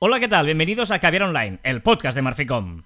Hola, 0.00 0.20
¿qué 0.20 0.28
tal? 0.28 0.46
Bienvenidos 0.46 0.92
a 0.92 1.00
Caviar 1.00 1.24
Online, 1.24 1.58
el 1.64 1.82
podcast 1.82 2.14
de 2.14 2.22
Marficom. 2.22 2.82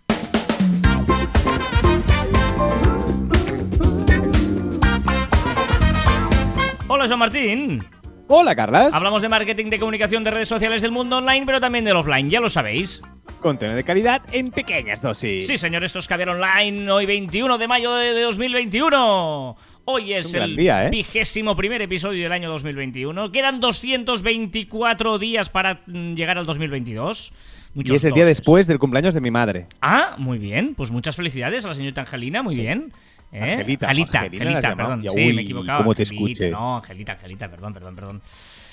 Hola, 6.89 7.07
Joan 7.07 7.19
Martín. 7.19 7.85
Hola, 8.35 8.57
Carlas. 8.57 8.95
Hablamos 8.95 9.21
de 9.21 9.29
marketing, 9.29 9.67
de 9.67 9.79
comunicación, 9.79 10.25
de 10.25 10.31
redes 10.31 10.49
sociales 10.49 10.81
del 10.81 10.91
mundo 10.91 11.19
online, 11.19 11.45
pero 11.45 11.61
también 11.61 11.85
del 11.85 11.97
offline, 11.97 12.31
ya 12.31 12.41
lo 12.41 12.49
sabéis. 12.49 13.03
Contenido 13.41 13.77
de 13.77 13.85
calidad 13.85 14.23
en 14.33 14.51
pequeñas 14.51 15.03
dosis. 15.03 15.47
Sí, 15.47 15.59
señor, 15.59 15.85
esto 15.85 15.99
es 15.99 16.09
Caviar 16.09 16.31
Online, 16.31 16.91
hoy 16.91 17.05
21 17.05 17.59
de 17.59 17.69
mayo 17.69 17.95
de 17.95 18.19
2021. 18.23 19.57
Hoy 19.85 20.15
es, 20.15 20.33
el 20.33 20.57
día, 20.57 20.87
¿eh? 20.87 20.89
vigésimo 20.89 21.55
primer 21.55 21.83
episodio 21.83 22.23
del 22.23 22.33
año 22.33 22.49
2021. 22.49 23.31
Quedan 23.33 23.61
224 23.61 25.19
días 25.19 25.51
para 25.51 25.83
mm, 25.85 26.15
llegar 26.15 26.39
al 26.39 26.47
2022. 26.47 27.35
Y 27.75 27.95
es 27.95 28.05
el 28.05 28.15
día 28.15 28.25
doses. 28.25 28.39
después 28.39 28.67
del 28.67 28.79
cumpleaños 28.79 29.13
de 29.13 29.21
mi 29.21 29.31
madre. 29.31 29.67
Ah, 29.83 30.15
muy 30.17 30.39
bien. 30.39 30.75
Pues 30.75 30.91
muchas 30.91 31.17
felicidades 31.17 31.67
a 31.67 31.69
la 31.69 31.75
señorita 31.75 32.01
Angelina, 32.01 32.43
muy 32.43 32.57
bien. 32.57 32.95
¿Eh? 33.33 33.53
Angelita, 33.53 33.89
Angelita, 33.89 34.19
Angelina 34.21 34.45
Angelita, 34.45 34.77
perdón. 34.77 35.03
Ya, 35.03 35.11
sí, 35.11 35.17
uy, 35.17 35.33
me 35.33 35.41
he 35.41 35.45
equivocado. 35.45 35.79
cómo 35.79 35.95
te 35.95 36.03
Angelita, 36.03 36.23
escuche. 36.23 36.51
No, 36.51 36.77
Angelita, 36.77 37.13
Angelita, 37.13 37.51
perdón, 37.51 37.73
perdón, 37.73 37.95
perdón. 37.97 38.23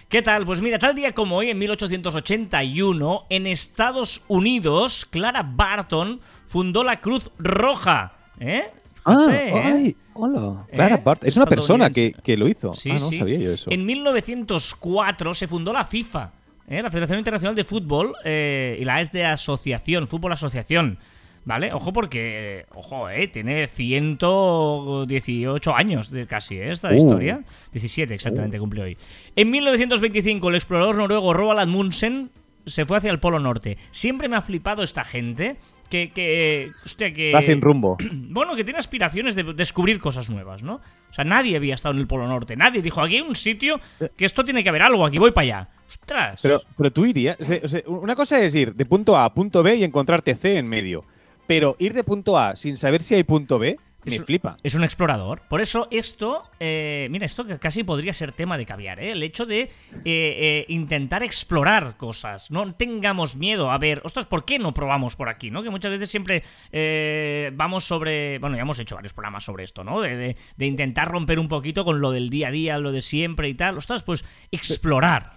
¿Qué 0.10 0.22
tal? 0.22 0.46
Pues 0.46 0.62
mira, 0.62 0.78
tal 0.78 0.96
día 0.96 1.14
como 1.14 1.38
hoy, 1.38 1.50
en 1.50 1.58
1881, 1.60 3.26
en 3.30 3.48
Estados 3.48 4.22
Unidos, 4.28 5.06
Clara 5.06 5.44
Barton 5.44 6.20
fundó 6.46 6.84
la 6.84 7.00
Cruz 7.00 7.32
Roja. 7.38 8.14
¿Eh? 8.40 8.70
Ah, 9.06 9.28
¿eh? 9.32 9.52
ay, 9.54 9.96
hola. 10.14 10.66
Clara 10.72 10.96
¿Eh? 10.96 11.02
Bart. 11.04 11.24
Es 11.24 11.38
una 11.38 11.46
persona 11.46 11.90
que, 11.90 12.14
que 12.24 12.36
lo 12.36 12.48
hizo. 12.48 12.74
Sí, 12.74 12.90
ah, 12.92 12.94
no 12.96 13.00
sí. 13.00 13.18
sabía 13.18 13.40
yo 13.40 13.54
eso. 13.54 13.72
En 13.72 13.86
1904 13.86 15.34
se 15.36 15.48
fundó 15.48 15.72
la 15.72 15.86
FIFA, 15.86 16.32
¿eh? 16.68 16.82
la 16.82 16.92
Federación 16.92 17.20
Internacional 17.20 17.56
de 17.56 17.64
Fútbol, 17.64 18.14
eh, 18.26 18.78
y 18.80 18.84
la 18.84 19.00
es 19.00 19.12
de 19.12 19.26
asociación, 19.26 20.08
fútbol 20.08 20.34
asociación. 20.34 21.00
¿Vale? 21.46 21.72
Ojo 21.74 21.94
porque, 21.94 22.66
ojo, 22.76 23.10
eh, 23.10 23.28
tiene 23.28 23.68
118 23.68 25.76
años 25.76 26.12
de 26.12 26.28
casi 26.28 26.58
¿eh? 26.58 26.72
esta 26.72 26.90
Uh. 26.90 26.94
historia. 26.96 27.42
17 27.72 28.14
exactamente 28.14 28.60
cumple 28.60 28.82
hoy. 28.84 28.98
En 29.36 29.50
1925 29.50 30.50
el 30.50 30.56
explorador 30.56 30.96
noruego 30.96 31.34
Roald 31.34 31.62
Amundsen 31.62 32.30
se 32.66 32.86
fue 32.86 32.98
hacia 32.98 33.12
el 33.12 33.20
Polo 33.20 33.40
Norte. 33.40 33.78
Siempre 33.92 34.28
me 34.30 34.36
ha 34.36 34.42
flipado 34.42 34.84
esta 34.84 35.04
gente 35.04 35.58
que, 35.90 36.12
que 36.12 36.72
hostia, 36.86 37.12
que 37.14 37.32
Va 37.34 37.42
sin 37.42 37.62
rumbo. 37.62 37.98
bueno, 38.12 38.56
que 38.56 38.64
tiene 38.64 38.78
aspiraciones 38.80 39.36
de 39.36 39.44
descubrir 39.54 40.00
cosas 40.00 40.30
nuevas, 40.30 40.62
¿no? 40.62 40.76
O 40.76 41.14
sea, 41.14 41.24
nadie 41.26 41.56
había 41.56 41.74
estado 41.76 41.96
en 41.96 42.02
el 42.02 42.08
Polo 42.08 42.28
Norte. 42.28 42.56
Nadie 42.56 42.82
dijo, 42.84 43.02
aquí 43.02 43.16
hay 43.16 43.22
un 43.22 43.36
sitio 43.36 43.80
que 44.16 44.26
esto 44.26 44.46
tiene 44.46 44.62
que 44.62 44.70
haber 44.70 44.84
algo, 44.84 45.06
aquí 45.06 45.18
voy 45.18 45.32
para 45.32 45.44
allá. 45.46 45.70
¡Ostras! 45.88 46.40
Pero, 46.44 46.62
pero 46.78 46.92
tú 46.92 47.06
irías. 47.08 47.38
o 47.40 47.68
sea, 47.68 47.82
una 47.88 48.16
cosa 48.16 48.40
es 48.40 48.54
ir 48.54 48.76
de 48.76 48.86
punto 48.86 49.18
A 49.18 49.26
a 49.26 49.34
punto 49.34 49.64
B 49.64 49.78
y 49.78 49.84
encontrarte 49.84 50.36
C 50.36 50.58
en 50.58 50.68
medio. 50.68 51.04
Pero 51.50 51.76
ir 51.80 51.94
de 51.94 52.04
punto 52.04 52.38
A 52.38 52.56
sin 52.56 52.78
saber 52.78 53.02
si 53.02 53.16
hay 53.16 53.24
punto 53.24 53.58
B, 53.58 53.76
me 54.06 54.16
Es 54.16 54.24
flipa. 54.24 54.56
Es 54.62 54.76
un 54.76 54.84
explorador. 54.84 55.42
Por 55.50 55.62
eso 55.62 55.88
esto, 55.90 56.44
eh, 56.60 57.08
mira, 57.10 57.26
esto 57.26 57.44
casi 57.60 57.84
podría 57.84 58.14
ser 58.14 58.34
tema 58.34 58.56
de 58.56 58.68
caviar, 58.68 59.00
¿eh? 59.00 59.14
El 59.14 59.24
hecho 59.24 59.48
de 59.48 59.62
eh, 59.62 59.70
eh, 60.06 60.66
intentar 60.68 61.24
explorar 61.24 61.98
cosas. 61.98 62.52
No 62.52 62.76
tengamos 62.76 63.36
miedo. 63.36 63.72
A 63.72 63.80
ver, 63.80 64.00
ostras, 64.06 64.28
¿por 64.28 64.46
qué 64.46 64.60
no 64.60 64.76
probamos 64.76 65.16
por 65.16 65.28
aquí? 65.28 65.50
¿No? 65.50 65.64
Que 65.64 65.72
muchas 65.72 65.90
veces 65.90 66.10
siempre 66.10 66.44
eh, 66.72 67.50
vamos 67.56 67.84
sobre... 67.84 68.38
Bueno, 68.38 68.56
ya 68.56 68.62
hemos 68.62 68.78
hecho 68.78 68.94
varios 68.94 69.14
programas 69.14 69.44
sobre 69.44 69.64
esto, 69.64 69.84
¿no? 69.84 70.02
De, 70.02 70.16
de- 70.16 70.36
de 70.56 70.66
intentar 70.68 71.10
romper 71.10 71.40
un 71.40 71.48
poquito 71.48 71.84
con 71.84 72.00
lo 72.00 72.12
del 72.12 72.30
día 72.30 72.50
a 72.50 72.52
día, 72.52 72.78
lo 72.78 72.92
de 72.92 73.02
siempre 73.02 73.50
y 73.50 73.56
tal. 73.56 73.76
Ostras, 73.76 74.04
pues 74.04 74.24
explorar. 74.52 75.34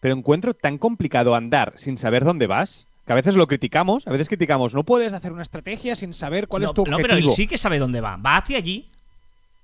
Pero 0.00 0.14
encuentro 0.14 0.52
tan 0.52 0.76
complicado 0.76 1.34
andar 1.34 1.72
sin 1.76 1.96
saber 1.96 2.24
dónde 2.24 2.46
vas 2.46 2.85
que 3.06 3.12
a 3.12 3.16
veces 3.16 3.36
lo 3.36 3.46
criticamos. 3.46 4.06
A 4.06 4.10
veces 4.10 4.28
criticamos, 4.28 4.74
no 4.74 4.82
puedes 4.84 5.12
hacer 5.12 5.32
una 5.32 5.42
estrategia 5.42 5.94
sin 5.94 6.12
saber 6.12 6.48
cuál 6.48 6.62
no, 6.62 6.68
es 6.68 6.74
tu 6.74 6.84
no, 6.84 6.96
objetivo. 6.96 7.16
pero 7.16 7.28
él 7.28 7.34
sí 7.34 7.46
que 7.46 7.56
sabe 7.56 7.78
dónde 7.78 8.00
va. 8.00 8.16
Va 8.16 8.36
hacia 8.38 8.58
allí. 8.58 8.88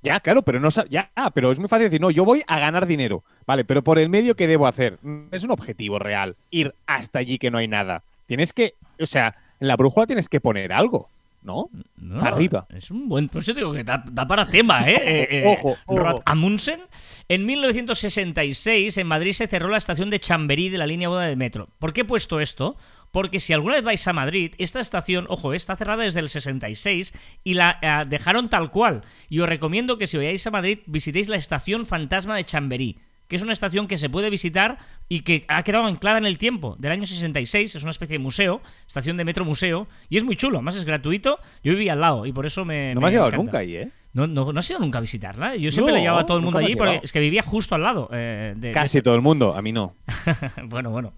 Ya, 0.02 0.18
claro, 0.20 0.42
pero 0.42 0.58
no 0.58 0.68
ya, 0.90 1.10
ah, 1.14 1.30
pero 1.30 1.52
es 1.52 1.58
muy 1.60 1.68
fácil 1.68 1.84
decir, 1.84 2.00
no, 2.00 2.10
yo 2.10 2.24
voy 2.24 2.42
a 2.48 2.58
ganar 2.58 2.86
dinero. 2.86 3.22
Vale, 3.46 3.64
pero 3.64 3.82
por 3.82 3.98
el 3.98 4.08
medio 4.08 4.34
que 4.34 4.48
debo 4.48 4.66
hacer. 4.66 4.98
Mm, 5.02 5.26
Es 5.32 5.44
un 5.44 5.50
objetivo 5.52 5.98
real. 5.98 6.36
Ir 6.50 6.74
hasta 6.86 7.20
allí 7.20 7.38
que 7.38 7.50
no 7.50 7.58
hay 7.58 7.68
nada. 7.68 8.02
Tienes 8.26 8.52
que, 8.52 8.74
o 9.00 9.06
sea, 9.06 9.36
en 9.60 9.68
la 9.68 9.76
brújula 9.76 10.06
tienes 10.06 10.28
que 10.28 10.40
poner 10.40 10.72
algo, 10.72 11.08
¿no? 11.42 11.68
No, 11.96 12.20
Arriba. 12.20 12.66
Es 12.70 12.90
un 12.90 13.08
buen. 13.08 13.28
Por 13.28 13.42
eso 13.42 13.54
digo 13.54 13.72
que 13.72 13.84
da, 13.84 14.02
da 14.10 14.26
para 14.26 14.46
tema, 14.48 14.88
¿eh? 14.90 15.00
Eh, 15.04 15.28
eh, 15.30 15.44
Ojo, 15.46 15.76
ojo. 15.86 16.22
Amundsen. 16.24 16.80
En 17.28 17.46
1966, 17.46 18.98
en 18.98 19.06
Madrid 19.06 19.32
se 19.32 19.46
cerró 19.46 19.68
la 19.68 19.76
estación 19.76 20.10
de 20.10 20.18
Chamberí 20.18 20.68
de 20.68 20.78
la 20.78 20.86
línea 20.86 21.08
1 21.10 21.18
del 21.18 21.36
metro. 21.36 21.68
¿Por 21.78 21.92
qué 21.92 22.00
he 22.00 22.04
puesto 22.04 22.40
esto? 22.40 22.76
Porque 23.12 23.38
si 23.40 23.52
alguna 23.52 23.74
vez 23.76 23.84
vais 23.84 24.08
a 24.08 24.12
Madrid, 24.12 24.54
esta 24.58 24.80
estación, 24.80 25.26
ojo, 25.28 25.52
está 25.54 25.76
cerrada 25.76 26.02
desde 26.02 26.20
el 26.20 26.28
66 26.30 27.12
y 27.44 27.54
la 27.54 27.78
eh, 27.82 28.04
dejaron 28.08 28.48
tal 28.48 28.70
cual. 28.70 29.02
Y 29.28 29.40
os 29.40 29.48
recomiendo 29.48 29.98
que 29.98 30.06
si 30.06 30.16
vayáis 30.16 30.46
a 30.46 30.50
Madrid 30.50 30.78
visitéis 30.86 31.28
la 31.28 31.36
estación 31.36 31.84
fantasma 31.86 32.34
de 32.36 32.44
Chamberí, 32.44 32.98
que 33.28 33.36
es 33.36 33.42
una 33.42 33.52
estación 33.52 33.86
que 33.86 33.96
se 33.98 34.10
puede 34.10 34.28
visitar 34.30 34.78
y 35.08 35.20
que 35.20 35.44
ha 35.48 35.62
quedado 35.62 35.84
anclada 35.84 36.18
en 36.18 36.26
el 36.26 36.36
tiempo, 36.38 36.76
del 36.78 36.92
año 36.92 37.04
66, 37.06 37.74
es 37.74 37.82
una 37.82 37.90
especie 37.90 38.14
de 38.16 38.22
museo, 38.22 38.60
estación 38.86 39.16
de 39.18 39.24
metro 39.24 39.44
museo, 39.44 39.88
y 40.08 40.16
es 40.16 40.24
muy 40.24 40.36
chulo, 40.36 40.58
además 40.58 40.76
es 40.76 40.84
gratuito. 40.84 41.38
Yo 41.62 41.72
vivía 41.72 41.92
al 41.92 42.00
lado 42.00 42.24
y 42.26 42.32
por 42.32 42.46
eso 42.46 42.64
me. 42.64 42.94
No 42.94 43.00
me 43.02 43.06
has 43.08 43.12
me 43.12 43.18
encanta. 43.18 43.36
nunca 43.36 43.58
ahí, 43.58 43.76
¿eh? 43.76 43.90
No, 44.14 44.26
no, 44.26 44.52
no 44.52 44.58
has 44.58 44.68
ido 44.70 44.78
nunca 44.80 44.98
a 44.98 45.00
visitarla. 45.02 45.56
Yo 45.56 45.70
siempre 45.70 45.92
No, 45.92 45.96
le 45.98 46.02
llevaba 46.02 46.20
a 46.22 46.26
todo 46.26 46.36
el 46.38 46.42
mundo 46.44 46.58
allí 46.58 46.76
porque 46.76 47.00
es 47.02 47.12
que 47.12 47.20
vivía 47.20 47.42
justo 47.42 47.74
al 47.74 47.82
lado. 47.82 48.08
eh, 48.12 48.52
de- 48.56 48.68
de 48.68 48.72
Casi 48.74 49.00
todo 49.02 49.14
el 49.14 49.22
mundo, 49.22 49.54
a 49.54 49.62
mí 49.62 49.72
no. 49.72 49.94
bueno, 50.64 50.90
bueno. 50.90 51.12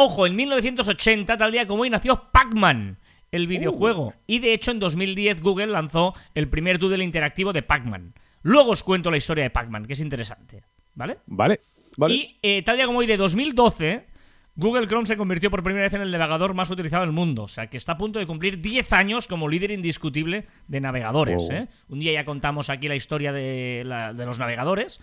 Ojo, 0.00 0.26
en 0.26 0.36
1980, 0.36 1.36
tal 1.36 1.50
día 1.50 1.66
como 1.66 1.82
hoy, 1.82 1.90
nació 1.90 2.30
Pac-Man, 2.30 2.98
el 3.32 3.46
videojuego. 3.48 4.14
Y 4.28 4.38
de 4.38 4.52
hecho, 4.52 4.70
en 4.70 4.78
2010 4.78 5.42
Google 5.42 5.66
lanzó 5.66 6.14
el 6.34 6.48
primer 6.48 6.78
doodle 6.78 7.02
interactivo 7.02 7.52
de 7.52 7.62
Pac-Man. 7.62 8.14
Luego 8.42 8.70
os 8.70 8.84
cuento 8.84 9.10
la 9.10 9.16
historia 9.16 9.42
de 9.42 9.50
Pac-Man, 9.50 9.86
que 9.86 9.94
es 9.94 10.00
interesante. 10.00 10.62
¿Vale? 10.94 11.18
Vale, 11.26 11.60
vale. 11.96 12.14
Y 12.14 12.36
eh, 12.42 12.62
tal 12.62 12.76
día 12.76 12.86
como 12.86 13.00
hoy, 13.00 13.06
de 13.06 13.16
2012, 13.16 14.06
Google 14.54 14.86
Chrome 14.86 15.06
se 15.06 15.16
convirtió 15.16 15.50
por 15.50 15.64
primera 15.64 15.84
vez 15.86 15.94
en 15.94 16.02
el 16.02 16.12
navegador 16.12 16.54
más 16.54 16.70
utilizado 16.70 17.02
del 17.02 17.10
mundo. 17.12 17.42
O 17.42 17.48
sea, 17.48 17.66
que 17.66 17.76
está 17.76 17.92
a 17.92 17.98
punto 17.98 18.20
de 18.20 18.26
cumplir 18.26 18.60
10 18.60 18.92
años 18.92 19.26
como 19.26 19.48
líder 19.48 19.72
indiscutible 19.72 20.46
de 20.68 20.80
navegadores. 20.80 21.38
Wow. 21.42 21.52
¿eh? 21.52 21.66
Un 21.88 21.98
día 21.98 22.12
ya 22.12 22.24
contamos 22.24 22.70
aquí 22.70 22.86
la 22.86 22.94
historia 22.94 23.32
de, 23.32 23.82
la- 23.84 24.12
de 24.12 24.24
los 24.26 24.38
navegadores. 24.38 25.00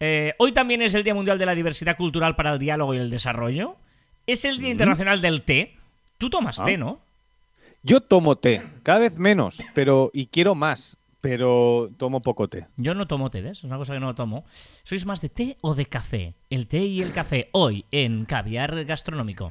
Eh, 0.00 0.32
hoy 0.38 0.52
también 0.52 0.80
es 0.80 0.94
el 0.94 1.04
Día 1.04 1.14
Mundial 1.14 1.38
de 1.38 1.44
la 1.46 1.54
Diversidad 1.54 1.98
Cultural 1.98 2.34
para 2.34 2.54
el 2.54 2.58
Diálogo 2.58 2.94
y 2.94 2.96
el 2.98 3.10
Desarrollo. 3.10 3.76
Es 4.26 4.44
el 4.44 4.58
Día 4.58 4.70
Internacional 4.70 5.20
del 5.20 5.42
Té. 5.42 5.76
Tú 6.18 6.30
tomas 6.30 6.60
Ah. 6.60 6.64
té, 6.64 6.76
¿no? 6.78 7.00
Yo 7.82 8.00
tomo 8.00 8.36
té, 8.36 8.62
cada 8.84 9.00
vez 9.00 9.18
menos, 9.18 9.58
pero 9.74 10.10
y 10.14 10.26
quiero 10.26 10.54
más, 10.54 10.96
pero 11.20 11.90
tomo 11.96 12.22
poco 12.22 12.46
té. 12.48 12.66
Yo 12.76 12.94
no 12.94 13.08
tomo 13.08 13.28
té, 13.30 13.40
¿ves? 13.42 13.58
Es 13.58 13.64
una 13.64 13.76
cosa 13.76 13.94
que 13.94 13.98
no 14.00 14.14
tomo. 14.14 14.44
¿Sois 14.84 15.04
más 15.04 15.20
de 15.20 15.28
té 15.28 15.56
o 15.62 15.74
de 15.74 15.86
café? 15.86 16.34
El 16.48 16.68
té 16.68 16.78
y 16.84 17.02
el 17.02 17.12
café 17.12 17.48
hoy 17.52 17.84
en 17.90 18.24
Caviar 18.24 18.84
Gastronómico. 18.84 19.50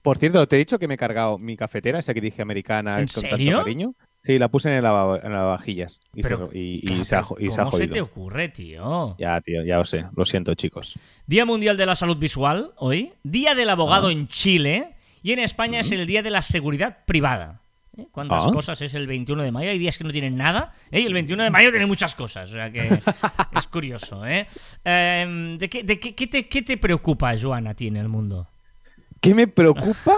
Por 0.00 0.18
cierto, 0.18 0.46
te 0.46 0.54
he 0.56 0.58
dicho 0.60 0.78
que 0.78 0.86
me 0.86 0.94
he 0.94 0.98
cargado 0.98 1.38
mi 1.38 1.56
cafetera, 1.56 1.98
esa 1.98 2.14
que 2.14 2.20
dije 2.20 2.40
americana 2.42 2.92
¿En 3.00 3.06
con 3.06 3.08
serio? 3.08 3.50
tanto 3.52 3.64
cariño. 3.64 3.94
Sí, 4.24 4.38
la 4.38 4.48
puse 4.48 4.68
en 4.70 4.76
el, 4.76 4.84
lava- 4.84 5.18
en 5.22 5.32
lavavajillas 5.32 5.98
y, 6.14 6.22
Pero, 6.22 6.48
se, 6.48 6.56
y, 6.58 6.80
y 6.82 6.98
Ya, 6.98 7.04
se 7.04 7.16
ha, 7.16 7.24
y 7.40 7.48
se 7.50 7.60
ha 7.60 7.64
¿Cómo 7.64 7.76
se 7.76 7.88
te 7.88 8.00
ocurre, 8.00 8.48
tío? 8.50 9.16
Ya, 9.18 9.40
tío, 9.40 9.64
ya 9.64 9.78
lo 9.78 9.84
sé. 9.84 10.04
Lo 10.16 10.24
siento, 10.24 10.54
chicos. 10.54 10.96
Día 11.26 11.44
Mundial 11.44 11.76
de 11.76 11.86
la 11.86 11.96
Salud 11.96 12.16
Visual, 12.16 12.72
hoy. 12.76 13.12
Día 13.24 13.54
del 13.56 13.68
Abogado 13.70 14.08
Ah. 14.08 14.12
en 14.12 14.28
Chile. 14.28 14.94
Y 15.24 15.32
en 15.32 15.38
España 15.40 15.80
es 15.80 15.90
el 15.92 16.06
Día 16.06 16.22
de 16.22 16.30
la 16.30 16.42
Seguridad 16.42 16.98
Privada. 17.04 17.60
¿Eh? 17.96 18.06
¿Cuántas 18.12 18.46
Ah. 18.46 18.50
cosas 18.52 18.80
es 18.80 18.94
el 18.94 19.06
21 19.08 19.42
de 19.42 19.50
mayo? 19.52 19.70
Hay 19.70 19.78
días 19.78 19.98
que 19.98 20.04
no 20.04 20.10
tienen 20.10 20.36
nada. 20.36 20.72
¿eh? 20.92 21.00
Y 21.00 21.04
el 21.06 21.12
21 21.14 21.42
de 21.42 21.50
mayo 21.50 21.70
tiene 21.70 21.86
muchas 21.86 22.14
cosas. 22.14 22.48
O 22.50 22.54
sea 22.54 22.70
que 22.70 22.80
es 23.56 23.66
curioso. 23.66 24.24
¿eh? 24.26 24.46
Em, 24.84 25.58
¿De, 25.58 25.68
qué, 25.68 25.82
de 25.82 25.98
qué- 26.00 26.14
qué 26.14 26.26
te, 26.28 26.48
qué 26.48 26.62
te 26.62 26.76
preocupa, 26.76 27.34
Joana, 27.36 27.70
a 27.70 27.74
ti 27.74 27.88
en 27.88 27.96
el 27.96 28.08
mundo? 28.08 28.48
¿Qué 29.20 29.34
me 29.34 29.46
preocupa? 29.46 30.14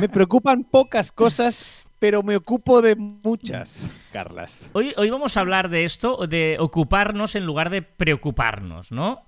me 0.00 0.08
preocupan 0.08 0.64
pocas 0.64 1.10
cosas, 1.12 1.85
pero 1.98 2.22
me 2.22 2.36
ocupo 2.36 2.82
de 2.82 2.96
muchas, 2.96 3.90
Carlas. 4.12 4.70
Hoy, 4.72 4.92
hoy 4.96 5.10
vamos 5.10 5.36
a 5.36 5.40
hablar 5.40 5.68
de 5.68 5.84
esto, 5.84 6.26
de 6.26 6.56
ocuparnos 6.60 7.34
en 7.36 7.46
lugar 7.46 7.70
de 7.70 7.82
preocuparnos, 7.82 8.92
¿no? 8.92 9.22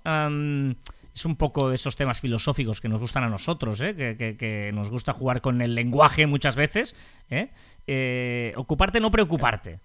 Es 1.13 1.25
un 1.25 1.35
poco 1.35 1.71
esos 1.71 1.95
temas 1.95 2.21
filosóficos 2.21 2.79
que 2.79 2.87
nos 2.87 3.01
gustan 3.01 3.23
a 3.23 3.29
nosotros, 3.29 3.81
¿eh? 3.81 3.95
que, 3.95 4.15
que- 4.15 4.37
que 4.37 4.71
nos 4.73 4.89
gusta 4.89 5.11
jugar 5.11 5.41
con 5.41 5.61
el 5.61 5.75
lenguaje 5.75 6.27
muchas 6.27 6.55
veces. 6.55 6.95
¿eh? 7.29 7.49
Eh, 7.87 8.53
ocuparte, 8.55 8.99
no 9.01 9.11
preocuparte. 9.11 9.79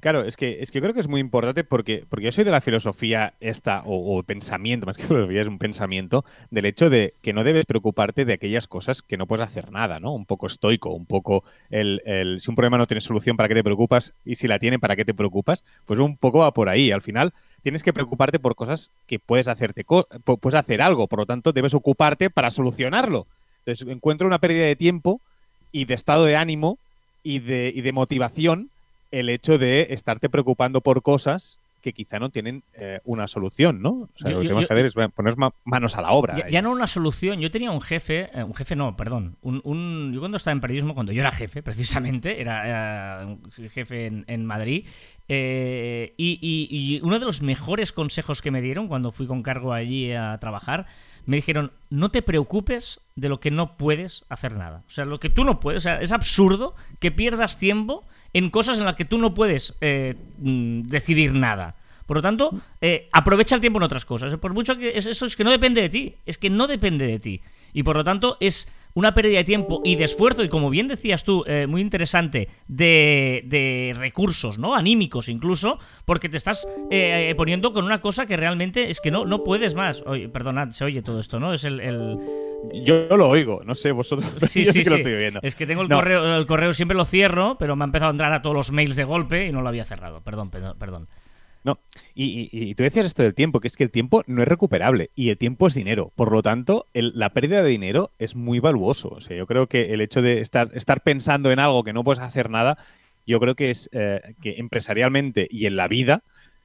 Claro, 0.00 0.24
es 0.24 0.36
que, 0.38 0.62
es 0.62 0.70
que 0.70 0.78
yo 0.78 0.82
creo 0.82 0.94
que 0.94 1.00
es 1.00 1.08
muy 1.08 1.20
importante 1.20 1.62
porque, 1.62 2.06
porque 2.08 2.24
yo 2.24 2.32
soy 2.32 2.44
de 2.44 2.50
la 2.50 2.62
filosofía 2.62 3.34
esta, 3.38 3.82
o, 3.84 4.22
pensamiento, 4.22 4.86
más 4.86 4.96
que 4.96 5.04
filosofía, 5.04 5.42
es 5.42 5.46
un 5.46 5.58
pensamiento, 5.58 6.24
del 6.50 6.64
hecho 6.64 6.88
de 6.88 7.12
que 7.20 7.34
no 7.34 7.44
debes 7.44 7.66
preocuparte 7.66 8.24
de 8.24 8.32
aquellas 8.32 8.66
cosas 8.66 9.02
que 9.02 9.18
no 9.18 9.26
puedes 9.26 9.44
hacer 9.44 9.70
nada, 9.70 10.00
¿no? 10.00 10.14
Un 10.14 10.24
poco 10.24 10.46
estoico, 10.46 10.88
un 10.94 11.04
poco 11.04 11.44
el, 11.68 12.00
el- 12.06 12.40
si 12.40 12.50
un 12.50 12.54
problema 12.56 12.78
no 12.78 12.86
tiene 12.86 13.02
solución, 13.02 13.36
¿para 13.36 13.48
qué 13.50 13.54
te 13.54 13.62
preocupas? 13.64 14.14
Y 14.24 14.36
si 14.36 14.48
la 14.48 14.58
tiene, 14.58 14.78
¿para 14.78 14.96
qué 14.96 15.04
te 15.04 15.12
preocupas? 15.12 15.64
Pues 15.84 16.00
un 16.00 16.16
poco 16.16 16.38
va 16.38 16.54
por 16.54 16.70
ahí. 16.70 16.90
Al 16.92 17.02
final 17.02 17.34
tienes 17.62 17.82
que 17.82 17.92
preocuparte 17.92 18.38
por 18.38 18.54
cosas 18.54 18.92
que 19.06 19.18
puedes 19.18 19.48
hacerte, 19.48 19.84
puedes 20.40 20.58
hacer 20.58 20.80
algo, 20.80 21.08
por 21.08 21.18
lo 21.18 21.26
tanto 21.26 21.52
debes 21.52 21.74
ocuparte 21.74 22.30
para 22.30 22.50
solucionarlo. 22.50 23.26
Entonces 23.66 23.86
encuentro 23.86 24.26
una 24.26 24.38
pérdida 24.38 24.64
de 24.64 24.76
tiempo 24.76 25.20
y 25.72 25.84
de 25.84 25.94
estado 25.94 26.24
de 26.24 26.36
ánimo 26.36 26.78
y 27.22 27.40
de, 27.40 27.72
y 27.74 27.82
de 27.82 27.92
motivación 27.92 28.70
el 29.10 29.28
hecho 29.28 29.58
de 29.58 29.88
estarte 29.90 30.28
preocupando 30.28 30.80
por 30.80 31.02
cosas 31.02 31.58
que 31.80 31.94
quizá 31.94 32.18
no 32.18 32.28
tienen 32.28 32.62
eh, 32.74 33.00
una 33.04 33.26
solución, 33.26 33.80
¿no? 33.80 33.90
O 33.90 34.08
sea, 34.14 34.30
Yo- 34.30 34.36
lo 34.36 34.40
que 34.42 34.48
tenemos 34.48 34.62
yo- 34.64 34.68
que 34.68 34.74
hacer 34.74 34.84
es 34.84 34.94
poner 35.14 35.36
ma- 35.38 35.54
manos 35.64 35.96
a 35.96 36.02
la 36.02 36.10
obra. 36.10 36.46
Ya 36.50 36.60
no 36.60 36.72
una 36.72 36.86
solución. 36.86 37.40
Yo 37.40 37.50
tenía 37.50 37.70
un 37.70 37.80
jefe, 37.80 38.28
eh, 38.38 38.44
un 38.44 38.52
jefe 38.54 38.76
no, 38.76 38.96
perdón. 38.98 39.38
Un, 39.40 39.62
un- 39.64 40.10
yo 40.12 40.20
cuando 40.20 40.36
estaba 40.36 40.52
en 40.52 40.60
periodismo, 40.60 40.92
cuando 40.92 41.12
yo 41.12 41.22
era 41.22 41.32
jefe, 41.32 41.62
precisamente, 42.12 42.38
era, 42.42 43.22
eh, 43.22 43.24
un 43.24 43.68
jefe 43.70 44.04
en, 44.06 44.24
en 44.28 44.44
Madrid, 44.44 44.84
eh, 45.34 46.12
y, 46.18 46.38
y- 46.42 46.68
y 46.96 47.00
uno 47.02 47.18
de 47.18 47.24
los 47.24 47.40
mejores 47.40 47.92
consejos 47.92 48.42
que 48.42 48.50
me 48.50 48.60
dieron 48.60 48.86
cuando 48.88 49.10
fui 49.10 49.26
con 49.26 49.42
cargo 49.42 49.72
allí 49.72 50.12
a 50.12 50.36
trabajar, 50.38 50.84
me 51.24 51.36
dijeron, 51.36 51.72
no 51.88 52.10
te 52.10 52.20
preocupes 52.20 53.00
de 53.16 53.30
lo 53.30 53.40
que 53.40 53.50
no 53.50 53.78
puedes 53.78 54.24
hacer 54.28 54.54
nada. 54.54 54.82
O 54.86 54.90
sea, 54.90 55.06
lo 55.06 55.18
que 55.18 55.30
tú 55.30 55.44
no 55.44 55.60
puedes, 55.60 55.78
o 55.78 55.84
sea, 55.84 56.00
es 56.02 56.12
absurdo 56.12 56.74
que 56.98 57.10
pierdas 57.10 57.58
tiempo 57.58 58.04
en 58.32 58.50
cosas 58.50 58.78
en 58.78 58.84
las 58.84 58.96
que 58.96 59.04
tú 59.04 59.18
no 59.18 59.34
puedes 59.34 59.76
eh, 59.80 60.14
mm, 60.38 60.82
decidir 60.82 61.34
nada. 61.34 61.76
Por 62.06 62.16
lo 62.16 62.22
tanto, 62.22 62.60
eh, 62.80 63.08
aprovecha 63.12 63.54
el 63.54 63.60
tiempo 63.60 63.78
en 63.78 63.84
otras 63.84 64.04
cosas. 64.04 64.34
Por 64.36 64.52
mucho 64.52 64.76
que 64.76 64.96
es, 64.96 65.06
eso 65.06 65.26
es 65.26 65.36
que 65.36 65.44
no 65.44 65.50
depende 65.50 65.80
de 65.80 65.88
ti, 65.88 66.14
es 66.26 66.38
que 66.38 66.50
no 66.50 66.66
depende 66.66 67.06
de 67.06 67.18
ti. 67.20 67.40
Y 67.72 67.84
por 67.84 67.96
lo 67.96 68.02
tanto 68.02 68.36
es 68.40 68.68
una 68.94 69.14
pérdida 69.14 69.38
de 69.38 69.44
tiempo 69.44 69.80
y 69.84 69.96
de 69.96 70.04
esfuerzo 70.04 70.42
y 70.44 70.48
como 70.48 70.70
bien 70.70 70.86
decías 70.88 71.24
tú, 71.24 71.44
eh, 71.46 71.66
muy 71.68 71.80
interesante, 71.80 72.48
de, 72.68 73.42
de 73.46 73.94
recursos, 73.96 74.58
¿no? 74.58 74.74
Anímicos 74.74 75.28
incluso, 75.28 75.78
porque 76.04 76.28
te 76.28 76.36
estás 76.36 76.66
eh, 76.90 77.32
poniendo 77.36 77.72
con 77.72 77.84
una 77.84 78.00
cosa 78.00 78.26
que 78.26 78.36
realmente 78.36 78.90
es 78.90 79.00
que 79.00 79.10
no, 79.10 79.24
no 79.24 79.44
puedes 79.44 79.74
más. 79.74 80.02
Oye, 80.06 80.28
perdonad, 80.28 80.70
se 80.70 80.84
oye 80.84 81.02
todo 81.02 81.20
esto, 81.20 81.38
¿no? 81.40 81.52
Es 81.52 81.64
el... 81.64 81.80
el- 81.80 82.18
Yo 82.84 83.16
lo 83.16 83.28
oigo, 83.28 83.62
no 83.64 83.74
sé 83.74 83.90
vosotros, 83.92 84.30
Sí, 84.46 84.64
yo 84.64 84.72
sí, 84.72 84.78
sí 84.78 84.84
que 84.84 84.90
lo 84.90 84.96
estoy 84.96 85.14
viendo. 85.16 85.40
Es 85.42 85.54
que 85.54 85.66
tengo 85.66 85.82
el, 85.82 85.88
No. 85.88 85.96
correo, 85.96 86.36
el 86.36 86.46
correo, 86.46 86.72
siempre 86.74 86.96
lo 86.96 87.04
cierro, 87.04 87.56
pero 87.58 87.76
me 87.76 87.84
ha 87.84 87.86
empezado 87.86 88.10
a 88.10 88.12
entrar 88.12 88.32
a 88.32 88.42
todos 88.42 88.54
los 88.56 88.70
mails 88.72 88.96
de 88.96 89.04
golpe 89.04 89.46
y 89.46 89.52
no 89.52 89.62
lo 89.62 89.68
había 89.68 89.84
cerrado. 89.84 90.20
Perdón, 90.22 90.50
perdón. 90.50 91.08
Y, 92.24 92.48
y- 92.52 92.70
y 92.70 92.74
tú 92.74 92.82
decías 92.82 93.06
esto 93.06 93.22
del 93.22 93.34
tiempo, 93.34 93.60
que 93.60 93.68
es 93.68 93.76
que 93.76 93.84
el 93.84 93.90
tiempo 93.90 94.22
no 94.26 94.42
es 94.42 94.48
recuperable 94.48 95.10
y 95.14 95.30
el 95.30 95.38
tiempo 95.38 95.66
es 95.66 95.74
dinero. 95.74 96.12
Por 96.16 96.32
lo 96.32 96.42
tanto, 96.42 96.86
la 96.92 97.30
pérdida 97.30 97.62
de 97.62 97.68
dinero 97.70 98.10
es 98.18 98.36
muy 98.36 98.58
valuoso. 98.60 99.08
O 99.08 99.20
sea, 99.20 99.36
yo 99.36 99.46
creo 99.46 99.66
que 99.66 99.92
el 99.94 100.00
hecho 100.00 100.20
de 100.22 100.40
estar, 100.40 100.70
estar 100.74 101.02
pensando 101.02 101.50
en 101.52 101.58
algo 101.58 101.84
que 101.84 101.92
no 101.92 102.04
puedes 102.04 102.20
hacer 102.22 102.50
nada, 102.50 102.78
yo 103.26 103.38
creo 103.40 103.54
que 103.54 103.70
es 103.70 103.88
eh, 103.92 104.20
que 104.42 104.56
empresarialmente 104.58 105.46
y 105.50 105.66
en 105.66 105.76
la 105.76 105.88
vida, 105.88 106.22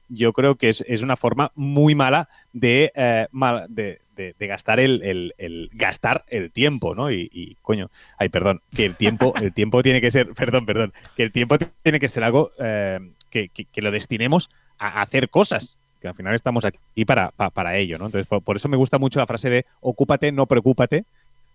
yo 0.08 0.32
creo 0.32 0.54
que 0.56 0.68
es, 0.68 0.84
es 0.86 1.02
una 1.02 1.16
forma 1.16 1.52
muy 1.54 1.94
mala 1.94 2.28
de, 2.52 2.92
eh, 2.94 3.26
mal- 3.32 3.66
de- 3.68 4.00
de 4.16 4.46
gastar 4.46 4.80
el, 4.80 5.02
el- 5.02 5.34
el- 5.36 5.68
gastar 5.74 6.24
el 6.28 6.50
tiempo, 6.50 6.94
¿no? 6.94 7.10
Y, 7.10 7.28
y, 7.32 7.56
coño, 7.60 7.90
ay, 8.18 8.30
perdón, 8.30 8.62
que 8.74 8.86
el 8.86 8.94
tiempo, 8.96 9.34
el 9.40 9.52
tiempo 9.52 9.82
tiene 9.82 10.00
que 10.00 10.10
ser, 10.10 10.28
perdón, 10.34 10.64
perdón, 10.64 10.92
que 11.16 11.22
el 11.22 11.32
tiempo 11.32 11.58
tiene 11.82 12.00
que 12.00 12.08
ser 12.08 12.24
algo 12.24 12.50
eh, 12.58 12.98
que, 13.30 13.48
que- 13.50 13.66
que 13.66 13.82
lo 13.82 13.90
destinemos 13.90 14.48
a 14.78 15.02
hacer 15.02 15.28
cosas. 15.30 15.78
Que 16.00 16.08
al 16.08 16.14
final 16.14 16.34
estamos 16.34 16.64
aquí 16.64 17.04
para, 17.06 17.30
pa- 17.30 17.50
para 17.50 17.76
ello, 17.76 17.96
¿no? 17.98 18.06
Entonces, 18.06 18.26
por, 18.26 18.42
por 18.42 18.56
eso 18.56 18.68
me 18.68 18.76
gusta 18.76 18.98
mucho 18.98 19.18
la 19.18 19.26
frase 19.26 19.48
de 19.48 19.64
ocúpate, 19.80 20.30
no 20.30 20.44
preocúpate, 20.46 21.04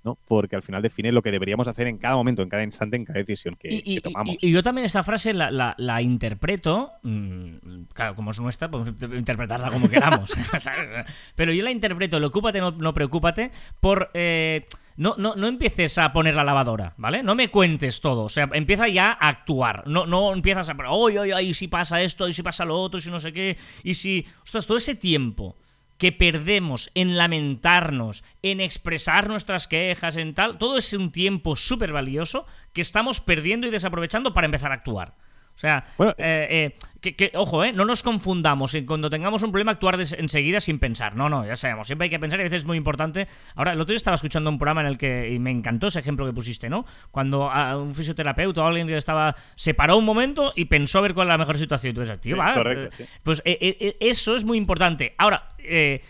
¿no? 0.03 0.17
Porque 0.27 0.55
al 0.55 0.63
final 0.63 0.81
define 0.81 1.11
lo 1.11 1.21
que 1.21 1.29
deberíamos 1.29 1.67
hacer 1.67 1.85
en 1.85 1.99
cada 1.99 2.15
momento, 2.15 2.41
en 2.41 2.49
cada 2.49 2.63
instante, 2.63 2.95
en 2.95 3.05
cada 3.05 3.19
decisión 3.19 3.55
que, 3.55 3.71
Y, 3.71 3.81
y- 3.85 3.95
que 3.95 4.01
tomamos. 4.01 4.35
y- 4.41 4.47
y 4.47 4.51
yo 4.51 4.63
también 4.63 4.85
esta 4.85 5.03
frase 5.03 5.31
la, 5.33 5.51
la- 5.51 5.75
la 5.77 6.01
interpreto, 6.01 6.91
mm, 7.03 7.83
claro, 7.93 8.15
como 8.15 8.31
es 8.31 8.39
nuestra, 8.39 8.67
podemos 8.71 8.95
interpretarla 9.13 9.69
como 9.69 9.87
queramos, 9.87 10.31
pero 11.35 11.53
yo 11.53 11.63
la 11.63 11.69
interpreto, 11.71 12.17
el 12.17 12.23
ocúpate, 12.23 12.59
no, 12.59 12.71
no 12.71 12.93
preocúpate, 12.95 13.51
por... 13.79 14.09
eh, 14.15 14.65
no, 15.01 15.15
no, 15.17 15.35
no 15.35 15.47
empieces 15.47 15.97
a 15.97 16.13
poner 16.13 16.35
la 16.35 16.43
lavadora, 16.43 16.93
¿vale? 16.97 17.23
No 17.23 17.33
me 17.33 17.49
cuentes 17.49 18.01
todo. 18.01 18.25
O 18.25 18.29
sea, 18.29 18.47
empieza 18.53 18.87
ya 18.87 19.17
a 19.19 19.29
actuar. 19.29 19.87
No, 19.87 20.05
no 20.05 20.31
empiezas 20.31 20.69
a... 20.69 20.75
¡Oye, 20.89 21.17
oye, 21.17 21.33
oye! 21.33 21.43
¿Y 21.47 21.53
si 21.55 21.67
pasa 21.67 22.03
esto? 22.03 22.27
¿Y 22.27 22.33
si 22.33 22.43
pasa 22.43 22.65
lo 22.65 22.79
otro? 22.79 22.99
¿Y 22.99 23.01
si 23.01 23.09
no 23.09 23.19
sé 23.19 23.33
qué? 23.33 23.57
¿Y 23.81 23.95
si... 23.95 24.27
Ostras, 24.43 24.67
todo 24.67 24.77
ese 24.77 24.93
tiempo 24.93 25.57
que 25.97 26.11
perdemos 26.11 26.91
en 26.93 27.17
lamentarnos, 27.17 28.23
en 28.43 28.59
expresar 28.59 29.27
nuestras 29.27 29.67
quejas, 29.67 30.17
en 30.17 30.35
tal, 30.35 30.59
todo 30.59 30.77
es 30.77 30.93
un 30.93 31.11
tiempo 31.11 31.55
súper 31.55 31.91
valioso 31.93 32.45
que 32.71 32.81
estamos 32.81 33.21
perdiendo 33.21 33.65
y 33.65 33.71
desaprovechando 33.71 34.35
para 34.35 34.45
empezar 34.45 34.71
a 34.71 34.75
actuar. 34.75 35.15
O 35.55 35.57
sea, 35.57 35.83
Bueno, 35.97 36.13
eh, 36.19 36.47
eh, 36.49 36.77
que, 37.01 37.15
que, 37.15 37.31
ojo, 37.33 37.63
eh, 37.63 37.73
no 37.73 37.83
nos 37.83 38.03
confundamos 38.03 38.77
cuando 38.85 39.09
tengamos 39.09 39.41
un 39.41 39.51
problema 39.51 39.71
actuar 39.71 39.99
enseguida 39.99 40.59
sin 40.59 40.77
pensar. 40.77 41.15
No, 41.15 41.29
no, 41.29 41.45
ya 41.45 41.55
sabemos, 41.55 41.87
siempre 41.87 42.05
hay 42.05 42.09
que 42.11 42.19
pensar 42.19 42.39
y 42.39 42.43
a 42.43 42.45
veces 42.45 42.61
es 42.61 42.65
muy 42.65 42.77
importante. 42.77 43.27
Ahora, 43.55 43.73
el 43.73 43.81
otro 43.81 43.91
día 43.91 43.97
estaba 43.97 44.15
escuchando 44.15 44.49
un 44.49 44.59
programa 44.59 44.81
en 44.81 44.87
el 44.87 44.97
que 44.97 45.29
y 45.31 45.39
me 45.39 45.49
encantó 45.49 45.87
ese 45.87 45.99
ejemplo 45.99 46.25
que 46.25 46.33
pusiste, 46.33 46.69
¿no? 46.69 46.85
Cuando 47.09 47.49
a 47.49 47.75
un 47.77 47.95
fisioterapeuta 47.95 48.61
o 48.61 48.67
alguien 48.67 48.87
que 48.87 48.95
estaba 48.97 49.35
se 49.55 49.73
paró 49.73 49.97
un 49.97 50.05
momento 50.05 50.53
y 50.55 50.65
pensó 50.65 50.99
a 50.99 51.01
ver 51.01 51.13
cuál 51.15 51.27
era 51.27 51.33
la 51.33 51.39
mejor 51.39 51.57
situación. 51.57 51.91
Y 51.91 51.93
tú 51.95 52.01
dices, 52.01 52.21
tío, 52.21 52.35
Sí, 52.35 52.39
va, 52.39 52.53
correcto, 52.53 52.95
eh, 52.95 53.05
sí. 53.05 53.05
pues 53.23 53.41
eh, 53.45 53.57
eh, 53.79 53.97
eso 53.99 54.35
es 54.35 54.45
muy 54.45 54.57
importante. 54.59 55.15
Ahora, 55.17 55.49
eh, 55.57 56.01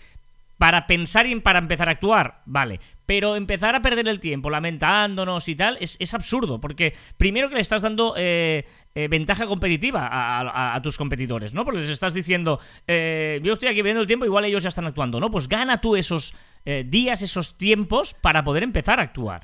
para 0.57 0.85
pensar 0.85 1.25
y 1.25 1.35
para 1.39 1.57
empezar 1.57 1.89
a 1.89 1.93
actuar, 1.93 2.41
vale. 2.45 2.79
Pero 3.11 3.35
empezar 3.35 3.75
a 3.75 3.81
perder 3.81 4.07
el 4.07 4.21
tiempo 4.21 4.49
lamentándonos 4.49 5.49
y 5.49 5.55
tal 5.55 5.77
es, 5.81 5.97
es 5.99 6.13
absurdo, 6.13 6.61
porque 6.61 6.93
primero 7.17 7.49
que 7.49 7.55
le 7.55 7.61
estás 7.61 7.81
dando 7.81 8.13
eh, 8.15 8.63
eh, 8.95 9.09
ventaja 9.09 9.47
competitiva 9.47 10.07
a, 10.09 10.81
tus 10.81 10.95
competidores, 10.95 11.53
¿no? 11.53 11.65
Porque 11.65 11.81
les 11.81 11.89
estás 11.89 12.13
diciendo, 12.13 12.61
eh, 12.87 13.41
yo 13.43 13.51
estoy 13.51 13.67
aquí 13.67 13.81
viendo 13.81 13.99
el 13.99 14.07
tiempo, 14.07 14.25
igual 14.25 14.45
ellos 14.45 14.63
ya 14.63 14.69
están 14.69 14.85
actuando, 14.85 15.19
¿no? 15.19 15.29
Pues 15.29 15.49
gana 15.49 15.81
tú 15.81 15.97
esos 15.97 16.33
eh, 16.63 16.85
días, 16.87 17.21
esos 17.21 17.57
tiempos 17.57 18.15
para 18.21 18.45
poder 18.45 18.63
empezar 18.63 19.01
a 19.01 19.03
actuar. 19.03 19.43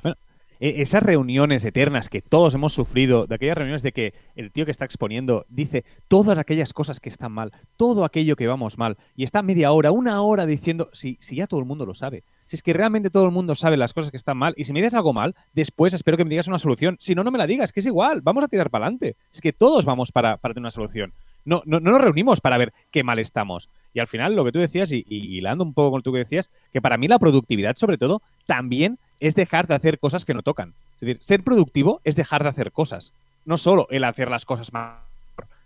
Esas 0.60 1.02
reuniones 1.02 1.64
eternas 1.64 2.08
que 2.08 2.22
todos 2.22 2.54
hemos 2.54 2.72
sufrido, 2.72 3.26
de 3.26 3.34
aquellas 3.34 3.56
reuniones 3.56 3.82
de 3.82 3.92
que 3.92 4.14
el 4.34 4.50
tío 4.50 4.64
que 4.64 4.70
está 4.70 4.84
exponiendo 4.84 5.46
dice 5.48 5.84
todas 6.08 6.38
aquellas 6.38 6.72
cosas 6.72 7.00
que 7.00 7.08
están 7.08 7.32
mal, 7.32 7.52
todo 7.76 8.04
aquello 8.04 8.36
que 8.36 8.46
vamos 8.46 8.78
mal, 8.78 8.96
y 9.16 9.24
está 9.24 9.42
media 9.42 9.70
hora, 9.70 9.92
una 9.92 10.20
hora 10.22 10.46
diciendo, 10.46 10.90
si, 10.92 11.16
si 11.20 11.36
ya 11.36 11.46
todo 11.46 11.60
el 11.60 11.66
mundo 11.66 11.86
lo 11.86 11.94
sabe, 11.94 12.24
si 12.46 12.56
es 12.56 12.62
que 12.62 12.72
realmente 12.72 13.10
todo 13.10 13.26
el 13.26 13.30
mundo 13.30 13.54
sabe 13.54 13.76
las 13.76 13.92
cosas 13.92 14.10
que 14.10 14.16
están 14.16 14.36
mal, 14.36 14.54
y 14.56 14.64
si 14.64 14.72
me 14.72 14.80
dices 14.80 14.94
algo 14.94 15.12
mal, 15.12 15.34
después 15.52 15.94
espero 15.94 16.16
que 16.16 16.24
me 16.24 16.30
digas 16.30 16.48
una 16.48 16.58
solución, 16.58 16.96
si 16.98 17.14
no, 17.14 17.22
no 17.22 17.30
me 17.30 17.38
la 17.38 17.46
digas, 17.46 17.72
que 17.72 17.80
es 17.80 17.86
igual, 17.86 18.20
vamos 18.22 18.42
a 18.42 18.48
tirar 18.48 18.70
para 18.70 18.86
adelante, 18.86 19.16
es 19.32 19.40
que 19.40 19.52
todos 19.52 19.84
vamos 19.84 20.12
para, 20.12 20.38
para 20.38 20.54
tener 20.54 20.62
una 20.62 20.70
solución. 20.70 21.12
No, 21.44 21.62
no, 21.64 21.80
no 21.80 21.92
nos 21.92 22.00
reunimos 22.00 22.40
para 22.40 22.58
ver 22.58 22.72
qué 22.90 23.04
mal 23.04 23.18
estamos. 23.18 23.70
Y 23.94 24.00
al 24.00 24.06
final, 24.06 24.34
lo 24.34 24.44
que 24.44 24.52
tú 24.52 24.58
decías, 24.58 24.92
y, 24.92 25.04
y 25.08 25.38
hilando 25.38 25.64
un 25.64 25.72
poco 25.72 25.92
con 25.92 26.02
lo 26.04 26.12
que 26.12 26.18
decías, 26.18 26.50
que 26.72 26.82
para 26.82 26.98
mí 26.98 27.08
la 27.08 27.18
productividad, 27.18 27.76
sobre 27.76 27.96
todo, 27.96 28.20
también 28.44 28.98
es 29.20 29.34
dejar 29.34 29.66
de 29.66 29.74
hacer 29.74 29.98
cosas 29.98 30.24
que 30.24 30.34
no 30.34 30.42
tocan. 30.42 30.74
Es 30.94 31.00
decir, 31.00 31.18
ser 31.20 31.42
productivo 31.42 32.00
es 32.04 32.16
dejar 32.16 32.42
de 32.42 32.48
hacer 32.50 32.72
cosas. 32.72 33.12
No 33.44 33.56
solo 33.56 33.86
el 33.90 34.04
hacer 34.04 34.30
las 34.30 34.44
cosas 34.44 34.72
mal, 34.72 34.98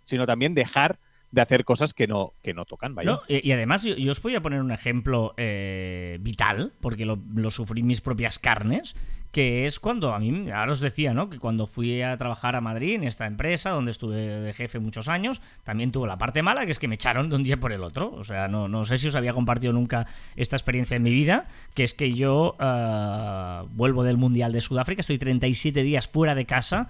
sino 0.03 0.25
también 0.25 0.53
dejar 0.53 0.97
de 1.33 1.41
hacer 1.41 1.65
cosas 1.65 1.95
que 1.95 2.05
no, 2.05 2.33
que 2.43 2.53
no 2.53 2.63
tocan. 2.65 2.93
Vaya. 2.93 3.21
Y, 3.27 3.51
además, 3.51 3.83
yo, 3.83 4.11
os 4.11 4.21
voy 4.21 4.35
a 4.35 4.41
poner 4.41 4.61
un 4.61 4.71
ejemplo 4.71 5.33
eh, 5.35 6.19
vital, 6.21 6.73
porque 6.79 7.05
lo, 7.05 7.17
lo 7.33 7.49
sufrí 7.49 7.81
mis 7.81 8.01
propias 8.01 8.37
carnes, 8.37 8.95
que 9.31 9.65
es 9.65 9.79
cuando 9.79 10.13
a 10.13 10.19
mí, 10.19 10.51
ahora 10.51 10.73
os 10.73 10.79
decía, 10.79 11.15
¿no? 11.15 11.31
Que 11.31 11.39
cuando 11.39 11.65
fui 11.65 12.03
a 12.03 12.15
trabajar 12.17 12.55
a 12.55 12.61
Madrid 12.61 12.93
en 12.93 13.03
esta 13.03 13.25
empresa, 13.25 13.71
donde 13.71 13.89
estuve 13.89 14.15
de 14.15 14.53
jefe 14.53 14.77
muchos 14.77 15.07
años, 15.07 15.41
también 15.63 15.91
tuvo 15.91 16.05
la 16.05 16.19
parte 16.19 16.43
mala, 16.43 16.67
que 16.67 16.71
es 16.71 16.77
que 16.77 16.87
me 16.87 16.95
echaron 16.95 17.31
de 17.31 17.35
un 17.37 17.41
día 17.41 17.57
por 17.57 17.71
el 17.71 17.83
otro. 17.83 18.11
O 18.13 18.23
sea, 18.23 18.47
no, 18.47 18.67
no 18.67 18.85
sé 18.85 18.99
si 18.99 19.07
os 19.07 19.15
había 19.15 19.33
compartido 19.33 19.73
nunca 19.73 20.05
esta 20.35 20.55
experiencia 20.55 20.97
en 20.97 21.01
mi 21.01 21.09
vida, 21.09 21.47
que 21.73 21.83
es 21.83 21.95
que 21.95 22.13
yo 22.13 22.55
ah, 22.59 23.65
vuelvo 23.71 24.03
del 24.03 24.17
Mundial 24.17 24.51
de 24.51 24.61
Sudáfrica, 24.61 25.01
estoy 25.01 25.17
37 25.17 25.81
días 25.81 26.07
fuera 26.07 26.35
de 26.35 26.45
casa. 26.45 26.89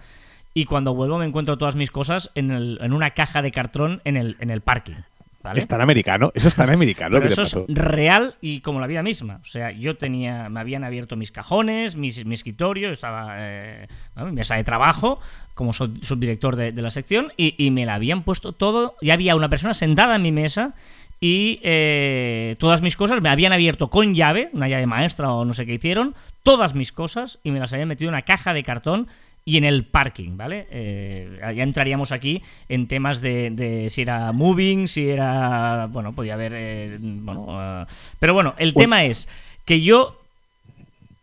Y 0.54 0.66
cuando 0.66 0.94
vuelvo 0.94 1.18
me 1.18 1.26
encuentro 1.26 1.58
todas 1.58 1.76
mis 1.76 1.92
cosas 1.92 2.30
en, 2.36 2.52
el- 2.52 2.80
en 2.82 2.94
una 2.94 3.12
caja 3.12 3.42
de 3.42 3.52
cartón 3.52 4.02
en 4.06 4.18
el, 4.18 4.36
en 4.40 4.50
el 4.50 4.62
parking. 4.62 4.96
¿vale? 5.42 5.60
Es 5.60 5.68
tan 5.68 5.82
americano, 5.82 6.32
eso 6.36 6.48
es 6.48 6.56
tan 6.56 6.70
americano 6.70 7.16
Pero 7.18 7.24
que 7.28 7.34
eso 7.34 7.42
pasó. 7.42 7.66
es 7.68 7.76
real 7.76 8.36
y 8.40 8.62
como 8.62 8.80
la 8.80 8.88
vida 8.88 9.04
misma. 9.04 9.40
O 9.42 9.46
sea, 9.46 9.72
yo 9.72 9.98
tenía, 9.98 10.48
me 10.50 10.60
habían 10.62 10.84
abierto 10.86 11.16
mis 11.18 11.32
cajones, 11.32 11.96
mis- 11.98 12.24
mi 12.26 12.34
escritorio, 12.36 12.92
estaba 12.92 13.34
eh, 13.40 13.88
mi 14.16 14.32
mesa 14.32 14.56
de 14.56 14.64
trabajo 14.64 15.20
como 15.54 15.74
sub- 15.74 16.02
subdirector 16.04 16.56
de, 16.56 16.72
de 16.72 16.82
la 16.82 16.92
sección 16.92 17.34
y, 17.36 17.56
y 17.58 17.72
me 17.72 17.86
la 17.86 17.96
habían 17.96 18.24
puesto 18.24 18.54
todo. 18.54 18.96
Y 19.02 19.10
había 19.10 19.36
una 19.36 19.50
persona 19.50 19.74
sentada 19.74 20.16
en 20.16 20.22
mi 20.22 20.32
mesa 20.32 20.74
y 21.20 21.60
eh, 21.64 22.56
todas 22.60 22.82
mis 22.82 22.96
cosas 22.96 23.22
me 23.22 23.30
habían 23.30 23.54
abierto 23.54 23.90
con 23.90 24.14
llave, 24.14 24.50
una 24.54 24.68
llave 24.68 24.86
maestra 24.88 25.32
o 25.32 25.46
no 25.46 25.54
sé 25.54 25.66
qué 25.66 25.74
hicieron, 25.74 26.16
todas 26.44 26.74
mis 26.76 26.92
cosas 26.92 27.40
y 27.44 27.52
me 27.52 27.60
las 27.60 27.72
habían 27.74 27.88
metido 27.88 28.10
en 28.10 28.14
una 28.16 28.22
caja 28.24 28.54
de 28.54 28.64
cartón 28.64 29.08
y 29.46 29.58
en 29.58 29.66
el 29.66 29.84
parking, 29.84 30.38
¿vale? 30.38 30.68
Eh, 30.72 31.40
ya 31.42 31.64
entraríamos 31.64 32.12
aquí 32.12 32.42
en 32.70 32.88
temas 32.88 33.22
de, 33.22 33.50
de 33.52 33.90
si 33.90 34.02
era 34.02 34.32
moving, 34.32 34.88
si 34.88 35.10
era. 35.10 35.88
Bueno, 35.92 36.14
podía 36.14 36.36
haber. 36.36 36.54
eh, 36.56 36.98
bueno, 37.02 37.48
eh, 37.50 37.86
pero 38.20 38.34
bueno, 38.34 38.56
el 38.58 38.74
tema 38.74 39.04
es 39.04 39.28
que 39.66 39.82
yo 39.82 40.22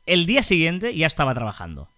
el 0.06 0.26
día 0.26 0.42
siguiente 0.42 0.94
ya 0.94 1.06
estaba 1.06 1.34
trabajando. 1.34 1.88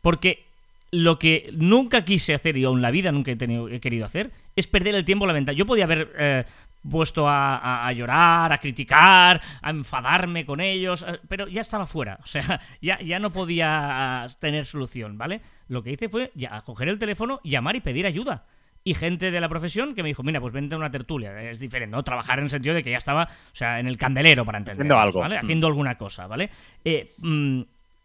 Porque 0.00 0.44
lo 0.92 1.18
que 1.18 1.50
nunca 1.52 2.04
quise 2.04 2.32
hacer 2.32 2.56
y 2.56 2.64
aún 2.64 2.78
en 2.78 2.82
la 2.82 2.90
vida 2.92 3.10
nunca 3.10 3.32
he, 3.32 3.36
tenido, 3.36 3.68
he 3.68 3.80
querido 3.80 4.04
hacer 4.04 4.30
es 4.54 4.66
perder 4.66 4.94
el 4.94 5.04
tiempo 5.04 5.26
lamentar. 5.26 5.54
Yo 5.54 5.66
podía 5.66 5.84
haber 5.84 6.12
eh, 6.18 6.44
puesto 6.88 7.26
a, 7.28 7.92
llorar, 7.92 8.52
a 8.52 8.58
criticar, 8.58 9.40
a 9.62 9.70
enfadarme 9.70 10.44
con 10.44 10.60
ellos, 10.60 11.04
eh, 11.06 11.20
pero 11.28 11.48
ya 11.48 11.60
estaba 11.60 11.86
fuera, 11.86 12.18
o 12.22 12.26
sea, 12.26 12.60
ya, 12.80 13.00
ya 13.00 13.18
no 13.18 13.30
podía 13.30 14.26
tener 14.40 14.64
solución, 14.64 15.18
¿vale? 15.18 15.40
Lo 15.68 15.82
que 15.82 15.92
hice 15.92 16.08
fue 16.08 16.30
ya 16.34 16.60
coger 16.62 16.88
el 16.88 16.98
teléfono, 16.98 17.40
llamar 17.42 17.76
y 17.76 17.80
pedir 17.80 18.06
ayuda 18.06 18.44
y 18.86 18.94
gente 18.94 19.32
de 19.32 19.40
la 19.40 19.48
profesión 19.48 19.96
que 19.96 20.04
me 20.04 20.10
dijo, 20.10 20.22
mira, 20.22 20.40
pues 20.40 20.52
vente 20.52 20.76
a 20.76 20.78
una 20.78 20.92
tertulia. 20.92 21.50
Es 21.50 21.58
diferente, 21.58 21.96
¿no? 21.96 22.04
Trabajar 22.04 22.38
en 22.38 22.44
el 22.44 22.50
sentido 22.50 22.72
de 22.72 22.84
que 22.84 22.92
ya 22.92 22.98
estaba, 22.98 23.24
o 23.24 23.56
sea, 23.56 23.80
en 23.80 23.88
el 23.88 23.96
candelero, 23.96 24.44
para 24.44 24.58
entender. 24.58 24.82
Haciendo 24.82 24.96
algo. 24.96 25.20
¿vale? 25.20 25.38
Haciendo 25.38 25.66
alguna 25.66 25.98
cosa, 25.98 26.28
¿vale? 26.28 26.48
Eh, 26.84 27.12
mm, 27.18 27.62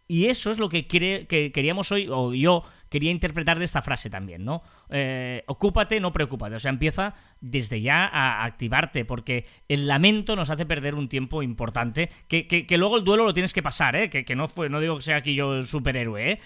y 0.08 0.26
eso 0.26 0.50
es 0.50 0.58
lo 0.58 0.68
que, 0.68 0.88
que 0.88 1.52
queríamos 1.54 1.92
hoy, 1.92 2.08
o 2.10 2.34
yo 2.34 2.64
quería 2.92 3.10
interpretar 3.10 3.58
de 3.58 3.64
esta 3.64 3.80
frase 3.80 4.10
también, 4.10 4.44
¿no? 4.44 4.62
Eh, 4.90 5.42
ocúpate, 5.46 5.98
no 5.98 6.12
preocúpate. 6.12 6.56
O 6.56 6.58
sea, 6.58 6.68
empieza 6.68 7.14
desde 7.40 7.80
ya 7.80 8.04
a 8.04 8.44
activarte, 8.44 9.06
porque 9.06 9.46
el 9.66 9.88
lamento 9.88 10.36
nos 10.36 10.50
hace 10.50 10.66
perder 10.66 10.94
un 10.94 11.08
tiempo 11.08 11.42
importante, 11.42 12.10
que, 12.28 12.66
luego 12.76 12.98
el 12.98 13.04
duelo 13.04 13.24
lo 13.24 13.32
tienes 13.32 13.54
que 13.54 13.62
pasar, 13.62 13.96
¿eh? 13.96 14.10
Que, 14.10 14.36
no, 14.36 14.46
fue, 14.46 14.68
no 14.68 14.78
digo 14.78 14.96
que 14.96 15.02
sea 15.02 15.16
aquí 15.16 15.34
yo 15.34 15.54
el 15.54 15.66
superhéroe, 15.66 16.32
¿eh? 16.32 16.40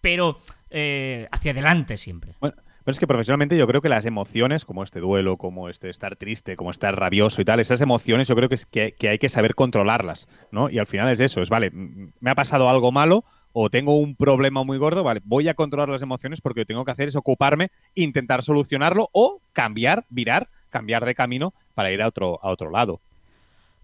Pero 0.00 0.40
eh, 0.70 1.28
hacia 1.30 1.52
adelante 1.52 1.96
siempre. 1.96 2.34
Bueno. 2.40 2.56
Pero 2.84 2.92
es 2.94 2.98
que 2.98 3.06
profesionalmente 3.06 3.56
yo 3.56 3.68
creo 3.68 3.80
que 3.80 3.88
las 3.88 4.04
emociones, 4.06 4.64
como 4.64 4.82
este 4.82 4.98
duelo, 4.98 5.36
como 5.36 5.68
este 5.68 5.88
estar 5.88 6.16
triste, 6.16 6.56
como 6.56 6.72
estar 6.72 6.98
rabioso 6.98 7.40
y 7.40 7.44
tal, 7.44 7.60
esas 7.60 7.80
emociones 7.80 8.26
yo 8.26 8.34
creo 8.34 8.48
que, 8.48 8.56
es 8.56 8.66
que, 8.66 8.96
hay 9.08 9.18
que 9.20 9.28
saber 9.28 9.54
controlarlas, 9.54 10.26
¿no? 10.50 10.68
Y 10.68 10.80
al 10.80 10.88
final 10.88 11.08
es 11.08 11.20
eso, 11.20 11.42
es, 11.42 11.48
vale, 11.48 11.70
me 11.72 12.30
ha 12.32 12.34
pasado 12.34 12.68
algo 12.68 12.90
malo 12.90 13.24
o 13.52 13.70
tengo 13.70 13.98
un 13.98 14.16
problema 14.16 14.64
muy 14.64 14.78
gordo, 14.78 15.02
vale, 15.02 15.20
voy 15.24 15.48
a 15.48 15.54
controlar 15.54 15.88
las 15.88 16.02
emociones 16.02 16.40
porque 16.40 16.60
lo 16.60 16.62
que 16.62 16.72
tengo 16.72 16.84
que 16.84 16.90
hacer 16.90 17.08
es 17.08 17.16
ocuparme, 17.16 17.70
intentar 17.94 18.42
solucionarlo 18.42 19.08
o 19.12 19.40
cambiar, 19.52 20.04
virar, 20.08 20.48
cambiar 20.70 21.04
de 21.04 21.14
camino 21.14 21.54
para 21.74 21.90
ir 21.92 22.02
a 22.02 22.08
otro, 22.08 22.38
a 22.42 22.50
otro 22.50 22.70
lado. 22.70 23.00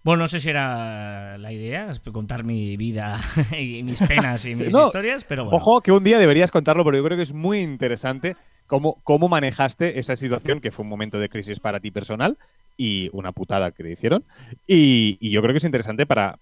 Bueno, 0.01 0.23
no 0.23 0.27
sé 0.29 0.39
si 0.39 0.49
era 0.49 1.37
la 1.37 1.51
idea, 1.51 1.91
contar 2.11 2.43
mi 2.43 2.77
vida 2.77 3.19
y 3.57 3.83
mis 3.83 3.99
penas 3.99 4.45
y 4.45 4.49
mis 4.49 4.73
historias, 4.73 5.25
pero 5.25 5.45
bueno. 5.45 5.57
Ojo, 5.57 5.81
que 5.81 5.91
un 5.91 6.03
día 6.03 6.17
deberías 6.17 6.51
contarlo, 6.51 6.83
porque 6.83 6.99
yo 6.99 7.03
creo 7.03 7.17
que 7.17 7.23
es 7.23 7.33
muy 7.33 7.59
interesante 7.59 8.37
cómo, 8.69 9.01
cómo 9.03 9.27
manejaste 9.27 9.99
esa 9.99 10.15
situación, 10.15 10.61
que 10.61 10.71
fue 10.71 10.83
un 10.83 10.89
momento 10.89 11.19
de 11.19 11.27
crisis 11.27 11.59
para 11.59 11.79
ti 11.79 11.89
personal 11.91 12.37
y 12.77 13.09
una 13.11 13.33
putada 13.33 13.71
que 13.71 13.83
le 13.83 13.91
hicieron. 13.91 14.23
Y, 14.65 15.17
yo 15.29 15.41
creo 15.41 15.53
que 15.53 15.57
es 15.57 15.65
interesante 15.65 16.05
para, 16.05 16.37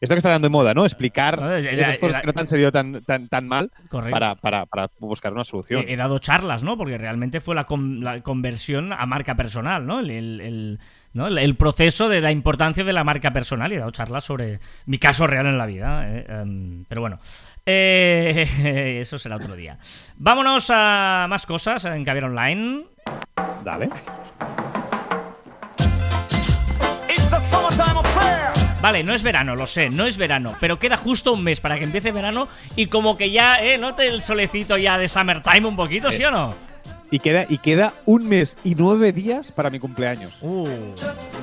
esto 0.00 0.14
que 0.14 0.18
está 0.18 0.30
dando 0.30 0.46
de 0.46 0.50
moda, 0.50 0.74
¿no? 0.74 0.84
Explicar 0.84 1.38
esas 1.60 1.98
cosas 1.98 2.20
que 2.20 2.26
no 2.26 2.32
te 2.32 2.40
han 2.40 2.46
salido 2.48 2.72
tan, 2.72 3.02
tan, 3.04 3.28
tan 3.28 3.46
mal 3.46 3.70
para, 3.90 4.34
para, 4.34 4.66
para, 4.66 4.90
buscar 4.98 5.32
una 5.32 5.44
solución. 5.44 5.84
He, 5.86 5.96
dado 5.96 6.18
charlas, 6.18 6.64
¿no? 6.64 6.76
Porque 6.76 6.98
realmente 6.98 7.40
fue 7.40 7.54
la, 7.54 7.66
la 8.00 8.20
conversión 8.22 8.92
a 8.92 9.06
marca 9.06 9.36
personal, 9.36 9.86
¿no? 9.86 10.00
El, 10.00 10.80
¿no? 11.12 11.28
el, 11.28 11.56
proceso 11.56 12.08
de 12.08 12.20
la 12.20 12.32
importancia 12.32 12.82
de 12.82 12.92
la 12.92 13.04
marca 13.04 13.32
personal 13.32 13.70
y 13.70 13.76
he 13.76 13.78
dado 13.78 13.90
charlas 13.92 14.24
sobre 14.24 14.58
mi 14.86 14.98
caso 14.98 15.26
real 15.26 15.46
en 15.46 15.58
la 15.58 15.66
vida. 15.66 16.10
¿eh? 16.10 16.26
Em, 16.28 16.84
pero 16.88 17.02
bueno, 17.02 17.20
eh, 17.66 18.98
eso 19.00 19.18
será 19.18 19.36
otro 19.36 19.56
día. 19.56 19.78
Vámonos 20.16 20.70
a 20.72 21.26
más 21.28 21.44
cosas 21.44 21.84
en 21.84 22.04
Caviar 22.04 22.26
Online. 22.26 22.84
Dale. 23.64 23.90
Vale, 28.80 29.02
no 29.02 29.14
es 29.14 29.22
verano, 29.22 29.56
lo 29.56 29.66
sé, 29.66 29.90
no 29.90 30.06
es 30.06 30.16
verano, 30.16 30.54
pero 30.60 30.78
queda 30.78 30.96
justo 30.96 31.32
un 31.32 31.42
mes 31.42 31.60
para 31.60 31.78
que 31.78 31.84
empiece 31.84 32.12
verano 32.12 32.46
y 32.76 32.86
como 32.86 33.16
que 33.16 33.30
ya, 33.32 33.60
¿eh? 33.60 33.78
Note 33.78 34.06
el 34.06 34.20
solecito 34.20 34.76
ya 34.76 34.96
de 34.96 35.08
summertime 35.08 35.66
un 35.66 35.74
poquito, 35.74 36.12
¿sí 36.12 36.24
o 36.24 36.30
no? 36.30 36.54
Y 37.10 37.20
queda, 37.20 37.46
y 37.48 37.58
queda 37.58 37.94
un 38.04 38.28
mes 38.28 38.58
y 38.64 38.74
nueve 38.74 39.12
días 39.12 39.52
para 39.52 39.70
mi 39.70 39.78
cumpleaños. 39.78 40.38
Uh, 40.40 40.66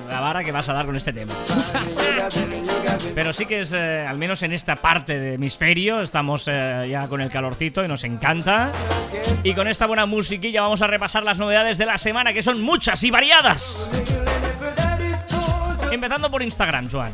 la 0.10 0.20
vara 0.20 0.44
que 0.44 0.52
vas 0.52 0.68
a 0.68 0.74
dar 0.74 0.86
con 0.86 0.96
este 0.96 1.14
tema. 1.14 1.34
Pero 3.16 3.32
sí 3.32 3.46
que 3.46 3.60
es, 3.60 3.72
eh, 3.74 4.06
al 4.08 4.18
menos 4.18 4.44
en 4.44 4.52
esta 4.52 4.76
parte 4.76 5.18
de 5.20 5.34
hemisferio, 5.36 6.02
estamos 6.02 6.48
eh, 6.52 6.88
ya 6.90 7.08
con 7.08 7.22
el 7.22 7.30
calorcito 7.30 7.84
y 7.84 7.88
nos 7.88 8.04
encanta. 8.04 8.72
Y 9.44 9.54
con 9.54 9.68
esta 9.68 9.88
buena 9.88 10.06
musiquilla 10.06 10.62
vamos 10.62 10.82
a 10.82 10.88
repasar 10.88 11.24
las 11.24 11.40
novedades 11.40 11.78
de 11.78 11.86
la 11.86 11.98
semana, 11.98 12.34
que 12.34 12.42
son 12.42 12.62
muchas 12.62 13.04
y 13.04 13.12
variadas. 13.12 13.90
Empezando 15.92 16.30
por 16.30 16.42
Instagram, 16.42 16.90
Joan. 16.92 17.12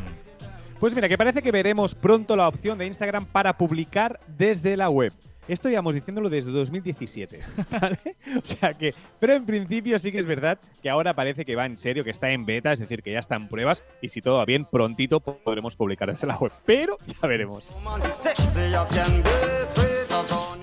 Pues 0.80 0.96
mira, 0.96 1.10
que 1.10 1.18
parece 1.18 1.42
que 1.42 1.52
veremos 1.52 1.94
pronto 1.94 2.36
la 2.36 2.48
opción 2.48 2.78
de 2.78 2.88
Instagram 2.88 3.26
para 3.26 3.58
publicar 3.58 4.20
desde 4.38 4.78
la 4.78 4.90
web. 4.90 5.12
Esto 5.50 5.68
íbamos 5.68 5.96
diciéndolo 5.96 6.30
desde 6.30 6.52
2017, 6.52 7.40
¿vale? 7.72 7.98
O 8.38 8.46
sea 8.46 8.76
que, 8.76 8.94
pero 9.20 9.34
en 9.34 9.48
principio 9.48 9.98
sí 9.98 10.12
que 10.12 10.20
es 10.20 10.26
verdad 10.28 10.60
que 10.84 10.92
ahora 10.92 11.16
parece 11.16 11.44
que 11.44 11.56
va 11.56 11.66
en 11.66 11.76
serio, 11.76 12.04
que 12.04 12.12
está 12.12 12.30
en 12.30 12.46
beta, 12.46 12.72
es 12.72 12.80
decir, 12.80 13.02
que 13.02 13.12
ya 13.12 13.18
está 13.18 13.36
en 13.36 13.48
pruebas 13.48 13.84
y 14.00 14.10
si 14.10 14.22
todo 14.22 14.38
va 14.38 14.46
bien, 14.46 14.66
prontito 14.66 15.20
podremos 15.20 15.76
publicar 15.76 16.08
desde 16.08 16.28
la 16.28 16.38
web. 16.38 16.52
Pero 16.66 17.00
ya 17.08 17.28
veremos. 17.28 17.76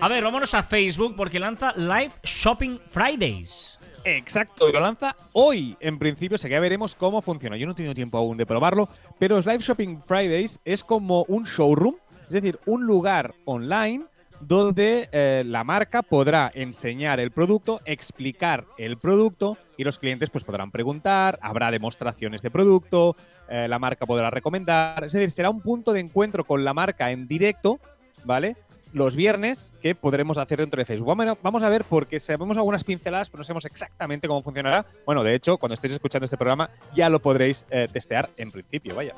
A 0.01 0.09
ver, 0.09 0.23
vámonos 0.23 0.55
a 0.55 0.63
Facebook 0.63 1.17
porque 1.17 1.41
lanza 1.41 1.73
Live 1.73 2.13
Shopping 2.23 2.79
Fridays. 2.87 3.81
Exacto, 4.05 4.69
y 4.69 4.73
lo 4.73 4.79
lanza 4.79 5.17
hoy. 5.33 5.77
En 5.81 5.99
principio, 5.99 6.39
sé 6.39 6.47
que 6.47 6.53
ya 6.53 6.61
veremos 6.61 6.95
cómo 6.95 7.21
funciona. 7.23 7.57
Yo 7.57 7.67
no 7.67 7.73
he 7.73 7.75
tenido 7.75 7.93
tiempo 7.93 8.19
aún 8.19 8.37
de 8.37 8.47
probarlo, 8.47 8.89
pero 9.19 9.35
los 9.35 9.47
Live 9.47 9.65
Shopping 9.65 10.01
Fridays 10.01 10.61
es 10.65 10.85
como 10.85 11.25
un 11.25 11.43
showroom, 11.43 11.97
es 12.23 12.31
decir, 12.31 12.61
un 12.67 12.87
lugar 12.87 13.35
online 13.47 14.05
donde 14.41 15.09
eh, 15.13 15.43
la 15.47 15.65
marca 15.65 16.03
podrá 16.03 16.51
enseñar 16.55 17.21
el 17.21 17.31
producto, 17.31 17.81
explicar 17.85 18.67
el 18.79 18.99
producto 18.99 19.57
y 19.77 19.85
los 19.85 19.99
clientes 19.99 20.31
pues 20.31 20.45
podrán 20.45 20.71
preguntar, 20.71 21.39
habrá 21.43 21.71
demostraciones 21.71 22.43
de 22.43 22.51
producto, 22.51 23.17
eh, 23.49 23.67
la 23.69 23.79
marca 23.79 24.07
podrá 24.07 24.31
recomendar, 24.31 25.05
es 25.05 25.13
decir, 25.13 25.31
será 25.31 25.51
un 25.51 25.61
punto 25.61 25.93
de 25.93 26.01
encuentro 26.01 26.45
con 26.45 26.65
la 26.65 26.75
marca 26.75 27.11
en 27.11 27.27
directo, 27.27 27.79
¿vale? 28.25 28.57
los 28.93 29.15
viernes 29.15 29.75
que 29.83 29.95
podremos 29.95 30.39
hacer 30.39 30.59
dentro 30.59 30.79
de 30.79 30.87
Facebook. 30.87 31.15
Vamos 31.43 31.63
a 31.63 31.69
ver 31.69 31.85
porque 31.85 32.19
sabemos 32.19 32.57
algunas 32.57 32.83
pinceladas, 32.83 33.29
pero 33.29 33.41
no 33.41 33.45
sabemos 33.45 33.67
exactamente 33.67 34.27
cómo 34.27 34.43
funcionará. 34.43 34.87
Bueno, 35.05 35.23
de 35.23 35.35
hecho, 35.35 35.59
cuando 35.59 35.75
estéis 35.75 35.93
escuchando 35.93 36.25
este 36.25 36.39
programa 36.39 36.71
ya 36.95 37.11
lo 37.11 37.21
podréis 37.21 37.67
eh, 37.71 37.89
testear 37.93 38.31
en 38.39 38.51
principio, 38.51 38.95
vaya. 38.95 39.15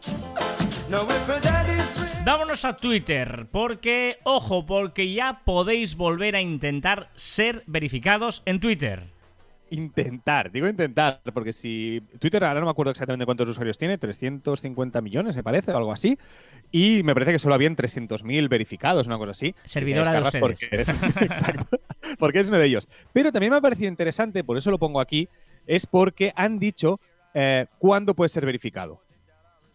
Vámonos 2.29 2.67
a 2.67 2.77
Twitter, 2.77 3.49
porque, 3.51 4.19
ojo, 4.23 4.67
porque 4.67 5.11
ya 5.11 5.41
podéis 5.47 5.97
volver 5.97 6.37
a 6.37 6.43
intentar 6.43 7.09
ser 7.15 7.63
verificados 7.67 8.43
en 8.45 8.61
Twitter 8.61 9.07
intentar, 9.71 10.51
digo 10.51 10.67
intentar, 10.67 11.21
porque 11.35 11.53
si 11.53 12.03
Twitter 12.19 12.43
ahora 12.45 12.61
no 12.61 12.67
me 12.67 12.71
acuerdo 12.71 12.91
exactamente 12.91 13.27
cuántos 13.27 13.49
usuarios 13.49 13.77
tiene, 13.77 13.99
350 13.99 15.01
millones 15.01 15.37
me 15.37 15.43
parece, 15.43 15.73
o 15.73 15.77
algo 15.77 15.93
así, 15.93 16.19
y 16.71 17.03
me 17.03 17.15
parece 17.15 17.33
que 17.33 17.39
solo 17.39 17.55
habían 17.55 17.77
300.000 17.77 18.49
verificados, 18.49 19.07
una 19.07 19.19
cosa 19.19 19.33
así. 19.33 19.55
Servidora 19.65 20.13
de 20.13 20.21
ustedes. 20.21 20.41
Porque 20.41 20.69
es, 20.71 20.89
exacto, 21.21 21.81
porque 22.19 22.41
es 22.41 22.49
uno 22.49 22.59
de 22.59 22.67
ellos. 22.67 22.89
Pero 23.13 23.33
también 23.33 23.53
me 23.53 23.59
ha 23.59 23.63
parecido 23.63 23.89
interesante, 23.89 24.45
por 24.45 24.57
eso 24.57 24.71
lo 24.71 24.79
pongo 24.79 25.01
aquí, 25.01 25.29
es 25.67 25.87
porque 25.87 26.33
han 26.37 26.59
dicho 26.59 27.01
eh, 27.35 27.67
cuándo 27.79 28.15
puede 28.15 28.29
ser 28.29 28.47
verificado. 28.47 29.03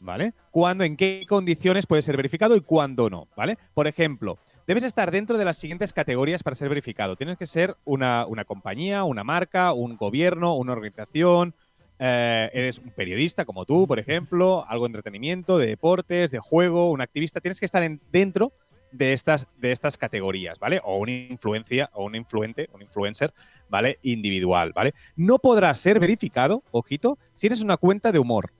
¿Vale? 0.03 0.33
Cuándo, 0.51 0.83
en 0.83 0.97
qué 0.97 1.25
condiciones 1.29 1.87
puede 1.87 2.01
ser 2.01 2.17
verificado 2.17 2.57
y 2.57 2.61
cuándo 2.61 3.09
no, 3.09 3.29
¿vale? 3.37 3.57
Por 3.73 3.87
ejemplo, 3.87 4.37
debes 4.67 4.83
estar 4.83 5.11
dentro 5.11 5.37
de 5.37 5.45
las 5.45 5.57
siguientes 5.57 5.93
categorías 5.93 6.43
para 6.43 6.57
ser 6.57 6.67
verificado. 6.67 7.15
Tienes 7.15 7.37
que 7.37 7.47
ser 7.47 7.77
una, 7.85 8.27
compañía, 8.45 9.05
una 9.05 9.23
marca, 9.23 9.71
un 9.71 9.95
gobierno, 9.95 10.55
una 10.57 10.73
organización. 10.73 11.55
Eh, 11.99 12.49
eres 12.51 12.79
un 12.79 12.91
periodista 12.91 13.45
como 13.45 13.63
tú, 13.63 13.87
por 13.87 13.97
ejemplo, 13.97 14.65
algo 14.67 14.83
de 14.83 14.89
entretenimiento, 14.89 15.57
de 15.57 15.67
deportes, 15.67 16.31
de 16.31 16.39
juego, 16.39 16.91
un 16.91 16.99
activista. 16.99 17.39
Tienes 17.39 17.61
que 17.61 17.65
estar 17.65 17.89
dentro 18.11 18.51
de 18.91 19.13
estas, 19.13 19.47
de 19.57 19.71
estas 19.71 19.97
categorías, 19.97 20.59
¿vale? 20.59 20.81
O 20.83 20.97
una 20.97 21.11
influencia, 21.11 21.89
o 21.93 22.03
un 22.03 22.15
influente, 22.15 22.67
un 22.73 22.81
influencer, 22.81 23.33
¿vale? 23.69 23.99
Individual, 24.01 24.73
¿vale? 24.73 24.93
No 25.15 25.39
podrás 25.39 25.79
ser 25.79 26.01
verificado, 26.01 26.61
ojito, 26.71 27.17
si 27.31 27.47
eres 27.47 27.61
una 27.61 27.77
cuenta 27.77 28.11
de 28.11 28.19
humor. 28.19 28.51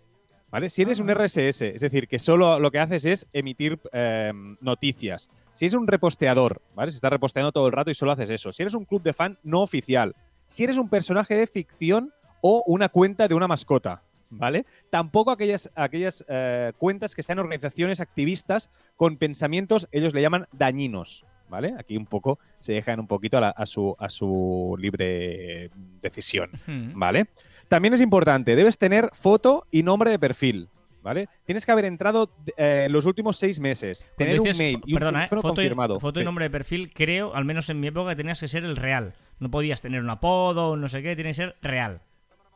¿Vale? 0.54 0.70
Si 0.70 0.84
eres 0.84 1.00
un 1.00 1.10
ah. 1.10 1.16
RSS, 1.16 1.62
es 1.64 1.82
decir, 1.82 2.08
que 2.08 2.20
solo 2.20 2.60
lo 2.60 2.70
que 2.70 2.78
haces 2.78 3.06
es 3.06 3.28
emitir 3.34 3.80
eh, 3.92 4.32
noticias, 4.62 5.32
si 5.52 5.66
eres 5.66 5.74
un 5.74 5.88
reposteador, 5.88 6.62
¿vale? 6.76 6.92
Si 6.92 6.98
estás 6.98 7.12
reposteando 7.12 7.52
todo 7.52 7.66
el 7.66 7.74
rato 7.74 7.90
y 7.90 7.96
solo 7.96 8.12
haces 8.12 8.30
eso. 8.30 8.54
Si 8.54 8.62
eres 8.62 8.76
un 8.76 8.86
club 8.86 9.02
de 9.02 9.14
fan 9.14 9.40
no 9.42 9.62
oficial. 9.62 10.16
Si 10.46 10.64
eres 10.64 10.78
un 10.78 10.90
personaje 10.90 11.34
de 11.34 11.48
ficción 11.48 12.14
o 12.42 12.64
una 12.68 12.88
cuenta 12.90 13.28
de 13.28 13.34
una 13.34 13.48
mascota, 13.48 14.04
¿vale? 14.30 14.68
Tampoco 14.92 15.32
aquellas, 15.32 15.72
aquellas 15.74 16.24
eh, 16.28 16.72
cuentas 16.78 17.16
que 17.16 17.24
sean 17.24 17.40
organizaciones 17.40 18.00
activistas 18.00 18.70
con 18.96 19.18
pensamientos, 19.18 19.88
ellos 19.92 20.14
le 20.14 20.22
llaman 20.22 20.46
dañinos, 20.52 21.26
¿vale? 21.50 21.74
Aquí 21.80 21.98
un 21.98 22.06
poco 22.06 22.38
se 22.60 22.74
dejan 22.74 23.00
un 23.00 23.08
poquito 23.08 23.40
a, 23.40 23.66
su, 23.66 23.96
a 23.98 24.08
su 24.08 24.76
libre 24.80 25.72
decisión, 26.00 26.52
¿vale? 26.94 27.26
También 27.74 27.96
es 27.96 28.02
importante, 28.02 28.56
debes 28.56 28.78
tener 28.78 29.10
foto 29.14 29.66
y 29.72 29.82
nombre 29.82 30.12
de 30.12 30.20
perfil, 30.20 30.70
¿vale? 31.02 31.28
Tienes 31.44 31.66
que 31.66 31.72
haber 31.72 31.86
entrado 31.86 32.30
eh, 32.56 32.86
los 32.88 33.08
últimos 33.08 33.38
seis 33.38 33.60
meses, 33.60 34.08
tener 34.16 34.40
un 34.40 34.56
mail 34.56 34.80
y 34.86 34.94
un 34.94 35.00
perdona, 35.00 35.26
eh, 35.26 35.28
foto 35.28 35.42
confirmado. 35.42 35.96
Y, 35.96 36.00
foto 36.00 36.22
y 36.22 36.24
nombre 36.24 36.46
de 36.46 36.52
perfil, 36.52 36.94
creo, 36.94 37.34
al 37.34 37.46
menos 37.46 37.68
en 37.72 37.80
mi 37.80 37.88
época, 37.88 38.16
tenías 38.16 38.40
que 38.40 38.48
ser 38.48 38.64
el 38.64 38.76
real. 38.76 39.16
No 39.40 39.50
podías 39.50 39.82
tener 39.82 40.04
un 40.04 40.12
apodo, 40.12 40.78
no 40.78 40.88
sé 40.88 41.02
qué, 41.02 41.16
tiene 41.16 41.32
que 41.32 41.34
ser 41.34 41.56
real. 41.64 42.02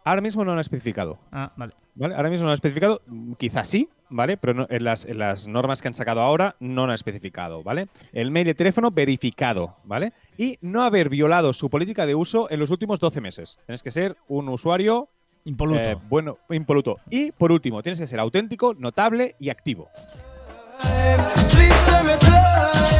Ahora 0.06 0.22
mismo 0.22 0.46
no 0.46 0.52
lo 0.52 0.54
han 0.54 0.60
especificado. 0.60 1.18
Ah, 1.32 1.52
vale. 1.58 1.74
¿Vale? 2.00 2.16
Ahora 2.16 2.30
mismo 2.30 2.44
no 2.44 2.48
lo 2.48 2.52
han 2.52 2.56
especificado, 2.56 3.02
quizás 3.40 3.68
sí, 3.68 3.90
¿vale? 4.10 4.38
Pero 4.38 4.54
no- 4.54 4.68
en, 4.70 4.84
las, 4.84 5.06
en 5.06 5.18
las 5.18 5.48
normas 5.48 5.82
que 5.82 5.88
han 5.88 5.94
sacado 5.96 6.22
ahora 6.22 6.56
no 6.60 6.86
lo 6.86 6.92
han 6.92 6.96
especificado, 6.96 7.64
¿vale? 7.64 7.88
El 8.14 8.30
mail 8.30 8.48
y 8.50 8.54
teléfono 8.54 8.92
verificado, 8.92 9.78
¿vale? 9.84 10.14
Y 10.38 10.58
no 10.62 10.84
haber 10.84 11.10
violado 11.10 11.54
su 11.54 11.70
política 11.72 12.06
de 12.06 12.14
uso 12.14 12.52
en 12.52 12.60
los 12.60 12.70
últimos 12.70 13.00
12 13.00 13.20
meses. 13.20 13.58
Tienes 13.66 13.82
que 13.82 13.92
ser 13.92 14.16
un 14.28 14.48
usuario 14.50 15.10
Impoluto. 15.46 15.80
eh, 15.82 15.98
bueno, 16.10 16.38
impoluto. 16.50 16.98
Y 17.10 17.32
por 17.32 17.52
último, 17.52 17.82
tienes 17.82 18.00
que 18.00 18.06
ser 18.08 18.20
auténtico, 18.20 18.74
notable 18.76 19.36
y 19.40 19.50
activo. 19.50 19.90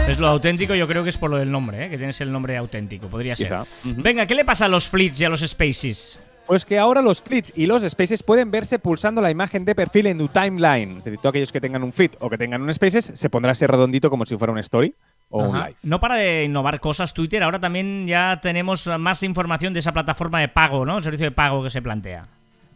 Es 0.08 0.18
lo 0.20 0.28
auténtico, 0.28 0.74
yo 0.74 0.88
creo 0.88 1.04
que 1.04 1.10
es 1.10 1.18
por 1.18 1.30
lo 1.30 1.38
del 1.38 1.52
nombre, 1.52 1.86
¿eh? 1.86 1.90
que 1.90 1.98
tienes 1.98 2.20
el 2.22 2.32
nombre 2.32 2.56
auténtico, 2.56 3.08
podría 3.08 3.36
ser. 3.36 3.54
Venga, 3.84 4.26
¿qué 4.26 4.36
le 4.36 4.46
pasa 4.46 4.66
a 4.66 4.68
los 4.70 4.88
Fleets 4.90 5.20
y 5.20 5.26
a 5.26 5.30
los 5.30 5.42
Spaces? 5.42 6.20
Pues 6.48 6.64
que 6.64 6.80
ahora 6.80 7.02
los 7.02 7.22
flits 7.22 7.52
y 7.58 7.66
los 7.66 7.84
spaces 7.84 8.24
pueden 8.24 8.52
verse 8.52 8.80
pulsando 8.80 9.22
la 9.22 9.30
imagen 9.30 9.66
de 9.66 9.76
perfil 9.76 10.08
en 10.08 10.18
tu 10.18 10.30
timeline. 10.30 10.92
Es 10.92 11.04
decir, 11.04 11.20
todos 11.20 11.32
aquellos 11.32 11.52
que 11.52 11.60
tengan 11.60 11.84
un 11.84 11.92
flit 11.92 12.16
o 12.20 12.30
que 12.30 12.38
tengan 12.38 12.62
un 12.62 12.74
spaces 12.74 13.12
se 13.14 13.30
pondrá 13.30 13.52
ese 13.52 13.68
redondito 13.68 14.10
como 14.10 14.26
si 14.26 14.38
fuera 14.38 14.54
un 14.54 14.60
story 14.60 14.96
o 15.30 15.44
un 15.44 15.60
live. 15.60 15.76
No 15.84 16.00
para 16.00 16.16
de 16.16 16.46
innovar 16.46 16.80
cosas 16.80 17.14
Twitter, 17.14 17.44
ahora 17.44 17.60
también 17.60 18.08
ya 18.08 18.40
tenemos 18.42 18.88
más 18.98 19.24
información 19.24 19.74
de 19.74 19.80
esa 19.80 19.92
plataforma 19.92 20.40
de 20.40 20.48
pago, 20.48 20.86
¿no? 20.86 20.98
El 20.98 21.04
servicio 21.04 21.26
de 21.26 21.32
pago 21.32 21.62
que 21.64 21.70
se 21.70 21.82
plantea. 21.82 22.28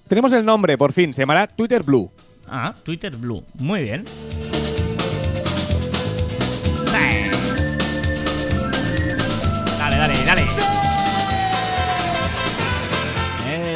Tenemos 0.10 0.34
el 0.34 0.44
nombre, 0.44 0.78
por 0.78 0.92
fin, 0.92 1.14
se 1.14 1.22
llamará 1.22 1.48
Twitter 1.48 1.82
Blue. 1.82 2.12
Ah, 2.50 2.74
Twitter 2.84 3.16
Blue. 3.16 3.46
Muy 3.54 3.84
bien. 3.84 4.04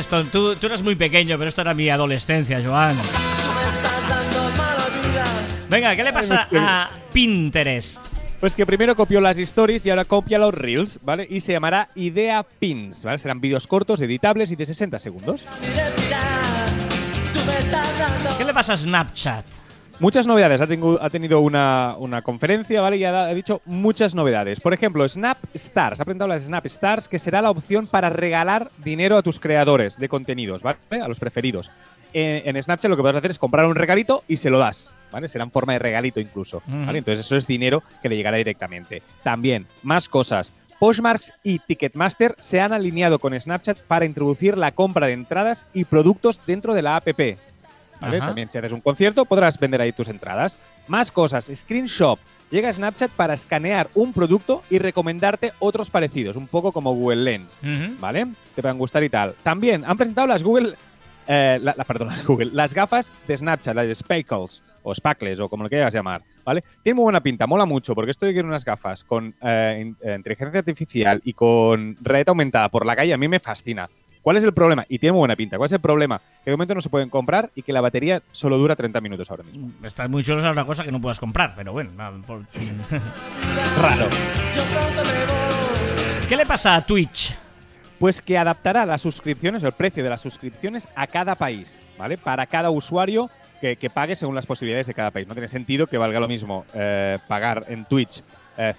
Esto, 0.06 0.24
tú, 0.26 0.56
tú 0.56 0.68
eras 0.68 0.84
muy 0.84 0.94
pequeño, 0.94 1.36
pero 1.36 1.50
esto 1.50 1.62
era 1.62 1.74
mi 1.74 1.90
adolescencia, 1.90 2.62
Joan. 2.64 2.96
Venga, 5.68 5.96
¿qué 5.96 6.04
le 6.04 6.14
pasa 6.14 6.48
a 6.56 6.92
Pinterest? 7.12 8.06
Pues 8.40 8.56
que 8.56 8.68
primero 8.68 8.96
copió 8.96 9.20
las 9.20 9.36
stories 9.40 9.84
y 9.84 9.90
ahora 9.90 10.06
copia 10.06 10.38
los 10.38 10.54
reels, 10.54 11.00
¿vale? 11.02 11.26
Y 11.28 11.42
se 11.42 11.54
llamará 11.54 11.90
Idea 11.96 12.44
Pins, 12.44 13.04
¿vale? 13.04 13.18
Serán 13.18 13.42
vídeos 13.42 13.66
cortos, 13.66 14.00
editables 14.00 14.52
y 14.52 14.56
de 14.56 14.68
60 14.68 15.00
segundos. 15.00 15.44
¿Qué 18.38 18.44
le 18.46 18.54
pasa 18.54 18.74
a 18.74 18.78
Snapchat? 18.78 19.65
Muchas 20.00 20.28
novedades. 20.28 20.60
Ha, 20.60 21.10
tenido 21.10 21.40
una, 21.40 21.96
una 21.98 22.22
conferencia, 22.22 22.82
¿vale? 22.82 22.98
Y 22.98 23.06
ha, 23.06 23.12
da- 23.12 23.26
ha 23.28 23.34
dicho 23.34 23.62
muchas 23.66 24.14
novedades. 24.14 24.60
Por 24.60 24.74
ejemplo, 24.74 25.08
Snap 25.08 25.38
Stars. 25.54 26.02
Ha 26.02 26.06
presentado 26.06 26.28
las 26.28 26.44
Snap 26.44 26.66
Stars, 26.66 27.08
que 27.08 27.18
será 27.18 27.42
la 27.42 27.50
opción 27.50 27.88
para 27.88 28.10
regalar 28.10 28.72
dinero 28.84 29.16
a 29.18 29.22
tus 29.24 29.40
creadores 29.40 29.98
de 29.98 30.10
contenidos, 30.10 30.62
¿vale? 30.62 30.78
A 31.02 31.08
los 31.08 31.20
preferidos. 31.20 31.72
En 32.18 32.62
Snapchat 32.62 32.90
lo 32.90 32.96
que 32.96 33.02
puedes 33.02 33.18
hacer 33.18 33.32
es 33.32 33.40
comprar 33.40 33.66
un 33.68 33.76
regalito 33.76 34.24
y 34.28 34.38
se 34.38 34.50
lo 34.50 34.58
das, 34.58 34.90
¿vale? 35.12 35.28
Será 35.28 35.44
en 35.44 35.52
forma 35.52 35.74
de 35.74 35.80
regalito 35.80 36.20
incluso. 36.20 36.62
Entonces 36.98 37.26
eso 37.26 37.36
es 37.38 37.46
dinero 37.48 37.82
que 38.02 38.08
le 38.10 38.16
llegará 38.18 38.38
directamente. 38.38 39.02
También, 39.24 39.66
más 39.84 40.08
cosas. 40.10 40.54
Postmarks 40.80 41.34
y 41.44 41.60
Ticketmaster 41.60 42.36
se 42.40 42.60
han 42.60 42.74
alineado 42.74 43.18
con 43.20 43.38
Snapchat 43.38 43.80
para 43.80 44.06
introducir 44.06 44.58
la 44.58 44.72
compra 44.74 45.08
de 45.08 45.14
entradas 45.14 45.66
y 45.74 45.86
productos 45.86 46.40
dentro 46.46 46.74
de 46.74 46.82
la 46.82 46.98
app. 46.98 47.08
También 48.28 48.50
si 48.52 48.58
haces 48.58 48.72
un 48.72 48.82
concierto 48.82 49.26
podrás 49.26 49.60
vender 49.60 49.82
ahí 49.82 49.92
tus 49.92 50.08
entradas. 50.08 50.58
Más 50.88 51.12
cosas, 51.12 51.50
Screenshot. 51.54 52.20
Llega 52.52 52.70
a 52.70 52.74
Snapchat 52.74 53.10
para 53.12 53.34
escanear 53.34 53.90
un 53.96 54.14
producto 54.14 54.62
y 54.70 54.78
recomendarte 54.78 55.54
otros 55.60 55.90
parecidos, 55.90 56.36
un 56.36 56.46
poco 56.48 56.72
como 56.72 56.94
Google 56.94 57.24
Lens. 57.24 57.58
¿vale? 58.00 58.28
Te 58.54 58.62
puedan 58.62 58.78
gustar 58.78 59.04
y 59.04 59.10
tal. 59.10 59.34
También 59.42 59.84
han 59.86 59.98
presentado 59.98 60.28
las 60.28 60.44
Google, 60.44 60.76
eh, 61.28 61.58
la- 61.62 61.74
la- 61.76 61.84
perdón, 61.84 62.10
las 62.10 62.24
Google, 62.24 62.52
las 62.54 62.74
gafas 62.74 63.12
de 63.28 63.36
Snapchat, 63.38 63.76
las 63.76 63.88
de 63.88 63.96
Spacles 63.96 64.62
o 64.84 64.94
Spackles 64.94 65.40
o 65.40 65.50
como 65.50 65.64
lo 65.64 65.70
quieras 65.70 65.92
llamar, 65.92 66.22
¿vale? 66.44 66.64
Tiene 66.84 66.96
muy 66.98 67.04
buena 67.06 67.20
pinta, 67.22 67.48
mola 67.48 67.66
mucho 67.66 67.96
porque 67.96 68.12
esto 68.12 68.28
de 68.28 68.36
que 68.36 68.42
unas 68.42 68.64
gafas 68.64 69.04
con 69.04 69.34
eh, 69.42 69.92
eh, 70.04 70.14
inteligencia 70.16 70.60
artificial 70.60 71.20
y 71.26 71.34
con 71.34 71.98
realidad 72.00 72.30
aumentada 72.30 72.70
por 72.70 72.86
la 72.86 72.96
calle 72.96 73.12
a 73.12 73.18
mí 73.18 73.28
me 73.28 73.40
fascina. 73.40 73.90
¿Cuál 74.26 74.38
es 74.38 74.44
el 74.44 74.56
problema? 74.56 74.88
Y 74.90 74.98
tiene 74.98 75.12
muy 75.12 75.20
buena 75.20 75.36
pinta. 75.36 75.56
¿Cuál 75.56 75.68
es 75.68 75.72
el 75.74 75.80
problema? 75.80 76.20
Que 76.44 76.50
de 76.50 76.58
momento 76.58 76.74
no 76.74 76.82
se 76.82 76.90
pueden 76.90 77.10
comprar 77.10 77.52
y 77.54 77.62
que 77.62 77.72
la 77.72 77.80
batería 77.80 78.24
solo 78.32 78.58
dura 78.58 78.76
30 78.76 79.00
minutos 79.00 79.30
ahora 79.30 79.44
mismo. 79.44 79.70
Está 79.84 80.08
muy 80.08 80.24
chulo, 80.24 80.40
es 80.40 80.46
otra 80.48 80.66
cosa 80.66 80.84
que 80.84 80.92
no 80.92 81.00
puedas 81.00 81.20
comprar, 81.20 81.54
pero 81.56 81.74
bueno. 81.74 81.92
nada, 81.96 82.18
por- 82.26 82.42
Raro. 83.84 84.08
¿Qué 86.28 86.36
le 86.36 86.44
pasa 86.48 86.74
a 86.76 86.84
Twitch? 86.84 87.36
Pues 88.00 88.20
que 88.20 88.36
adaptará 88.36 88.84
las 88.88 89.02
suscripciones, 89.04 89.62
el 89.62 89.74
precio 89.74 90.04
de 90.04 90.10
las 90.10 90.22
suscripciones 90.22 90.88
a 90.96 91.06
cada 91.06 91.36
país, 91.36 91.80
¿vale? 92.00 92.18
Para 92.18 92.48
cada 92.48 92.72
usuario 92.72 93.30
que, 93.62 93.76
que 93.76 93.92
pague 93.92 94.16
según 94.16 94.34
las 94.34 94.48
posibilidades 94.48 94.88
de 94.88 94.96
cada 94.96 95.12
país. 95.12 95.28
No 95.28 95.36
tiene 95.36 95.48
sentido 95.50 95.86
que 95.86 96.00
valga 96.00 96.20
lo 96.20 96.28
mismo 96.28 96.66
eh, 96.74 97.20
pagar 97.28 97.66
en 97.70 97.86
Twitch 97.86 98.24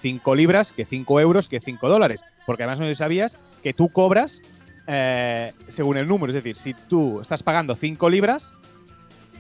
5 0.01 0.35
libras 0.35 0.73
que 0.73 0.85
5 0.85 1.21
euros 1.21 1.49
que 1.49 1.61
5 1.61 1.89
dólares. 1.89 2.25
Porque 2.47 2.65
además 2.65 2.81
no 2.81 2.93
sabías 2.97 3.37
que 3.63 3.73
tú 3.75 3.91
cobras 3.91 4.41
eh, 4.87 5.53
según 5.69 5.97
el 5.97 6.07
número. 6.07 6.31
Es 6.31 6.35
decir, 6.35 6.57
si 6.57 6.75
tú 6.75 7.21
estás 7.21 7.43
pagando 7.43 7.75
5 7.75 8.09
libras, 8.11 8.53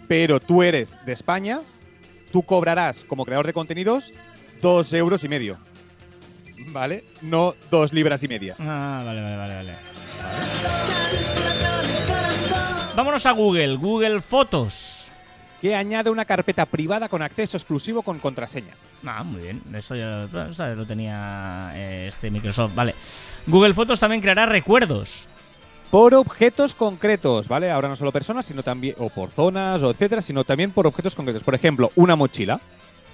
pero 0.08 0.40
tú 0.40 0.62
eres 0.62 1.04
de 1.04 1.12
España, 1.12 1.60
tú 2.32 2.42
cobrarás 2.42 3.04
como 3.04 3.24
creador 3.24 3.46
de 3.46 3.52
contenidos 3.52 4.12
2 4.62 4.92
euros 4.94 5.24
y 5.24 5.28
medio. 5.28 5.58
¿Vale? 6.68 7.04
No 7.22 7.54
2 7.70 7.92
libras 7.92 8.22
y 8.22 8.28
media. 8.28 8.56
Ah, 8.58 9.02
vale, 9.04 9.22
vale, 9.22 9.36
vale, 9.36 9.54
vale. 9.54 9.72
Vámonos 12.96 13.26
a 13.26 13.32
Google, 13.32 13.76
Google 13.76 14.20
Fotos. 14.22 15.06
que 15.60 15.74
añade 15.74 16.10
una 16.10 16.24
carpeta 16.24 16.66
privada 16.66 17.08
con 17.08 17.22
acceso 17.22 17.56
exclusivo 17.56 18.02
con 18.02 18.18
contraseña. 18.18 18.74
Ah, 19.04 19.22
muy 19.22 19.42
bien. 19.42 19.62
Eso 19.74 19.94
ya, 19.94 20.26
lo 20.74 20.86
tenía 20.86 21.72
eh, 21.74 22.06
este 22.08 22.30
Microsoft. 22.30 22.74
Vale. 22.74 22.94
Google 23.46 23.74
Fotos 23.74 24.00
también 24.00 24.20
creará 24.20 24.46
recuerdos. 24.46 25.28
Por 25.96 26.12
objetos 26.12 26.74
concretos, 26.74 27.48
¿vale? 27.48 27.70
Ahora 27.70 27.88
no 27.88 27.96
solo 27.96 28.12
personas, 28.12 28.44
sino 28.44 28.62
también, 28.62 28.94
o 28.98 29.08
por 29.08 29.30
zonas, 29.30 29.82
o 29.82 29.90
etcétera, 29.90 30.20
sino 30.20 30.44
también 30.44 30.70
por 30.70 30.86
objetos 30.86 31.14
concretos. 31.14 31.42
Por 31.42 31.54
ejemplo, 31.54 31.90
una 31.96 32.14
mochila, 32.16 32.60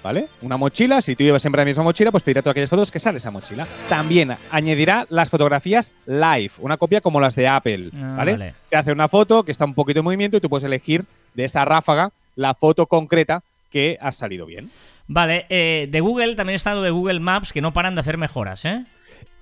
¿vale? 0.03 0.27
Una 0.41 0.57
mochila, 0.57 1.01
si 1.01 1.15
tú 1.15 1.23
llevas 1.23 1.41
siempre 1.41 1.61
la 1.61 1.65
misma 1.65 1.83
mochila, 1.83 2.11
pues 2.11 2.25
te 2.25 2.31
dirá 2.31 2.41
todas 2.41 2.51
aquellas 2.55 2.69
fotos 2.69 2.91
que 2.91 2.99
sale 2.99 3.19
esa 3.19 3.31
mochila. 3.31 3.65
También 3.87 4.35
añadirá 4.51 5.05
las 5.07 5.29
fotografías 5.29 5.93
live, 6.05 6.51
una 6.59 6.75
copia 6.75 6.99
como 6.99 7.21
las 7.21 7.35
de 7.37 7.47
Apple, 7.47 7.89
Ah, 7.95 8.15
¿vale? 8.17 8.31
vale. 8.33 8.53
Te 8.69 8.75
hace 8.75 8.91
una 8.91 9.07
foto 9.07 9.43
que 9.43 9.53
está 9.53 9.63
un 9.63 9.75
poquito 9.75 9.99
en 9.99 10.03
movimiento 10.03 10.35
y 10.35 10.41
tú 10.41 10.49
puedes 10.49 10.65
elegir 10.65 11.05
de 11.35 11.45
esa 11.45 11.63
ráfaga 11.63 12.11
la 12.35 12.53
foto 12.53 12.87
concreta 12.87 13.43
que 13.71 13.97
ha 14.01 14.11
salido 14.11 14.45
bien. 14.45 14.69
Vale, 15.07 15.45
eh, 15.47 15.87
de 15.89 15.99
Google 16.01 16.35
también 16.35 16.55
está 16.55 16.73
lo 16.73 16.81
de 16.81 16.89
Google 16.91 17.21
Maps 17.21 17.53
que 17.53 17.61
no 17.61 17.71
paran 17.71 17.95
de 17.95 18.01
hacer 18.01 18.17
mejoras, 18.17 18.65
¿eh? 18.65 18.83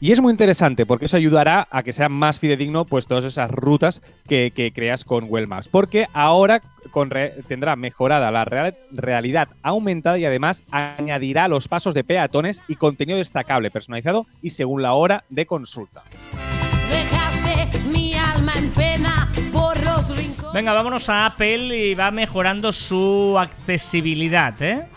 Y 0.03 0.11
es 0.11 0.19
muy 0.19 0.31
interesante 0.31 0.87
porque 0.87 1.05
eso 1.05 1.15
ayudará 1.15 1.67
a 1.69 1.83
que 1.83 1.93
sea 1.93 2.09
más 2.09 2.39
fidedigno 2.39 2.85
pues 2.85 3.05
todas 3.05 3.23
esas 3.23 3.51
rutas 3.51 4.01
que, 4.27 4.51
que 4.53 4.73
creas 4.73 5.05
con 5.05 5.27
Google 5.27 5.45
Maps. 5.45 5.67
Porque 5.67 6.07
ahora 6.13 6.59
con 6.89 7.11
re- 7.11 7.35
tendrá 7.47 7.75
mejorada 7.75 8.31
la 8.31 8.43
real- 8.43 8.75
realidad 8.91 9.49
aumentada 9.61 10.17
y 10.17 10.25
además 10.25 10.63
añadirá 10.71 11.47
los 11.47 11.67
pasos 11.67 11.93
de 11.93 12.03
peatones 12.03 12.63
y 12.67 12.77
contenido 12.77 13.19
destacable, 13.19 13.69
personalizado 13.69 14.25
y 14.41 14.49
según 14.49 14.81
la 14.81 14.93
hora 14.93 15.23
de 15.29 15.45
consulta. 15.45 16.01
Dejaste 16.89 17.79
mi 17.89 18.15
alma 18.15 18.53
en 18.57 18.71
pena 18.71 19.31
por 19.53 19.79
los 19.83 20.17
rincones. 20.17 20.51
Venga, 20.53 20.73
vámonos 20.73 21.09
a 21.09 21.27
Apple 21.27 21.77
y 21.77 21.93
va 21.93 22.09
mejorando 22.09 22.71
su 22.71 23.37
accesibilidad, 23.39 24.59
¿eh? 24.63 24.87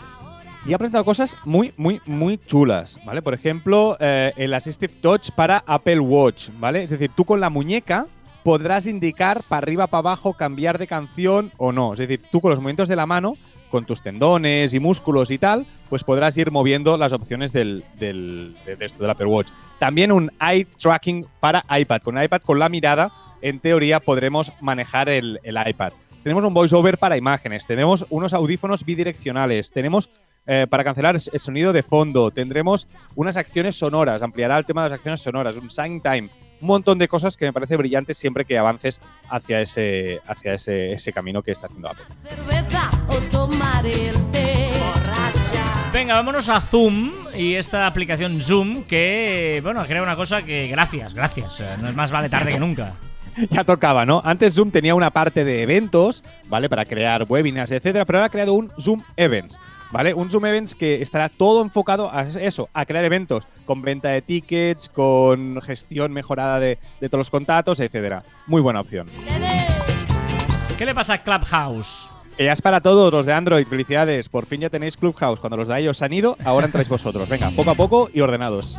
Y 0.67 0.73
ha 0.73 0.79
presentado 0.79 1.05
cosas 1.05 1.37
muy, 1.45 1.73
muy, 1.77 2.01
muy 2.07 2.39
chulas, 2.39 2.99
¿vale? 3.05 3.21
Por 3.21 3.35
ejemplo, 3.35 3.97
eh, 3.99 4.33
el 4.35 4.51
Assistive 4.51 4.95
Touch 4.95 5.29
para 5.29 5.63
Apple 5.67 5.99
Watch, 5.99 6.49
¿vale? 6.57 6.81
Es 6.81 6.89
decir, 6.89 7.11
tú 7.15 7.23
con 7.23 7.39
la 7.39 7.51
muñeca 7.51 8.07
podrás 8.43 8.87
indicar 8.87 9.43
para 9.47 9.59
arriba, 9.59 9.85
para 9.85 9.99
abajo, 9.99 10.33
cambiar 10.33 10.79
de 10.79 10.87
canción 10.87 11.51
o 11.57 11.71
no. 11.71 11.93
Es 11.93 11.99
decir, 11.99 12.23
tú 12.31 12.41
con 12.41 12.49
los 12.49 12.59
movimientos 12.59 12.89
de 12.89 12.95
la 12.95 13.05
mano, 13.05 13.37
con 13.69 13.85
tus 13.85 14.01
tendones 14.01 14.73
y 14.73 14.79
músculos 14.79 15.29
y 15.29 15.37
tal, 15.37 15.67
pues 15.87 16.03
podrás 16.03 16.35
ir 16.35 16.49
moviendo 16.49 16.97
las 16.97 17.13
opciones 17.13 17.53
del, 17.53 17.83
del, 17.99 18.55
de, 18.65 18.77
esto, 18.79 19.03
del 19.03 19.11
Apple 19.11 19.27
Watch. 19.27 19.49
También 19.77 20.11
un 20.11 20.31
eye 20.41 20.65
tracking 20.81 21.27
para 21.39 21.63
iPad. 21.69 22.01
Con 22.01 22.19
iPad, 22.19 22.41
con 22.41 22.57
la 22.57 22.69
mirada, 22.69 23.11
en 23.43 23.59
teoría 23.59 23.99
podremos 23.99 24.51
manejar 24.61 25.09
el, 25.09 25.39
el 25.43 25.57
iPad. 25.63 25.93
Tenemos 26.23 26.43
un 26.43 26.55
voiceover 26.55 26.97
para 26.97 27.17
imágenes, 27.17 27.67
tenemos 27.67 28.03
unos 28.09 28.33
audífonos 28.33 28.83
bidireccionales, 28.83 29.69
tenemos 29.69 30.09
eh, 30.47 30.67
para 30.69 30.83
cancelar 30.83 31.15
el 31.15 31.39
sonido 31.39 31.73
de 31.73 31.83
fondo, 31.83 32.31
tendremos 32.31 32.87
unas 33.15 33.37
acciones 33.37 33.75
sonoras, 33.75 34.21
ampliará 34.21 34.57
el 34.57 34.65
tema 34.65 34.83
de 34.83 34.89
las 34.89 34.97
acciones 34.97 35.21
sonoras, 35.21 35.55
un 35.55 35.69
sign 35.69 36.01
time, 36.01 36.29
un 36.61 36.67
montón 36.67 36.97
de 36.97 37.07
cosas 37.07 37.35
que 37.37 37.45
me 37.45 37.53
parece 37.53 37.77
brillantes 37.77 38.17
siempre 38.17 38.45
que 38.45 38.57
avances 38.57 39.01
hacia 39.29 39.61
ese, 39.61 40.21
hacia 40.27 40.53
ese, 40.53 40.93
ese 40.93 41.13
camino 41.13 41.41
que 41.41 41.51
está 41.51 41.67
haciendo 41.67 41.89
Apple. 41.89 42.05
Cerveza 42.23 42.89
o 43.09 43.15
tomar 43.31 43.85
el 43.85 44.13
té. 44.31 44.71
Venga, 45.91 46.15
vámonos 46.15 46.49
a 46.49 46.59
Zoom 46.59 47.11
y 47.33 47.55
esta 47.55 47.87
aplicación 47.87 48.41
Zoom 48.41 48.83
que, 48.83 49.61
bueno, 49.63 49.85
crea 49.85 50.03
una 50.03 50.17
cosa 50.17 50.43
que, 50.43 50.67
gracias, 50.67 51.13
gracias, 51.13 51.61
eh, 51.61 51.69
no 51.79 51.87
es 51.87 51.95
más 51.95 52.11
vale 52.11 52.27
tarde 52.27 52.51
que 52.51 52.59
nunca. 52.59 52.95
ya 53.49 53.63
tocaba, 53.63 54.05
¿no? 54.05 54.21
Antes 54.25 54.55
Zoom 54.55 54.71
tenía 54.71 54.95
una 54.95 55.11
parte 55.11 55.43
de 55.45 55.61
eventos, 55.61 56.23
¿vale? 56.47 56.67
Para 56.67 56.83
crear 56.83 57.25
webinars, 57.27 57.71
etcétera, 57.71 58.05
pero 58.05 58.19
ahora 58.19 58.27
ha 58.27 58.29
creado 58.29 58.53
un 58.53 58.71
Zoom 58.79 59.03
Events, 59.15 59.57
¿vale? 59.91 60.13
Un 60.13 60.29
Zoom 60.29 60.45
Events 60.45 60.75
que 60.75 61.01
estará 61.01 61.29
todo 61.29 61.61
enfocado 61.61 62.11
a 62.11 62.23
eso, 62.23 62.69
a 62.73 62.85
crear 62.85 63.05
eventos, 63.05 63.47
con 63.65 63.81
venta 63.81 64.09
de 64.09 64.21
tickets, 64.21 64.89
con 64.89 65.61
gestión 65.61 66.11
mejorada 66.11 66.59
de, 66.59 66.79
de 66.99 67.09
todos 67.09 67.19
los 67.19 67.29
contactos, 67.29 67.79
etcétera. 67.79 68.23
Muy 68.47 68.61
buena 68.61 68.81
opción. 68.81 69.07
¿Qué 70.77 70.85
le 70.85 70.93
pasa 70.93 71.13
a 71.13 71.23
Clubhouse? 71.23 72.09
Que 72.37 72.43
ya 72.43 72.51
es 72.51 72.61
para 72.61 72.81
todos 72.81 73.13
los 73.13 73.25
de 73.25 73.31
Android, 73.31 73.65
felicidades. 73.65 74.27
Por 74.27 74.45
fin 74.45 74.59
ya 74.59 74.69
tenéis 74.69 74.97
Clubhouse. 74.97 75.39
Cuando 75.39 75.55
los 75.55 75.69
de 75.69 75.81
iOS 75.81 76.01
han 76.01 76.11
ido, 76.11 76.35
ahora 76.43 76.65
entráis 76.65 76.89
vosotros. 76.89 77.29
Venga, 77.29 77.49
poco 77.51 77.71
a 77.71 77.75
poco 77.75 78.09
y 78.13 78.19
ordenados. 78.19 78.75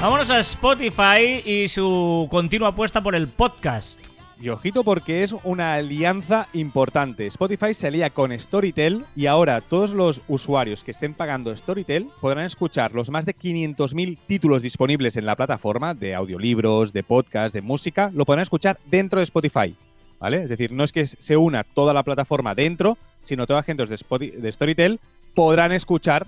Vámonos 0.00 0.30
a 0.30 0.38
Spotify 0.40 1.42
y 1.44 1.68
su 1.68 2.26
continua 2.30 2.68
apuesta 2.68 3.00
por 3.00 3.14
el 3.14 3.28
podcast. 3.28 4.00
Y 4.40 4.50
ojito 4.50 4.84
porque 4.84 5.24
es 5.24 5.34
una 5.42 5.74
alianza 5.74 6.46
importante. 6.52 7.26
Spotify 7.26 7.74
se 7.74 7.88
alía 7.88 8.10
con 8.10 8.38
Storytel 8.38 9.04
y 9.16 9.26
ahora 9.26 9.60
todos 9.60 9.90
los 9.90 10.20
usuarios 10.28 10.84
que 10.84 10.92
estén 10.92 11.12
pagando 11.14 11.54
Storytel 11.56 12.08
podrán 12.20 12.44
escuchar 12.44 12.92
los 12.94 13.10
más 13.10 13.26
de 13.26 13.34
500.000 13.34 14.16
títulos 14.28 14.62
disponibles 14.62 15.16
en 15.16 15.26
la 15.26 15.34
plataforma 15.34 15.92
de 15.94 16.14
audiolibros, 16.14 16.92
de 16.92 17.02
podcast, 17.02 17.52
de 17.52 17.62
música, 17.62 18.12
lo 18.14 18.24
podrán 18.24 18.42
escuchar 18.44 18.78
dentro 18.86 19.18
de 19.18 19.24
Spotify. 19.24 19.74
¿Vale? 20.20 20.42
Es 20.44 20.50
decir, 20.50 20.70
no 20.72 20.82
es 20.84 20.92
que 20.92 21.06
se 21.06 21.36
una 21.36 21.62
toda 21.64 21.92
la 21.92 22.02
plataforma 22.04 22.54
dentro, 22.54 22.96
sino 23.20 23.46
todos 23.46 23.60
agentes 23.60 23.88
de, 23.88 23.96
Spoti- 23.96 24.32
de 24.32 24.52
Storytel 24.52 25.00
podrán 25.34 25.72
escuchar 25.72 26.26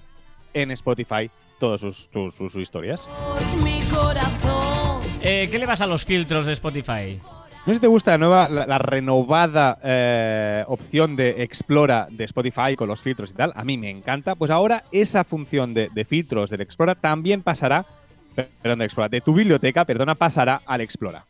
en 0.54 0.70
Spotify 0.72 1.30
todas 1.60 1.80
sus, 1.80 2.08
sus- 2.12 2.34
sus- 2.34 2.52
sus 2.52 2.62
historias. 2.62 3.06
Eh, 5.22 5.48
¿Qué 5.50 5.58
le 5.58 5.66
pasa 5.66 5.84
a 5.84 5.86
los 5.86 6.04
filtros 6.04 6.46
de 6.46 6.52
Spotify? 6.52 7.18
No 7.66 7.66
sé 7.66 7.74
si 7.74 7.80
te 7.80 7.86
gusta 7.88 8.12
la 8.12 8.18
nueva, 8.18 8.48
la, 8.48 8.66
la 8.66 8.78
renovada 8.78 9.78
eh, 9.84 10.64
opción 10.66 11.14
de 11.14 11.42
Explora 11.42 12.08
de 12.10 12.24
Spotify 12.24 12.74
con 12.74 12.88
los 12.88 13.00
filtros 13.00 13.30
y 13.30 13.34
tal. 13.34 13.52
A 13.54 13.64
mí 13.64 13.76
me 13.76 13.90
encanta. 13.90 14.34
Pues 14.34 14.50
ahora 14.50 14.84
esa 14.92 15.24
función 15.24 15.74
de, 15.74 15.90
de 15.94 16.04
filtros 16.06 16.48
del 16.50 16.62
Explora 16.62 16.94
también 16.94 17.42
pasará, 17.42 17.84
per- 18.34 18.48
perdón, 18.62 18.78
de 18.80 18.84
Explora, 18.86 19.08
de 19.10 19.20
tu 19.20 19.34
biblioteca, 19.34 19.84
perdona, 19.84 20.14
pasará 20.14 20.62
al 20.64 20.80
Explora. 20.80 21.26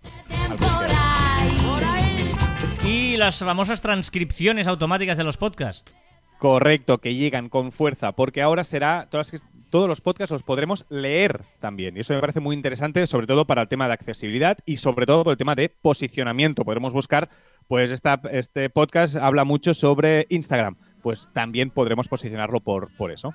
Y 2.85 3.17
las 3.17 3.39
famosas 3.41 3.81
transcripciones 3.83 4.69
automáticas 4.69 5.17
de 5.17 5.25
los 5.25 5.37
podcasts. 5.37 5.97
Correcto, 6.39 6.99
que 6.99 7.15
llegan 7.17 7.49
con 7.49 7.73
fuerza, 7.73 8.13
porque 8.13 8.41
ahora 8.41 8.65
será 8.65 9.09
todas 9.11 9.33
las 9.33 9.41
que- 9.43 9.47
todos 9.71 9.89
los 9.89 10.01
podcasts 10.01 10.33
los 10.33 10.43
podremos 10.43 10.85
leer 10.91 11.43
también. 11.61 11.97
Y 11.97 12.01
eso 12.01 12.13
me 12.13 12.21
parece 12.21 12.41
muy 12.41 12.55
interesante, 12.55 13.07
sobre 13.07 13.27
todo 13.27 13.47
para 13.47 13.63
el 13.63 13.69
tema 13.69 13.87
de 13.87 13.95
accesibilidad 13.95 14.59
y 14.67 14.77
sobre 14.77 15.07
todo 15.07 15.25
por 15.25 15.31
el 15.33 15.39
tema 15.39 15.55
de 15.55 15.69
posicionamiento. 15.69 16.65
Podremos 16.65 16.93
buscar, 16.93 17.29
pues 17.69 17.91
esta, 17.91 18.21
este 18.33 18.69
podcast 18.69 19.17
habla 19.17 19.45
mucho 19.45 19.73
sobre 19.75 20.27
Instagram. 20.29 20.77
Pues 21.03 21.29
también 21.33 21.71
podremos 21.71 22.09
posicionarlo 22.09 22.61
por, 22.61 22.95
por 22.97 23.11
eso. 23.11 23.33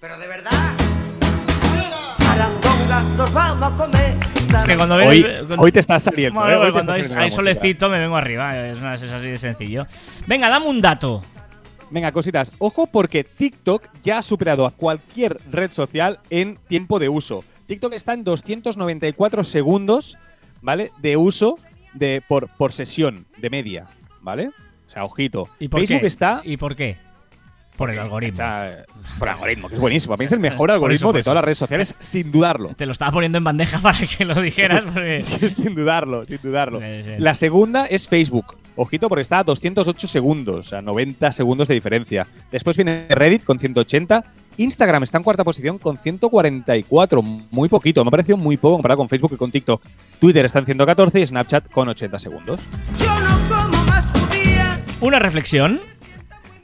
Pero 0.00 0.18
de 0.18 0.28
verdad. 0.28 0.50
Sarandonga, 2.18 3.02
nos 3.16 3.32
vamos 3.32 3.72
a 3.72 3.76
comer. 3.76 4.16
Es 4.58 4.64
que 4.66 4.76
cuando 4.76 4.96
Hoy, 4.96 5.22
ves- 5.22 5.40
cuando- 5.44 5.62
hoy 5.62 5.72
te 5.72 5.80
está 5.80 5.98
saliendo. 5.98 6.38
Bueno, 6.40 6.66
¿eh? 6.66 6.72
Cuando 6.72 6.94
está 6.94 7.20
hay, 7.20 7.30
solecito 7.30 7.88
me 7.88 7.98
vengo 7.98 8.16
arriba. 8.16 8.66
Es, 8.68 8.78
una- 8.78 8.94
es 8.94 9.02
así 9.02 9.28
de 9.30 9.38
sencillo. 9.38 9.86
Venga, 10.26 10.48
dame 10.50 10.66
un 10.66 10.80
dato. 10.80 11.22
Venga, 11.92 12.10
cositas. 12.10 12.50
Ojo 12.58 12.86
porque 12.86 13.22
TikTok 13.22 13.86
ya 14.02 14.18
ha 14.18 14.22
superado 14.22 14.64
a 14.64 14.70
cualquier 14.70 15.38
red 15.50 15.70
social 15.70 16.20
en 16.30 16.56
tiempo 16.66 16.98
de 16.98 17.10
uso. 17.10 17.44
TikTok 17.66 17.92
está 17.92 18.14
en 18.14 18.24
294 18.24 19.44
segundos, 19.44 20.16
¿vale? 20.62 20.90
De 21.02 21.18
uso 21.18 21.58
de, 21.92 22.22
por, 22.26 22.48
por 22.48 22.72
sesión 22.72 23.26
de 23.36 23.50
media, 23.50 23.86
¿vale? 24.22 24.48
O 24.48 24.90
sea, 24.90 25.04
ojito. 25.04 25.50
¿Y 25.60 25.68
por 25.68 25.80
Facebook 25.80 26.00
qué? 26.00 26.06
está... 26.06 26.40
¿Y 26.44 26.56
por 26.56 26.74
qué? 26.76 26.96
Por 27.76 27.90
el 27.90 27.98
algoritmo. 27.98 28.34
o 28.34 28.36
sea, 28.36 28.84
por 29.18 29.28
el 29.28 29.34
algoritmo, 29.34 29.68
que 29.68 29.74
es 29.74 29.80
buenísimo. 29.80 30.16
Mí 30.16 30.24
es 30.24 30.32
el 30.32 30.40
mejor 30.40 30.70
algoritmo 30.70 31.10
eso, 31.10 31.16
de 31.16 31.22
todas 31.22 31.34
las 31.34 31.44
redes 31.44 31.58
sociales, 31.58 31.94
sin 31.98 32.32
dudarlo. 32.32 32.74
Te 32.74 32.86
lo 32.86 32.92
estaba 32.92 33.12
poniendo 33.12 33.36
en 33.36 33.44
bandeja 33.44 33.78
para 33.82 33.98
que 33.98 34.24
lo 34.24 34.40
dijeras. 34.40 34.82
Porque... 34.94 35.20
Sin 35.20 35.74
dudarlo, 35.74 36.24
sin 36.24 36.38
dudarlo. 36.42 36.80
La 37.18 37.34
segunda 37.34 37.84
es 37.84 38.08
Facebook. 38.08 38.61
Ojito 38.76 39.08
porque 39.08 39.22
está 39.22 39.40
a 39.40 39.44
208 39.44 40.08
segundos, 40.08 40.66
o 40.66 40.68
sea, 40.68 40.82
90 40.82 41.32
segundos 41.32 41.68
de 41.68 41.74
diferencia. 41.74 42.26
Después 42.50 42.76
viene 42.76 43.06
Reddit 43.10 43.44
con 43.44 43.58
180. 43.58 44.24
Instagram 44.56 45.02
está 45.02 45.18
en 45.18 45.24
cuarta 45.24 45.44
posición 45.44 45.78
con 45.78 45.98
144, 45.98 47.22
muy 47.22 47.68
poquito. 47.68 48.04
Me 48.04 48.08
ha 48.08 48.10
parecido 48.10 48.36
muy 48.36 48.56
poco 48.56 48.76
comparado 48.76 48.98
con 48.98 49.08
Facebook 49.08 49.32
y 49.34 49.36
con 49.36 49.50
TikTok. 49.50 49.82
Twitter 50.20 50.44
está 50.44 50.58
en 50.60 50.66
114 50.66 51.20
y 51.20 51.26
Snapchat 51.26 51.70
con 51.70 51.88
80 51.88 52.18
segundos. 52.18 52.62
Yo 52.98 53.20
no 53.20 53.48
como 53.48 53.84
más 53.84 54.12
tu 54.12 54.20
día. 54.34 54.80
Una 55.00 55.18
reflexión. 55.18 55.80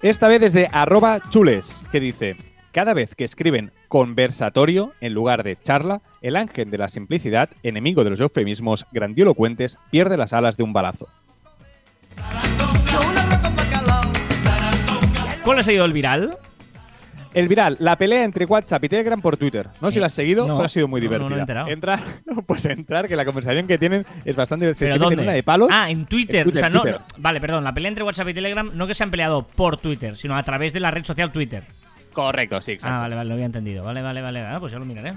Esta 0.01 0.29
vez 0.29 0.40
desde 0.40 0.68
arroba 0.71 1.18
chules, 1.31 1.85
que 1.90 1.99
dice, 1.99 2.37
cada 2.73 2.94
vez 2.94 3.14
que 3.16 3.25
escriben 3.25 3.73
conversatorio 3.88 4.92
en 5.01 5.12
lugar 5.12 5.42
de 5.42 5.59
charla, 5.61 6.03
el 6.23 6.37
ángel 6.37 6.71
de 6.71 6.79
la 6.79 6.88
simplicidad, 6.88 7.51
enemigo 7.64 8.05
de 8.05 8.11
los 8.11 8.21
eufemismos 8.21 8.87
grandilocuentes, 8.92 9.79
pierde 9.90 10.16
las 10.16 10.33
alas 10.33 10.57
de 10.57 10.62
un 10.62 10.73
balazo. 10.73 11.09
¿Cuál 15.49 15.61
ha 15.61 15.63
sido 15.63 15.87
el 15.87 15.95
viral? 15.95 16.37
El 17.33 17.49
viral, 17.49 17.79
la 17.81 17.97
pelea 17.97 18.23
entre 18.25 18.45
WhatsApp 18.45 18.85
y 18.85 18.89
Telegram 18.91 19.19
por 19.23 19.39
Twitter. 19.39 19.67
No 19.81 19.89
sé 19.89 19.95
si 19.95 20.01
la 20.01 20.09
has 20.09 20.13
seguido, 20.13 20.47
No, 20.47 20.57
pero 20.57 20.67
ha 20.67 20.69
sido 20.69 20.89
muy 20.89 21.01
no, 21.01 21.09
no, 21.09 21.31
no 21.31 21.37
divertida. 21.37 21.65
me 21.65 21.71
he 21.71 21.73
enterado. 21.73 22.01
Entrar, 22.03 22.43
pues 22.47 22.65
entrar, 22.67 23.09
que 23.09 23.17
la 23.17 23.25
conversación 23.25 23.67
que 23.67 23.79
tienen 23.79 24.05
es 24.27 24.37
bastante 24.37 24.67
¿Pero 24.67 24.75
divertida. 24.75 24.89
Se 24.89 24.99
meten 24.99 25.01
dónde? 25.17 25.23
una 25.23 25.33
de 25.33 25.43
palos. 25.43 25.69
Ah, 25.73 25.91
en 25.91 26.05
Twitter. 26.05 26.41
En 26.41 26.45
Twitter, 26.53 26.59
o 26.59 26.61
sea, 26.61 26.69
no, 26.69 26.83
Twitter. 26.83 27.01
no- 27.01 27.23
Vale, 27.23 27.41
perdón. 27.41 27.65
La 27.65 27.73
pelea 27.73 27.89
entre 27.89 28.05
WhatsApp 28.05 28.29
y 28.29 28.35
Telegram 28.35 28.71
no 28.75 28.87
que 28.87 28.93
se 28.93 29.03
han 29.05 29.11
peleado 29.11 29.47
por 29.47 29.79
Twitter, 29.79 30.19
sino 30.19 30.37
a 30.37 30.43
través 30.43 30.75
de 30.75 30.81
la 30.81 30.91
red 30.91 31.05
social 31.05 31.33
Twitter. 31.33 31.63
Correcto, 32.13 32.61
sí, 32.61 32.73
exacto. 32.73 32.97
Ah, 32.97 33.01
vale, 33.01 33.17
vale, 33.17 33.29
lo 33.29 33.35
había 33.35 33.47
entendido. 33.47 33.85
Vale, 33.85 34.03
vale, 34.03 34.21
vale. 34.21 34.41
Ah, 34.41 34.59
pues 34.61 34.73
ya 34.73 34.79
lo 34.79 34.85
miraré. 34.85 35.15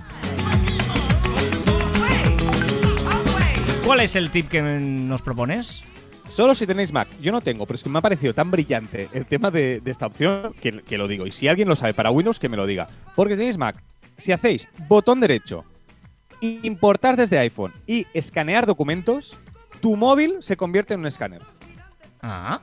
¿Cuál 3.85 3.99
es 3.99 4.15
el 4.15 4.29
tip 4.29 4.47
que 4.47 4.61
nos 4.61 5.21
propones? 5.21 5.83
Solo 6.33 6.55
si 6.55 6.65
tenéis 6.65 6.93
Mac. 6.93 7.07
Yo 7.21 7.31
no 7.31 7.41
tengo, 7.41 7.65
pero 7.65 7.75
es 7.75 7.83
que 7.83 7.89
me 7.89 7.99
ha 7.99 8.01
parecido 8.01 8.33
tan 8.33 8.49
brillante 8.51 9.09
el 9.13 9.25
tema 9.25 9.51
de, 9.51 9.81
de 9.81 9.91
esta 9.91 10.05
opción 10.05 10.53
que, 10.61 10.81
que 10.81 10.97
lo 10.97 11.07
digo. 11.07 11.27
Y 11.27 11.31
si 11.31 11.47
alguien 11.47 11.67
lo 11.67 11.75
sabe 11.75 11.93
para 11.93 12.09
Windows, 12.09 12.39
que 12.39 12.49
me 12.49 12.57
lo 12.57 12.65
diga. 12.65 12.87
Porque 13.15 13.35
tenéis 13.35 13.57
Mac. 13.57 13.83
Si 14.17 14.31
hacéis 14.31 14.67
botón 14.87 15.19
derecho, 15.19 15.65
importar 16.41 17.17
desde 17.17 17.37
iPhone 17.37 17.73
y 17.85 18.07
escanear 18.13 18.65
documentos, 18.65 19.37
tu 19.81 19.95
móvil 19.95 20.37
se 20.39 20.55
convierte 20.55 20.93
en 20.93 21.01
un 21.01 21.07
escáner. 21.07 21.41
Ah. 22.21 22.61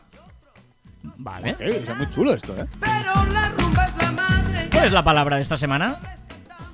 Vale. 1.17 1.53
Ok, 1.53 1.61
o 1.83 1.85
sea, 1.85 1.95
muy 1.95 2.11
chulo 2.11 2.33
esto, 2.33 2.57
¿eh? 2.57 2.67
Pero 2.81 3.33
la 3.33 3.49
rumba 3.51 3.87
es 3.87 3.97
la 3.97 4.13
madre. 4.13 4.69
¿Cuál 4.73 4.85
es 4.87 4.93
la 4.93 5.03
palabra 5.03 5.37
de 5.37 5.43
esta 5.43 5.57
semana? 5.57 5.97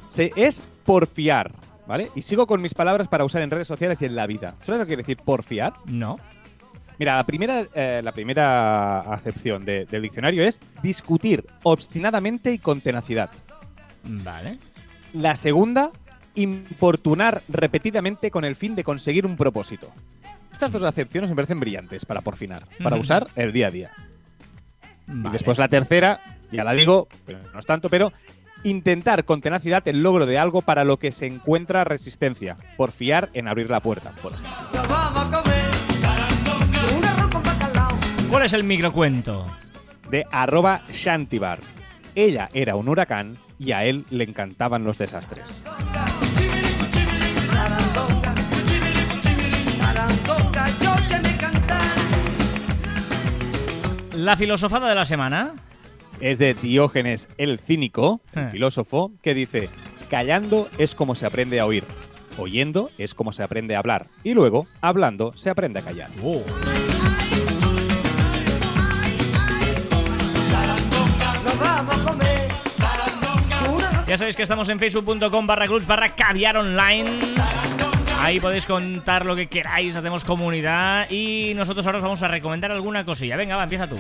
Se, 0.09 0.33
es 0.37 0.63
porfiar, 0.85 1.51
¿vale? 1.87 2.09
Y 2.15 2.23
sigo 2.23 2.47
con 2.47 2.63
mis 2.63 2.75
palabras 2.75 3.09
para 3.09 3.25
usar 3.25 3.43
en 3.43 3.51
redes 3.51 3.69
sociales 3.69 4.01
y 4.03 4.05
en 4.05 4.15
la 4.15 4.27
vida. 4.27 4.55
¿Sabes 4.63 4.79
lo 4.79 4.85
que 4.85 4.89
quiere 4.89 5.03
decir 5.03 5.19
porfiar? 5.19 5.75
No. 5.87 6.19
Mira, 6.99 7.17
la 7.17 7.25
primera, 7.25 7.65
eh, 7.75 8.01
la 8.05 8.13
primera 8.13 9.01
acepción 9.01 9.65
de- 9.65 9.85
del 9.87 10.03
diccionario 10.03 10.45
es 10.45 10.61
discutir 10.83 11.45
obstinadamente 11.65 12.53
y 12.53 12.59
con 12.59 12.81
tenacidad. 12.81 13.31
Vale. 14.05 14.59
La 15.13 15.35
segunda, 15.37 15.91
importunar 16.35 17.43
repetidamente 17.49 18.31
con 18.31 18.45
el 18.45 18.57
fin 18.57 18.75
de 18.75 18.85
conseguir 18.85 19.27
un 19.27 19.37
propósito. 19.37 19.91
Estas 20.53 20.71
dos 20.71 20.83
acepciones 20.85 21.31
me 21.31 21.37
parecen 21.37 21.59
brillantes 21.59 22.05
para 22.05 22.21
porfinar, 22.21 22.65
para 22.83 22.97
usar 22.97 23.27
el 23.35 23.53
día 23.53 23.69
a 23.69 23.71
día. 23.71 23.91
vale. 25.07 25.29
Y 25.31 25.33
después 25.33 25.59
la 25.59 25.69
tercera, 25.69 26.21
ya 26.53 26.63
la 26.65 26.73
digo, 26.75 27.09
pero 27.27 27.41
no 27.53 27.59
es 27.59 27.67
tanto, 27.67 27.89
pero 27.89 28.13
intentar 28.63 29.25
con 29.25 29.41
tenacidad 29.41 29.87
el 29.89 30.03
logro 30.03 30.27
de 30.27 30.39
algo 30.39 30.63
para 30.63 30.85
lo 30.85 30.99
que 30.99 31.13
se 31.13 31.27
encuentra 31.27 31.83
resistencia, 31.85 32.57
porfiar 32.77 33.31
en 33.35 33.49
abrir 33.49 33.69
la 33.69 33.81
puerta, 33.81 34.11
por 34.23 34.33
ejemplo. 34.33 34.84
¿Cuál 38.31 38.45
es 38.45 38.53
el 38.53 38.65
microcuento? 38.65 39.47
De 40.11 40.25
arroba 40.31 40.83
Shantibar. 40.93 41.59
Ella 42.15 42.49
era 42.53 42.77
un 42.77 42.89
huracán 42.89 43.37
y 43.59 43.73
a 43.73 43.85
él 43.85 44.05
le 44.11 44.25
encantaban 44.25 44.85
los 44.85 44.99
desastres. 44.99 45.65
La 54.15 54.37
filosofada 54.37 54.89
de 54.89 54.95
la 54.95 55.05
semana. 55.05 55.55
Es 56.21 56.39
de 56.39 56.55
Diógenes 56.55 57.29
el 57.39 57.59
Cínico, 57.59 58.21
Eh. 58.35 58.41
el 58.45 58.51
filósofo, 58.51 59.13
que 59.23 59.35
dice, 59.35 59.69
callando 60.09 60.69
es 60.79 60.95
como 60.95 61.15
se 61.17 61.27
aprende 61.27 61.59
a 61.59 61.67
oír, 61.67 61.83
oyendo 62.39 62.91
es 62.99 63.15
como 63.15 63.33
se 63.33 63.43
aprende 63.43 63.75
a 63.75 63.81
hablar, 63.81 64.07
y 64.23 64.33
luego, 64.35 64.67
hablando, 64.81 65.33
se 65.37 65.51
aprende 65.51 65.81
a 65.81 65.83
callar. 65.83 66.11
Oh. 66.23 66.43
Ya 74.07 74.19
sabéis 74.19 74.37
que 74.37 74.43
estamos 74.43 74.69
en 74.69 74.79
facebook.com 74.79 75.47
barra 75.47 75.67
clubs 75.67 75.87
barra 75.87 76.11
caviar 76.11 76.59
online. 76.59 77.21
Ahí 78.21 78.39
podéis 78.39 78.67
contar 78.67 79.25
lo 79.25 79.35
que 79.35 79.47
queráis, 79.47 79.97
hacemos 79.97 80.25
comunidad 80.25 81.09
y 81.11 81.55
nosotros 81.57 81.87
ahora 81.87 81.97
os 81.99 82.05
vamos 82.05 82.23
a 82.23 82.29
recomendar 82.29 82.71
alguna 82.71 83.03
cosilla. 83.05 83.37
Venga, 83.37 83.57
va, 83.57 83.63
empieza 83.63 83.87
tú. 83.87 83.97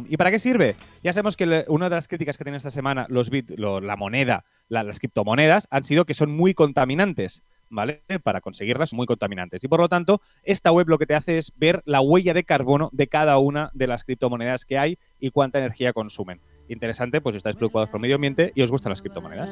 ¿Y 0.10 0.18
para 0.18 0.32
qué 0.32 0.40
sirve? 0.40 0.76
Ya 1.04 1.14
sabemos 1.14 1.38
que 1.38 1.66
una 1.68 1.90
de 1.90 1.96
las 1.96 2.08
críticas 2.08 2.38
que 2.38 2.44
tiene 2.44 2.58
esta 2.58 2.72
semana 2.72 3.06
los 3.10 3.30
bit, 3.30 3.52
la 3.58 3.96
moneda, 3.96 4.46
la- 4.68 4.84
las 4.84 5.00
criptomonedas, 5.00 5.68
han 5.70 5.84
sido 5.84 6.06
que 6.06 6.14
son 6.14 6.32
muy 6.32 6.54
contaminantes. 6.54 7.44
¿Vale? 7.72 8.02
Para 8.24 8.42
conseguirlas, 8.42 8.94
muy 8.94 9.06
contaminantes. 9.06 9.64
Y 9.64 9.68
por 9.68 9.80
lo 9.80 9.88
tanto, 9.90 10.22
esta 10.42 10.72
web 10.72 10.90
lo 10.90 10.98
que 10.98 11.06
te 11.06 11.14
hace 11.14 11.38
es 11.38 11.54
ver 11.56 11.84
la 11.86 12.02
huella 12.02 12.34
de 12.34 12.44
carbono 12.44 12.90
de 12.94 13.08
cada 13.08 13.38
una 13.38 13.70
de 13.76 13.86
las 13.86 14.04
criptomonedas 14.04 14.66
que 14.66 14.80
hay 14.80 14.98
y 15.20 15.30
cuánta 15.30 15.60
energía 15.60 15.94
consumen. 15.94 16.42
Interesante, 16.68 17.22
pues 17.22 17.34
si 17.36 17.38
estáis 17.38 17.58
preocupados 17.58 17.90
por 17.90 18.00
el 18.00 18.02
medio 18.02 18.16
ambiente 18.16 18.54
y 18.56 18.64
os 18.64 18.72
gustan 18.72 18.90
las 18.90 19.02
criptomonedas. 19.02 19.52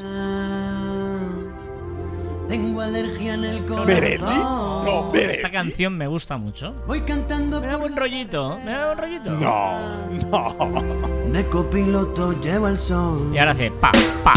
Tengo 2.48 2.82
alergia 2.82 3.34
en 3.34 3.44
el 3.44 3.66
corazón. 3.66 4.86
no, 4.86 5.12
Beretti. 5.12 5.34
esta 5.34 5.52
canción 5.52 5.98
me 5.98 6.08
gusta 6.08 6.38
mucho. 6.38 6.74
Voy 6.88 7.02
cantando 7.02 7.60
Me 7.60 7.68
da 7.68 7.76
buen 7.76 7.96
rollito, 7.96 8.58
me 8.64 8.72
da 8.72 8.86
buen 8.94 8.98
rollito. 8.98 9.32
No, 9.32 10.08
no. 10.32 11.32
de 11.32 11.46
copiloto 11.48 12.40
llevo 12.42 12.70
el 12.70 12.78
sol. 12.78 13.30
Y 13.34 13.38
ahora 13.38 13.52
hace 13.52 13.70
pa, 13.72 13.92
pa. 14.24 14.34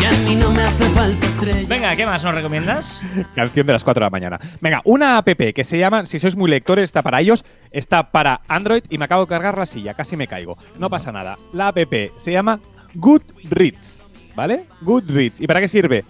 Y 0.00 0.04
a 0.04 0.10
mí 0.26 0.36
no 0.36 0.50
me 0.50 0.62
hace 0.62 0.84
falta 0.86 1.26
estrella. 1.26 1.68
Venga, 1.68 1.94
¿qué 1.94 2.06
más 2.06 2.24
nos 2.24 2.34
recomiendas? 2.34 3.02
Canción 3.34 3.66
de 3.66 3.74
las 3.74 3.84
4 3.84 4.00
de 4.00 4.06
la 4.06 4.10
mañana. 4.10 4.40
Venga, 4.60 4.80
una 4.84 5.18
app 5.18 5.28
que 5.28 5.64
se 5.64 5.78
llama, 5.78 6.06
si 6.06 6.18
sois 6.18 6.34
muy 6.34 6.48
lectores, 6.50 6.84
está 6.84 7.02
para 7.02 7.20
ellos, 7.20 7.44
está 7.70 8.10
para 8.10 8.40
Android 8.48 8.84
y 8.88 8.96
me 8.96 9.04
acabo 9.04 9.26
de 9.26 9.28
cargar 9.28 9.58
la 9.58 9.66
silla, 9.66 9.92
casi 9.92 10.16
me 10.16 10.26
caigo. 10.26 10.56
No 10.78 10.88
pasa 10.88 11.12
nada. 11.12 11.36
La 11.52 11.68
app 11.68 11.78
se 12.16 12.32
llama 12.32 12.58
Goodreads, 12.94 14.02
¿vale? 14.34 14.64
Goodreads. 14.80 15.40
¿Y 15.42 15.46
para 15.46 15.60
qué 15.60 15.68
sirve? 15.68 16.04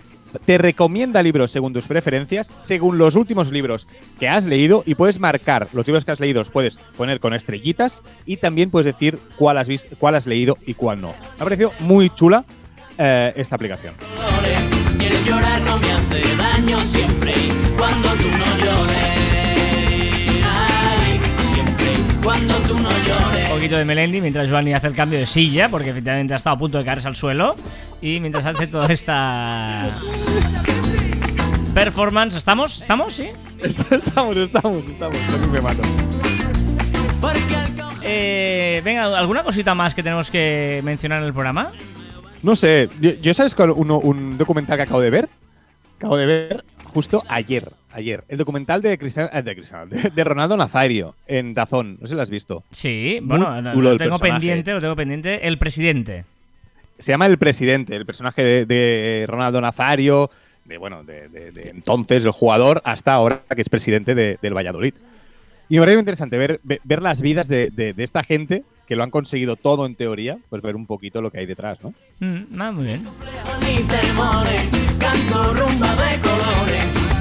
Te 0.45 0.59
recomienda 0.59 1.23
libros 1.23 1.51
según 1.51 1.73
tus 1.73 1.87
preferencias, 1.87 2.51
según 2.59 2.99
los 2.99 3.17
últimos 3.17 3.51
libros 3.51 3.87
que 4.19 4.29
has 4.29 4.45
leído 4.47 4.83
y 4.87 4.95
puedes 4.95 5.19
marcar 5.21 5.69
los 5.73 5.87
libros 5.87 6.05
que 6.05 6.13
has 6.13 6.21
leído, 6.21 6.41
los 6.41 6.51
puedes 6.51 6.77
poner 6.97 7.21
con 7.21 7.35
estrellitas 7.35 8.03
y 8.27 8.39
también 8.39 8.71
puedes 8.71 8.87
decir 8.87 9.19
cuál 9.37 9.59
has, 9.59 9.69
vis- 9.69 9.89
cuál 9.99 10.15
has 10.15 10.27
leído 10.27 10.57
y 10.67 10.75
cuál 10.75 11.01
no. 11.01 11.09
Me 11.09 11.15
ha 11.41 11.45
parecido 11.45 11.73
muy 11.81 12.11
chula 12.11 12.45
eh, 12.99 13.33
esta 13.37 13.57
aplicación. 13.57 13.95
Cuando 22.23 22.55
tú 22.69 22.79
no 22.79 22.91
llores. 23.05 23.32
Un 23.63 23.67
poquito 23.69 23.79
de 23.79 23.85
Melendi 23.85 24.21
mientras 24.21 24.51
Joanny 24.51 24.73
hace 24.75 24.89
el 24.89 24.93
cambio 24.93 25.21
de 25.21 25.25
silla, 25.27 25.69
porque 25.69 25.91
efectivamente 25.91 26.33
ha 26.33 26.37
estado 26.37 26.57
a 26.57 26.59
punto 26.59 26.79
de 26.79 26.85
caerse 26.85 27.07
al 27.07 27.15
suelo. 27.15 27.55
Y 28.01 28.19
mientras 28.19 28.45
hace 28.45 28.67
toda 28.67 28.89
esta 28.93 29.89
performance, 31.73 32.35
¿estamos? 32.35 32.81
¿Estamos? 32.83 33.13
¿Sí? 33.15 33.29
estamos, 33.63 34.37
estamos, 34.37 34.85
estamos. 34.85 35.17
Casi 35.31 35.49
me 35.49 35.61
mato. 35.61 35.83
Eh, 38.03 38.83
venga, 38.85 39.17
¿alguna 39.17 39.45
cosita 39.45 39.77
más 39.77 39.95
que 39.95 40.03
tenemos 40.03 40.29
que 40.29 40.81
mencionar 40.83 41.21
en 41.21 41.27
el 41.29 41.33
programa? 41.33 41.71
No 42.43 42.57
sé, 42.57 42.89
yo, 43.01 43.13
yo 43.23 43.33
sabes 43.33 43.55
cuál- 43.55 43.71
uno- 43.71 44.01
un 44.01 44.39
documental 44.39 44.77
que 44.77 44.83
acabo 44.83 45.01
de 45.01 45.11
ver. 45.11 45.29
Acabo 45.99 46.17
de 46.17 46.27
ver 46.27 46.65
justo 46.83 47.23
ayer. 47.29 47.71
Ayer. 47.93 48.25
El 48.29 48.39
documental 48.39 48.81
de 48.83 48.97
Cristiano, 48.99 49.29
eh, 49.33 49.43
de, 49.43 49.55
Cristiano, 49.55 49.87
de, 49.87 50.11
de 50.11 50.25
Ronaldo 50.25 50.57
Nazario 50.57 51.15
en 51.27 51.55
Dazón. 51.55 51.99
No 52.01 52.07
sé 52.07 52.13
si 52.13 52.15
lo 52.17 52.23
has 52.23 52.31
visto. 52.31 52.65
Sí, 52.71 53.19
Muy 53.21 53.39
bueno, 53.39 53.61
lo, 53.75 53.97
tengo 53.97 54.19
personaje. 54.19 54.31
pendiente, 54.41 54.73
lo 54.73 54.81
tengo 54.81 54.97
pendiente. 54.97 55.47
El 55.47 55.59
presidente. 55.59 56.25
Se 56.99 57.11
llama 57.13 57.27
El 57.27 57.37
Presidente, 57.39 57.97
el 57.97 58.07
personaje 58.07 58.43
de, 58.45 58.65
de 58.67 59.25
Ronaldo 59.29 59.61
Nazario, 59.61 60.31
de 60.65 60.79
bueno, 60.79 61.03
de, 61.03 61.29
de- 61.29 61.51
de 61.51 61.71
entonces 61.71 62.25
el 62.25 62.31
jugador 62.31 62.81
hasta 62.85 63.13
ahora 63.13 63.43
que 63.55 63.61
es 63.63 63.69
presidente 63.69 64.15
de- 64.15 64.39
del 64.41 64.55
Valladolid. 64.57 64.95
Y 65.69 65.75
me 65.77 65.81
parece 65.81 65.97
muy 65.97 66.01
interesante 66.03 66.39
ver, 66.39 66.61
ver, 66.63 67.03
las 67.03 67.21
vidas 67.23 67.49
de, 67.49 67.71
de- 67.71 67.93
de 67.93 68.05
esta 68.05 68.23
gente 68.23 68.63
que 68.87 68.95
lo 68.95 69.03
han 69.03 69.11
conseguido 69.11 69.57
todo 69.57 69.87
en 69.87 69.97
teoría, 69.97 70.39
pues 70.51 70.63
ver 70.63 70.77
un 70.77 70.87
poquito 70.87 71.21
lo 71.23 71.31
que 71.31 71.39
hay 71.39 71.47
detrás, 71.47 71.79
¿no? 71.83 71.93
Mm, 72.21 72.61
ah, 72.61 72.71
muy 72.73 72.85
bien. 72.85 73.03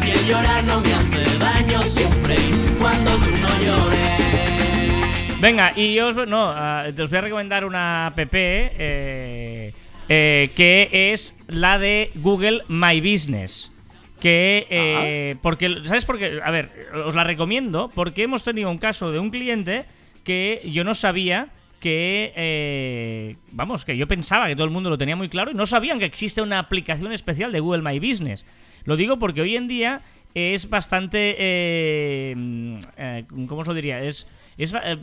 Quieres 0.01 0.27
llorar 0.27 0.63
no 0.63 0.81
me 0.81 0.93
hace 0.93 1.23
daño 1.37 1.81
siempre 1.83 2.35
y 2.35 2.79
cuando 2.79 3.11
tú 3.17 3.29
no 3.29 3.63
llores. 3.63 5.39
Venga, 5.39 5.71
y 5.75 5.95
yo 5.95 6.09
os, 6.09 6.27
no, 6.27 6.45
ah, 6.49 6.85
os 6.87 7.09
voy 7.09 7.17
a 7.17 7.21
recomendar 7.21 7.65
una 7.65 8.07
app 8.07 8.19
eh, 8.19 9.73
eh, 10.09 10.51
que 10.55 11.11
es 11.13 11.37
la 11.47 11.79
de 11.79 12.11
Google 12.15 12.63
My 12.67 12.99
Business. 13.01 13.71
Que, 14.19 14.67
eh, 14.69 15.35
porque, 15.41 15.77
¿sabes 15.83 16.05
por 16.05 16.19
qué? 16.19 16.39
A 16.43 16.51
ver, 16.51 16.69
os 17.05 17.15
la 17.15 17.23
recomiendo 17.23 17.89
porque 17.95 18.23
hemos 18.23 18.43
tenido 18.43 18.69
un 18.69 18.77
caso 18.77 19.11
de 19.11 19.17
un 19.17 19.31
cliente 19.31 19.85
que 20.23 20.61
yo 20.65 20.83
no 20.83 20.93
sabía 20.93 21.47
que, 21.81 22.31
eh, 22.35 23.35
vamos, 23.51 23.83
que 23.83 23.97
yo 23.97 24.07
pensaba 24.07 24.47
que 24.47 24.55
todo 24.55 24.65
el 24.65 24.71
mundo 24.71 24.89
lo 24.89 24.97
tenía 24.97 25.15
muy 25.15 25.27
claro 25.27 25.51
y 25.51 25.55
no 25.55 25.65
sabían 25.65 25.97
que 25.97 26.05
existe 26.05 26.41
una 26.41 26.59
aplicación 26.59 27.11
especial 27.11 27.51
de 27.51 27.59
Google 27.59 27.81
My 27.81 27.99
Business. 27.99 28.45
Lo 28.85 28.95
digo 28.95 29.17
porque 29.19 29.41
hoy 29.41 29.55
en 29.55 29.67
día 29.67 30.01
es 30.33 30.69
bastante, 30.69 31.35
eh, 31.37 32.33
mm, 32.37 32.75
eh, 32.97 33.25
¿cómo 33.47 33.61
os 33.61 33.67
lo 33.67 33.73
diría? 33.73 34.01
Es, 34.01 34.27
es 34.57 34.73
eh, 34.73 34.97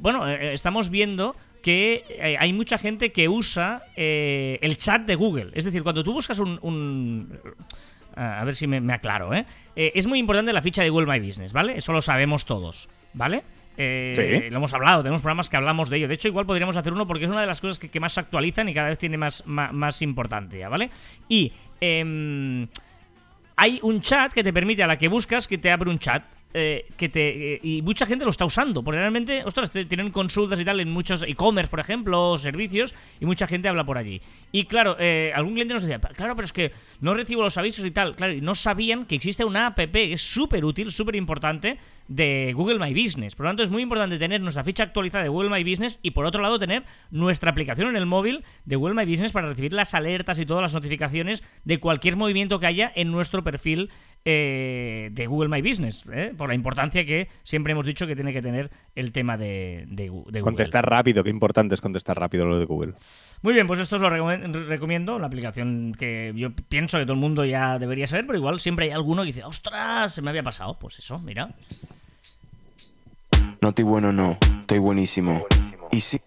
bueno, 0.00 0.26
estamos 0.28 0.90
viendo 0.90 1.34
que 1.62 2.36
hay 2.38 2.52
mucha 2.52 2.76
gente 2.76 3.10
que 3.10 3.28
usa 3.28 3.82
eh, 3.96 4.58
el 4.60 4.76
chat 4.76 5.02
de 5.06 5.14
Google. 5.14 5.50
Es 5.54 5.64
decir, 5.64 5.82
cuando 5.82 6.04
tú 6.04 6.12
buscas 6.12 6.38
un... 6.38 6.58
un- 6.62 7.38
a 8.16 8.44
ver 8.44 8.54
si 8.54 8.68
me, 8.68 8.80
me 8.80 8.92
aclaro, 8.92 9.34
¿eh? 9.34 9.44
Eh, 9.74 9.90
Es 9.96 10.06
muy 10.06 10.20
importante 10.20 10.52
la 10.52 10.62
ficha 10.62 10.82
de 10.84 10.88
Google 10.90 11.06
My 11.06 11.26
Business, 11.26 11.52
¿vale? 11.52 11.78
Eso 11.78 11.92
lo 11.92 12.00
sabemos 12.00 12.44
todos, 12.44 12.88
¿vale? 13.12 13.42
Eh, 13.76 14.12
Sí. 14.44 14.50
Lo 14.50 14.58
hemos 14.58 14.72
hablado, 14.72 15.02
tenemos 15.02 15.20
programas 15.20 15.50
que 15.50 15.56
hablamos 15.56 15.90
de 15.90 15.96
ello. 15.96 16.06
De 16.06 16.14
hecho, 16.14 16.28
igual 16.28 16.46
podríamos 16.46 16.76
hacer 16.76 16.92
uno 16.92 17.08
porque 17.08 17.24
es 17.24 17.30
una 17.32 17.40
de 17.40 17.48
las 17.48 17.60
cosas 17.60 17.80
que, 17.80 17.88
que 17.88 17.98
más 17.98 18.12
se 18.12 18.20
actualizan 18.20 18.68
y 18.68 18.74
cada 18.74 18.88
vez 18.90 18.98
tiene 18.98 19.18
más, 19.18 19.42
ma- 19.46 19.72
más, 19.72 20.00
importancia, 20.02 20.68
¿vale? 20.68 20.90
Y 21.28 21.50
em, 21.80 22.68
hay 23.56 23.78
un 23.82 24.00
chat 24.00 24.32
que 24.32 24.42
te 24.42 24.52
permite 24.52 24.82
a 24.82 24.86
la 24.86 24.98
que 24.98 25.08
buscas 25.08 25.46
que 25.46 25.58
te 25.58 25.70
abre 25.70 25.90
un 25.90 25.98
chat. 25.98 26.24
eh, 26.56 26.86
que 26.96 27.08
te 27.08 27.54
eh, 27.54 27.60
y 27.64 27.82
mucha 27.82 28.06
gente 28.06 28.24
lo 28.24 28.30
está 28.30 28.44
usando 28.44 28.84
porque 28.84 29.00
realmente 29.00 29.42
ostras 29.44 29.72
te- 29.72 29.86
tienen 29.86 30.12
consultas 30.12 30.60
y 30.60 30.64
tal 30.64 30.78
en 30.78 30.88
muchos 30.88 31.24
e-commerce 31.24 31.68
por 31.68 31.80
ejemplo 31.80 32.38
servicios 32.38 32.94
y 33.18 33.26
mucha 33.26 33.48
gente 33.48 33.66
habla 33.68 33.82
por 33.82 33.98
allí 33.98 34.20
y 34.52 34.62
claro 34.66 34.94
eh, 35.00 35.32
algún 35.34 35.54
cliente 35.54 35.74
nos 35.74 35.82
decía 35.82 35.98
claro 35.98 36.36
pero 36.36 36.46
es 36.46 36.52
que 36.52 36.70
no 37.00 37.12
recibo 37.12 37.42
los 37.42 37.58
avisos 37.58 37.84
y 37.84 37.90
tal 37.90 38.14
claro 38.14 38.34
y 38.34 38.40
no 38.40 38.54
sabían 38.54 39.04
que 39.04 39.16
existe 39.16 39.44
una 39.44 39.66
app 39.66 39.80
que 39.90 40.12
es 40.12 40.20
súper 40.22 40.64
útil 40.64 40.92
súper 40.92 41.16
importante 41.16 41.76
de 42.08 42.52
Google 42.54 42.78
My 42.78 42.92
Business 42.92 43.34
por 43.34 43.44
lo 43.44 43.50
tanto 43.50 43.62
es 43.62 43.70
muy 43.70 43.82
importante 43.82 44.18
tener 44.18 44.40
nuestra 44.40 44.62
ficha 44.62 44.84
actualizada 44.84 45.24
de 45.24 45.30
Google 45.30 45.50
My 45.50 45.68
Business 45.68 45.98
y 46.02 46.12
por 46.12 46.26
otro 46.26 46.42
lado 46.42 46.58
tener 46.58 46.84
nuestra 47.10 47.50
aplicación 47.50 47.88
en 47.88 47.96
el 47.96 48.06
móvil 48.06 48.44
de 48.64 48.76
Google 48.76 48.94
My 48.94 49.10
Business 49.10 49.32
para 49.32 49.48
recibir 49.48 49.72
las 49.72 49.94
alertas 49.94 50.38
y 50.38 50.46
todas 50.46 50.62
las 50.62 50.74
notificaciones 50.74 51.42
de 51.64 51.80
cualquier 51.80 52.16
movimiento 52.16 52.60
que 52.60 52.66
haya 52.66 52.92
en 52.94 53.10
nuestro 53.10 53.42
perfil 53.42 53.90
eh, 54.24 55.10
de 55.12 55.26
Google 55.26 55.48
My 55.48 55.60
Business, 55.60 56.08
¿eh? 56.10 56.32
por 56.36 56.48
la 56.48 56.54
importancia 56.54 57.04
que 57.04 57.28
siempre 57.42 57.72
hemos 57.72 57.84
dicho 57.84 58.06
que 58.06 58.14
tiene 58.14 58.32
que 58.32 58.40
tener 58.40 58.70
el 58.94 59.12
tema 59.12 59.36
de, 59.36 59.84
de 59.88 60.04
de 60.04 60.10
Google. 60.10 60.40
Contestar 60.40 60.88
rápido, 60.88 61.24
qué 61.24 61.30
importante 61.30 61.74
es 61.74 61.80
contestar 61.80 62.18
rápido 62.18 62.44
lo 62.46 62.58
de 62.58 62.64
Google. 62.64 62.94
Muy 63.42 63.54
bien, 63.54 63.66
pues 63.66 63.80
esto 63.80 63.96
os 63.96 64.02
lo 64.02 64.10
recomiendo, 64.10 65.18
la 65.18 65.26
aplicación 65.26 65.92
que 65.98 66.32
yo 66.34 66.52
pienso 66.52 66.98
que 66.98 67.04
todo 67.04 67.14
el 67.14 67.20
mundo 67.20 67.44
ya 67.44 67.78
debería 67.78 68.06
saber, 68.06 68.26
pero 68.26 68.38
igual 68.38 68.60
siempre 68.60 68.86
hay 68.86 68.92
alguno 68.92 69.22
que 69.22 69.28
dice, 69.28 69.44
ostras, 69.44 70.14
se 70.14 70.22
me 70.22 70.30
había 70.30 70.42
pasado. 70.42 70.78
Pues 70.78 70.98
eso, 70.98 71.18
mira. 71.20 71.54
No 73.64 73.70
estoy 73.70 73.84
bueno, 73.86 74.12
no, 74.12 74.36
estoy 74.60 74.78
buenísimo. 74.78 75.46
Y 75.90 76.00
sí, 76.00 76.20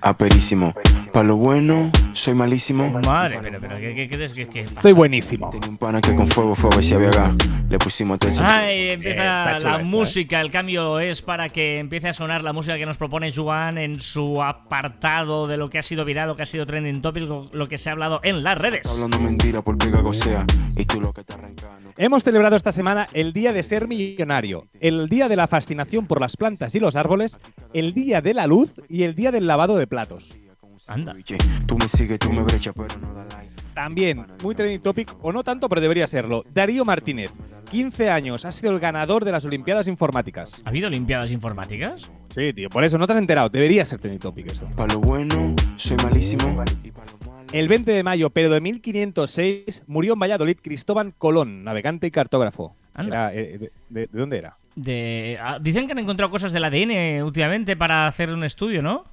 aperísimo. 0.00 0.72
Para 1.12 1.28
lo 1.28 1.36
bueno, 1.36 1.92
soy 2.14 2.32
malísimo. 2.32 2.98
Madre, 3.04 3.38
pero, 3.42 3.60
pero, 3.60 3.76
¿qué, 3.76 4.08
qué- 4.08 4.48
qué 4.48 4.64
pasa? 4.64 4.80
Soy 4.80 4.92
buenísimo. 4.94 5.50
Tenía 5.50 5.68
un 5.68 5.76
pana 5.76 6.00
que 6.00 6.14
con 6.14 6.26
fuego 6.26 6.54
fue 6.54 6.70
a 6.72 6.76
ver 6.76 6.84
si 6.86 6.94
había 6.94 7.10
gas. 7.10 7.34
Le 7.68 7.78
pusimos 7.78 8.18
todo 8.18 8.30
Ay, 8.42 8.92
empieza 8.92 9.22
la 9.22 9.56
esta, 9.58 9.78
música. 9.80 10.40
El 10.40 10.50
cambio 10.50 11.00
es 11.00 11.20
para 11.20 11.50
que 11.50 11.76
empiece 11.76 12.08
a 12.08 12.14
sonar 12.14 12.42
la 12.44 12.54
música 12.54 12.78
que 12.78 12.86
nos 12.86 12.96
propone 12.96 13.30
Juan 13.30 13.76
en 13.76 14.00
su 14.00 14.42
apartado 14.42 15.46
de 15.46 15.58
lo 15.58 15.68
que 15.68 15.80
ha 15.80 15.82
sido 15.82 16.06
viral, 16.06 16.28
lo 16.28 16.36
que 16.36 16.44
ha 16.44 16.46
sido 16.46 16.64
trending 16.64 17.02
topic, 17.02 17.24
lo, 17.52 17.68
que 17.68 17.76
se 17.76 17.90
ha 17.90 17.92
hablado 17.92 18.20
en 18.22 18.42
las 18.42 18.56
redes. 18.56 18.86
Hablando 18.90 19.20
mentira 19.20 19.60
porque 19.60 19.90
gago 19.90 20.14
sea. 20.14 20.46
Y 20.74 20.86
tú 20.86 20.98
lo 20.98 21.12
que 21.12 21.24
te 21.24 21.34
arranca. 21.34 21.79
Hemos 22.02 22.24
celebrado 22.24 22.56
esta 22.56 22.72
semana 22.72 23.08
el 23.12 23.34
Día 23.34 23.52
de 23.52 23.62
Ser 23.62 23.86
Millonario, 23.86 24.68
el 24.80 25.10
Día 25.10 25.28
de 25.28 25.36
la 25.36 25.46
Fascinación 25.46 26.06
por 26.06 26.18
las 26.18 26.34
plantas 26.34 26.74
y 26.74 26.80
los 26.80 26.96
árboles, 26.96 27.38
el 27.74 27.92
Día 27.92 28.22
de 28.22 28.32
la 28.32 28.46
Luz 28.46 28.70
y 28.88 29.02
el 29.02 29.14
Día 29.14 29.30
del 29.30 29.46
Lavado 29.46 29.76
de 29.76 29.86
Platos. 29.86 30.34
Anda. 30.86 31.14
Tú 31.66 31.76
me 31.76 31.86
sigues, 31.88 32.18
tú 32.18 32.32
me 32.32 32.42
brechas, 32.42 32.72
pero 32.74 32.98
no 33.02 33.12
da 33.12 33.26
like. 33.36 33.52
También, 33.74 34.24
muy 34.42 34.54
trending 34.54 34.80
topic, 34.80 35.14
o 35.20 35.30
no 35.30 35.44
tanto, 35.44 35.68
pero 35.68 35.82
debería 35.82 36.06
serlo. 36.06 36.42
Darío 36.54 36.86
Martínez, 36.86 37.32
15 37.70 38.08
años, 38.08 38.46
ha 38.46 38.52
sido 38.52 38.72
el 38.72 38.78
ganador 38.78 39.26
de 39.26 39.32
las 39.32 39.44
Olimpiadas 39.44 39.86
Informáticas. 39.86 40.62
¿Ha 40.64 40.70
habido 40.70 40.88
Olimpiadas 40.88 41.30
Informáticas? 41.32 42.10
Sí, 42.30 42.54
tío, 42.54 42.70
por 42.70 42.82
eso 42.82 42.96
no 42.96 43.06
te 43.06 43.12
has 43.12 43.18
enterado. 43.18 43.50
Debería 43.50 43.84
ser 43.84 43.98
trending 43.98 44.20
topic 44.20 44.52
eso. 44.52 44.64
Pa' 44.74 44.86
lo 44.86 45.00
bueno, 45.00 45.54
soy 45.76 45.98
malísimo. 45.98 46.64
El 47.52 47.66
20 47.68 47.90
de 47.92 48.02
mayo, 48.04 48.30
pero 48.30 48.48
de 48.50 48.60
1506, 48.60 49.82
murió 49.88 50.12
en 50.14 50.20
Valladolid 50.20 50.56
Cristóbal 50.62 51.12
Colón, 51.18 51.64
navegante 51.64 52.06
y 52.06 52.10
cartógrafo. 52.10 52.76
Era, 52.96 53.32
eh, 53.34 53.58
de, 53.58 53.72
de- 53.88 54.06
¿de 54.12 54.18
dónde 54.20 54.38
era? 54.38 54.56
De, 54.76 55.36
ah, 55.42 55.58
dicen 55.60 55.86
que 55.86 55.92
han 55.92 55.98
encontrado 55.98 56.30
cosas 56.30 56.52
del 56.52 56.64
ADN 56.64 57.22
últimamente 57.24 57.76
para 57.76 58.06
hacer 58.06 58.32
un 58.32 58.44
estudio, 58.44 58.82
¿no? 58.82 59.04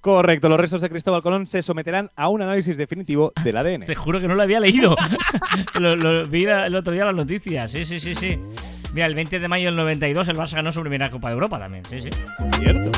Correcto, 0.00 0.48
los 0.48 0.58
restos 0.58 0.80
de 0.80 0.90
Cristóbal 0.90 1.22
Colón 1.22 1.46
se 1.46 1.62
someterán 1.62 2.10
a 2.16 2.28
un 2.28 2.42
análisis 2.42 2.76
definitivo 2.76 3.32
del 3.44 3.56
ADN. 3.56 3.80
Te 3.86 3.94
juro 3.94 4.20
que 4.20 4.26
no 4.28 4.34
lo 4.34 4.42
había 4.42 4.58
leído. 4.60 4.96
lo, 5.80 5.94
lo 5.96 6.26
vi 6.26 6.44
el 6.44 6.74
otro 6.74 6.92
día 6.92 7.04
las 7.04 7.14
noticias. 7.14 7.70
Sí, 7.70 7.84
sí, 7.84 8.00
sí, 8.00 8.14
sí. 8.14 8.36
Mira, 8.94 9.06
el 9.06 9.14
20 9.14 9.38
de 9.38 9.48
mayo 9.48 9.66
del 9.66 9.76
92 9.76 10.28
el 10.28 10.36
Barça 10.36 10.54
ganó 10.54 10.72
su 10.72 10.80
primera 10.80 11.10
Copa 11.10 11.28
de 11.28 11.34
Europa 11.34 11.58
también. 11.58 11.84
Sí, 11.86 12.00
sí. 12.00 12.10
Cierto. 12.58 12.90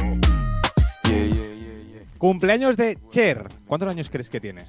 Cumpleaños 2.18 2.76
de 2.76 2.98
Cher. 3.10 3.48
¿Cuántos 3.66 3.88
años 3.88 4.10
crees 4.10 4.28
que 4.28 4.40
tiene? 4.40 4.62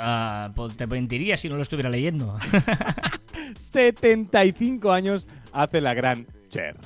Ah, 0.00 0.50
pues 0.54 0.76
te 0.76 0.86
mentiría 0.86 1.36
si 1.36 1.48
no 1.48 1.56
lo 1.56 1.62
estuviera 1.62 1.90
leyendo. 1.90 2.36
75 3.56 4.92
años 4.92 5.26
hace 5.52 5.80
la 5.80 5.94
gran 5.94 6.26
Cher. 6.48 6.76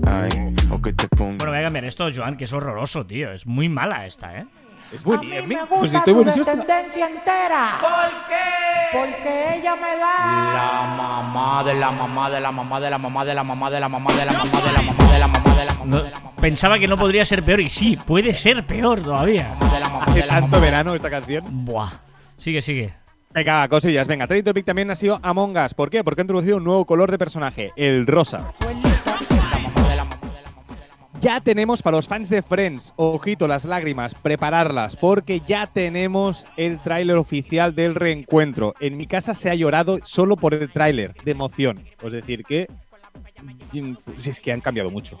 Bueno, 0.00 1.36
voy 1.46 1.58
a 1.58 1.62
cambiar 1.62 1.84
esto, 1.84 2.08
Joan, 2.14 2.36
que 2.36 2.44
es 2.44 2.52
horroroso, 2.52 3.04
tío. 3.06 3.32
Es 3.32 3.46
muy 3.46 3.68
mala 3.68 4.06
esta, 4.06 4.38
¿eh? 4.38 4.46
Es 4.92 5.04
A 5.06 5.16
mí 5.18 5.26
me 5.28 5.42
Pues 5.42 5.68
gusta 5.70 5.98
estoy 5.98 6.12
tu 6.14 6.22
buenísimo. 6.24 6.44
descendencia 6.44 7.08
entera. 7.08 7.78
¿Por 7.80 8.26
qué? 8.28 8.98
Porque 8.98 9.58
ella 9.58 9.74
me 9.76 9.96
da. 9.96 10.54
La 10.54 10.94
mamá 10.96 11.64
de 11.64 11.74
la 11.74 11.90
mamá 11.90 12.30
de 12.30 12.40
la 12.40 12.52
mamá 12.52 12.80
de 12.80 12.90
la 12.90 12.98
mamá 12.98 13.24
de 13.24 13.34
la 13.34 13.42
mamá 13.44 13.70
de 13.70 13.80
la 13.80 13.88
mamá 13.88 14.10
de 14.12 14.24
la 14.24 14.32
mamá 14.32 14.60
de 14.60 14.72
la 14.74 14.82
mamá 14.82 15.12
de 15.12 15.18
la 15.18 15.28
mamá 15.28 15.54
de 15.56 15.64
la 15.64 15.74
mamá 15.74 15.84
No- 15.86 16.33
pensaba 16.44 16.78
que 16.78 16.86
no 16.86 16.98
podría 16.98 17.24
ser 17.24 17.42
peor 17.42 17.60
y 17.60 17.70
sí, 17.70 17.96
puede 17.96 18.34
ser 18.34 18.66
peor 18.66 19.00
todavía. 19.00 19.56
Hace 20.02 20.24
tanto 20.24 20.60
verano 20.60 20.94
esta 20.94 21.08
canción. 21.08 21.42
Buah. 21.64 21.90
Sigue, 22.36 22.60
sigue. 22.60 22.92
Venga, 23.32 23.66
cosillas. 23.66 24.06
Venga, 24.06 24.26
Trending 24.26 24.44
Topic 24.44 24.66
también 24.66 24.90
ha 24.90 24.94
sido 24.94 25.18
Among 25.22 25.56
Us. 25.56 25.72
¿Por 25.72 25.88
qué? 25.88 26.04
Porque 26.04 26.20
ha 26.20 26.24
introducido 26.24 26.58
un 26.58 26.64
nuevo 26.64 26.84
color 26.84 27.10
de 27.10 27.16
personaje, 27.16 27.72
el 27.76 28.06
rosa. 28.06 28.52
Ya 31.24 31.40
tenemos 31.40 31.80
para 31.80 31.96
los 31.96 32.06
fans 32.06 32.28
de 32.28 32.42
Friends, 32.42 32.92
ojito, 32.96 33.48
las 33.48 33.64
lágrimas, 33.64 34.14
prepararlas, 34.14 34.94
porque 34.94 35.40
ya 35.40 35.66
tenemos 35.66 36.44
el 36.58 36.78
tráiler 36.82 37.16
oficial 37.16 37.74
del 37.74 37.94
reencuentro. 37.94 38.74
En 38.78 38.98
mi 38.98 39.06
casa 39.06 39.32
se 39.32 39.48
ha 39.48 39.54
llorado 39.54 40.00
solo 40.04 40.36
por 40.36 40.52
el 40.52 40.70
tráiler, 40.70 41.14
de 41.24 41.30
emoción. 41.30 41.82
Es 42.02 42.12
decir, 42.12 42.44
que. 42.44 42.68
Si 44.18 44.30
es 44.30 44.40
que 44.40 44.52
han 44.52 44.60
cambiado 44.60 44.90
mucho. 44.90 45.18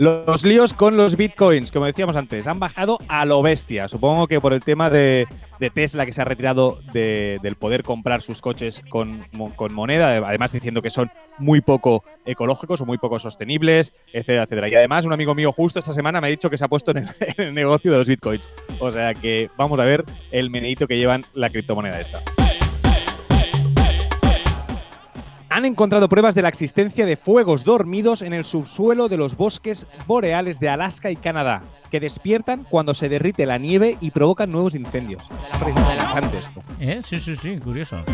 Los 0.00 0.44
líos 0.44 0.74
con 0.74 0.96
los 0.96 1.16
bitcoins, 1.16 1.72
como 1.72 1.86
decíamos 1.86 2.14
antes, 2.14 2.46
han 2.46 2.60
bajado 2.60 2.98
a 3.08 3.24
lo 3.24 3.42
bestia. 3.42 3.88
Supongo 3.88 4.28
que 4.28 4.40
por 4.40 4.52
el 4.52 4.62
tema 4.62 4.90
de, 4.90 5.26
de 5.58 5.70
Tesla 5.70 6.06
que 6.06 6.12
se 6.12 6.22
ha 6.22 6.24
retirado 6.24 6.78
de- 6.92 7.40
del 7.42 7.56
poder 7.56 7.82
comprar 7.82 8.22
sus 8.22 8.40
coches 8.40 8.80
con, 8.90 9.26
mo- 9.32 9.52
con 9.56 9.74
moneda, 9.74 10.12
además 10.24 10.52
diciendo 10.52 10.82
que 10.82 10.90
son 10.90 11.10
muy 11.38 11.60
poco 11.62 12.04
ecológicos 12.24 12.80
o 12.80 12.86
muy 12.86 12.98
poco 12.98 13.18
sostenibles, 13.18 13.92
etcétera, 14.12 14.44
etcétera. 14.44 14.68
Y 14.68 14.76
además 14.76 15.04
un 15.04 15.12
amigo 15.12 15.34
mío 15.34 15.50
justo 15.52 15.80
esta 15.80 15.92
semana 15.92 16.20
me 16.20 16.28
ha 16.28 16.30
dicho 16.30 16.48
que 16.48 16.58
se 16.58 16.64
ha 16.64 16.68
puesto 16.68 16.92
en 16.92 16.98
el, 16.98 17.08
en 17.36 17.44
el 17.48 17.54
negocio 17.54 17.90
de 17.90 17.98
los 17.98 18.06
bitcoins. 18.06 18.48
O 18.78 18.92
sea 18.92 19.14
que 19.14 19.50
vamos 19.56 19.80
a 19.80 19.84
ver 19.84 20.04
el 20.30 20.48
meneíto 20.48 20.86
que 20.86 20.96
llevan 20.96 21.24
la 21.34 21.50
criptomoneda 21.50 22.00
esta. 22.00 22.22
Han 25.58 25.64
encontrado 25.64 26.08
pruebas 26.08 26.36
de 26.36 26.42
la 26.42 26.50
existencia 26.50 27.04
de 27.04 27.16
fuegos 27.16 27.64
dormidos 27.64 28.22
en 28.22 28.32
el 28.32 28.44
subsuelo 28.44 29.08
de 29.08 29.16
los 29.16 29.36
bosques 29.36 29.88
boreales 30.06 30.60
de 30.60 30.68
Alaska 30.68 31.10
y 31.10 31.16
Canadá, 31.16 31.64
que 31.90 31.98
despiertan 31.98 32.62
cuando 32.62 32.94
se 32.94 33.08
derrite 33.08 33.44
la 33.44 33.58
nieve 33.58 33.98
y 34.00 34.12
provocan 34.12 34.52
nuevos 34.52 34.76
incendios. 34.76 35.20
Esto. 36.38 36.62
¿Eh? 36.78 37.00
Sí, 37.02 37.18
sí, 37.18 37.34
sí, 37.34 37.58
curioso. 37.58 38.04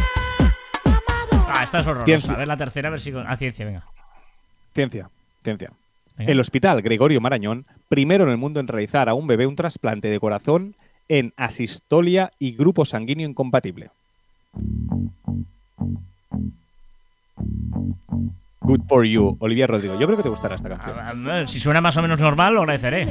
Ah, 1.33 1.65
esta 1.65 1.81
es 1.81 1.87
horrorosa. 1.87 2.07
Ciencia. 2.07 2.33
A 2.33 2.39
ver 2.39 2.49
la 2.49 2.57
tercera, 2.57 2.89
a 2.89 2.93
ver 2.93 3.01
si 3.01 3.13
con. 3.13 3.27
Ah, 3.27 3.37
ciencia, 3.37 3.67
venga. 3.67 3.85
Ciencia, 4.73 5.11
ciencia. 5.43 5.71
Venga. 6.17 6.33
El 6.33 6.41
hospital 6.41 6.81
Gregorio 6.81 7.21
Marañón, 7.21 7.67
primero 7.91 8.25
en 8.25 8.31
el 8.31 8.39
mundo 8.39 8.59
en 8.59 8.69
realizar 8.69 9.11
a 9.11 9.13
un 9.13 9.27
bebé 9.27 9.47
un 9.47 9.57
trasplante 9.57 10.09
de 10.09 10.19
corazón 10.19 10.77
en 11.11 11.35
asistolia 11.37 12.33
y 12.39 12.57
grupo 12.57 12.87
sanguíneo 12.87 13.29
incompatible. 13.29 13.91
Good 18.61 18.81
for 18.89 19.05
you, 19.05 19.37
Olivia 19.41 19.67
Rodrigo. 19.67 19.99
Yo 20.01 20.07
creo 20.07 20.17
que 20.17 20.23
te 20.23 20.29
gustará 20.31 20.55
esta 20.57 20.69
canción. 20.71 20.99
A- 20.99 21.09
a 21.11 21.15
ver, 21.15 21.49
si 21.49 21.61
suena 21.61 21.81
más 21.81 21.97
o 21.97 22.03
menos 22.03 22.19
normal, 22.21 22.55
lo 22.55 22.61
agradeceré. 22.63 23.07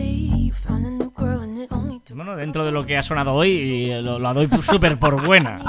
Bueno, 2.16 2.36
dentro 2.36 2.66
de 2.66 2.72
lo 2.72 2.86
que 2.86 2.98
ha 2.98 3.04
sonado 3.04 3.34
hoy, 3.34 3.90
lo, 4.02 4.20
lo 4.20 4.34
doy 4.34 4.48
súper 4.48 4.98
por 4.98 5.26
buena. 5.26 5.60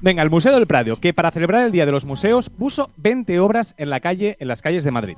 Venga, 0.00 0.22
el 0.22 0.28
Museo 0.30 0.52
del 0.52 0.66
Prado, 0.66 0.96
que 0.96 1.14
para 1.14 1.30
celebrar 1.30 1.64
el 1.64 1.72
Día 1.72 1.86
de 1.86 1.92
los 1.92 2.04
Museos 2.04 2.50
puso 2.50 2.90
20 2.98 3.38
obras 3.40 3.74
en 3.78 3.88
la 3.88 4.00
calle, 4.00 4.36
en 4.38 4.48
las 4.48 4.60
calles 4.60 4.84
de 4.84 4.90
Madrid. 4.90 5.16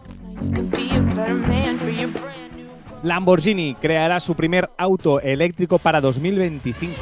Lamborghini 3.02 3.74
creará 3.80 4.20
su 4.20 4.34
primer 4.34 4.70
auto 4.78 5.20
eléctrico 5.20 5.78
para 5.78 6.00
2025. 6.00 6.92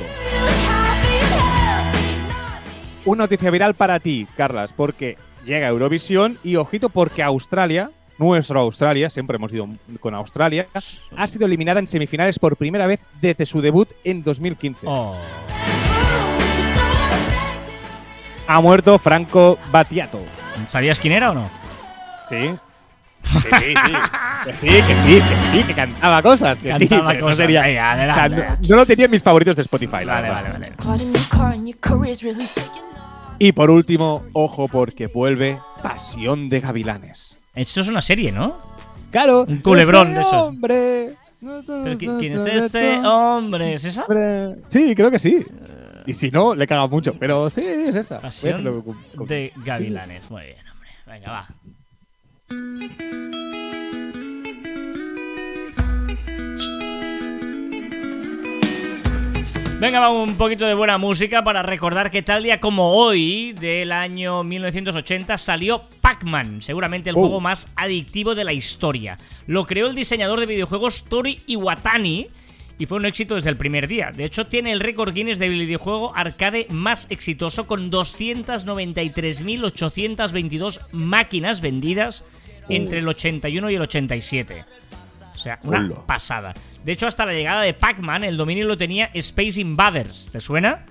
Una 3.04 3.24
noticia 3.24 3.50
viral 3.50 3.74
para 3.74 4.00
ti, 4.00 4.26
Carlas, 4.36 4.72
porque 4.72 5.18
llega 5.44 5.68
Eurovisión 5.68 6.38
y 6.42 6.56
ojito 6.56 6.88
porque 6.88 7.22
Australia, 7.22 7.90
nuestro 8.18 8.60
Australia, 8.60 9.10
siempre 9.10 9.36
hemos 9.36 9.52
ido 9.52 9.68
con 10.00 10.14
Australia, 10.14 10.68
ha 11.16 11.26
sido 11.26 11.44
eliminada 11.46 11.80
en 11.80 11.86
semifinales 11.86 12.38
por 12.38 12.56
primera 12.56 12.86
vez 12.86 13.00
desde 13.20 13.44
su 13.44 13.60
debut 13.60 13.90
en 14.04 14.22
2015. 14.22 14.86
Oh. 14.88 15.14
Ha 18.46 18.60
muerto 18.60 18.98
Franco 18.98 19.58
Battiato. 19.70 20.20
¿Sabías 20.66 20.98
quién 21.00 21.14
era 21.14 21.30
o 21.30 21.34
no? 21.34 21.50
Sí. 22.28 22.54
Sí, 23.22 23.38
sí, 23.40 23.74
sí. 23.86 23.92
Que 24.44 24.54
sí, 24.54 24.66
que 24.66 24.94
sí, 25.06 25.22
que 25.22 25.36
sí, 25.58 25.64
que 25.66 25.74
cantaba 25.74 26.22
cosas. 26.22 26.58
Que 26.58 26.74
sí, 26.74 26.88
Cantaba 26.88 27.14
no 27.14 27.20
cosas. 27.20 27.38
sería. 27.38 27.62
Venga, 27.62 27.92
o 28.10 28.14
sea, 28.14 28.28
no, 28.28 28.36
no 28.68 28.76
lo 28.76 28.84
tenía 28.86 29.06
en 29.06 29.10
mis 29.10 29.22
favoritos 29.22 29.56
de 29.56 29.62
Spotify. 29.62 30.04
Vale, 30.04 30.28
vale, 30.28 30.50
vale. 30.50 30.72
Y 33.38 33.52
por 33.52 33.70
último, 33.70 34.22
ojo 34.32 34.68
porque 34.68 35.06
vuelve 35.08 35.58
Pasión 35.82 36.48
de 36.48 36.60
Gavilanes. 36.60 37.38
Esto 37.54 37.80
es 37.80 37.88
una 37.88 38.00
serie, 38.00 38.32
¿no? 38.32 38.56
Claro. 39.10 39.44
Un 39.46 39.58
culebrón 39.58 40.14
de 40.14 40.20
esos. 40.20 40.32
hombre. 40.32 41.12
Pero 41.40 41.98
¿qui- 41.98 42.18
¿Quién 42.18 42.32
es 42.34 42.46
este 42.46 42.98
hombre? 43.06 43.74
¿Es 43.74 43.84
esa? 43.84 44.06
Sí, 44.66 44.94
creo 44.94 45.10
que 45.10 45.18
sí. 45.18 45.44
Y 46.06 46.14
si 46.14 46.30
no, 46.30 46.54
le 46.54 46.66
caga 46.66 46.86
mucho. 46.86 47.14
Pero 47.14 47.50
sí, 47.50 47.62
es 47.64 47.94
esa. 47.96 48.18
Pasión 48.20 48.64
de 49.26 49.52
Gavilanes. 49.56 50.30
Muy 50.30 50.42
bien, 50.44 50.56
hombre. 50.72 50.90
Venga, 51.06 51.30
va. 51.30 51.48
Venga, 59.80 59.98
va 60.00 60.10
un 60.10 60.36
poquito 60.36 60.66
de 60.66 60.74
buena 60.74 60.96
música 60.98 61.42
para 61.44 61.62
recordar 61.62 62.10
que 62.10 62.22
tal 62.22 62.42
día 62.44 62.58
como 62.60 62.92
hoy, 62.92 63.52
del 63.52 63.92
año 63.92 64.42
1980, 64.44 65.36
salió 65.36 65.82
Pac-Man, 66.00 66.62
seguramente 66.62 67.10
el 67.10 67.16
Oh. 67.16 67.20
juego 67.20 67.40
más 67.40 67.68
adictivo 67.76 68.34
de 68.34 68.44
la 68.44 68.52
historia. 68.54 69.18
Lo 69.46 69.66
creó 69.66 69.88
el 69.88 69.94
diseñador 69.94 70.40
de 70.40 70.46
videojuegos 70.46 71.04
Tori 71.04 71.40
Iwatani 71.46 72.28
y 72.78 72.86
fue 72.86 72.96
un 72.98 73.04
éxito 73.04 73.34
desde 73.34 73.50
el 73.50 73.56
primer 73.56 73.86
día. 73.88 74.10
De 74.10 74.24
hecho, 74.24 74.46
tiene 74.46 74.72
el 74.72 74.80
récord 74.80 75.12
Guinness 75.12 75.38
del 75.38 75.50
videojuego 75.50 76.16
arcade 76.16 76.66
más 76.70 77.06
exitoso 77.10 77.66
con 77.66 77.90
293.822 77.90 80.80
máquinas 80.92 81.60
vendidas 81.60 82.24
entre 82.68 83.00
el 83.00 83.08
81 83.08 83.70
y 83.70 83.74
el 83.74 83.82
87. 83.82 84.64
O 85.34 85.38
sea, 85.38 85.58
una 85.64 85.88
pasada. 86.06 86.54
De 86.84 86.92
hecho, 86.92 87.06
hasta 87.06 87.26
la 87.26 87.32
llegada 87.32 87.62
de 87.62 87.74
Pac-Man, 87.74 88.24
el 88.24 88.36
dominio 88.36 88.66
lo 88.66 88.76
tenía 88.76 89.10
Space 89.14 89.60
Invaders. 89.60 90.28
¿Te 90.30 90.38
suena? 90.40 90.86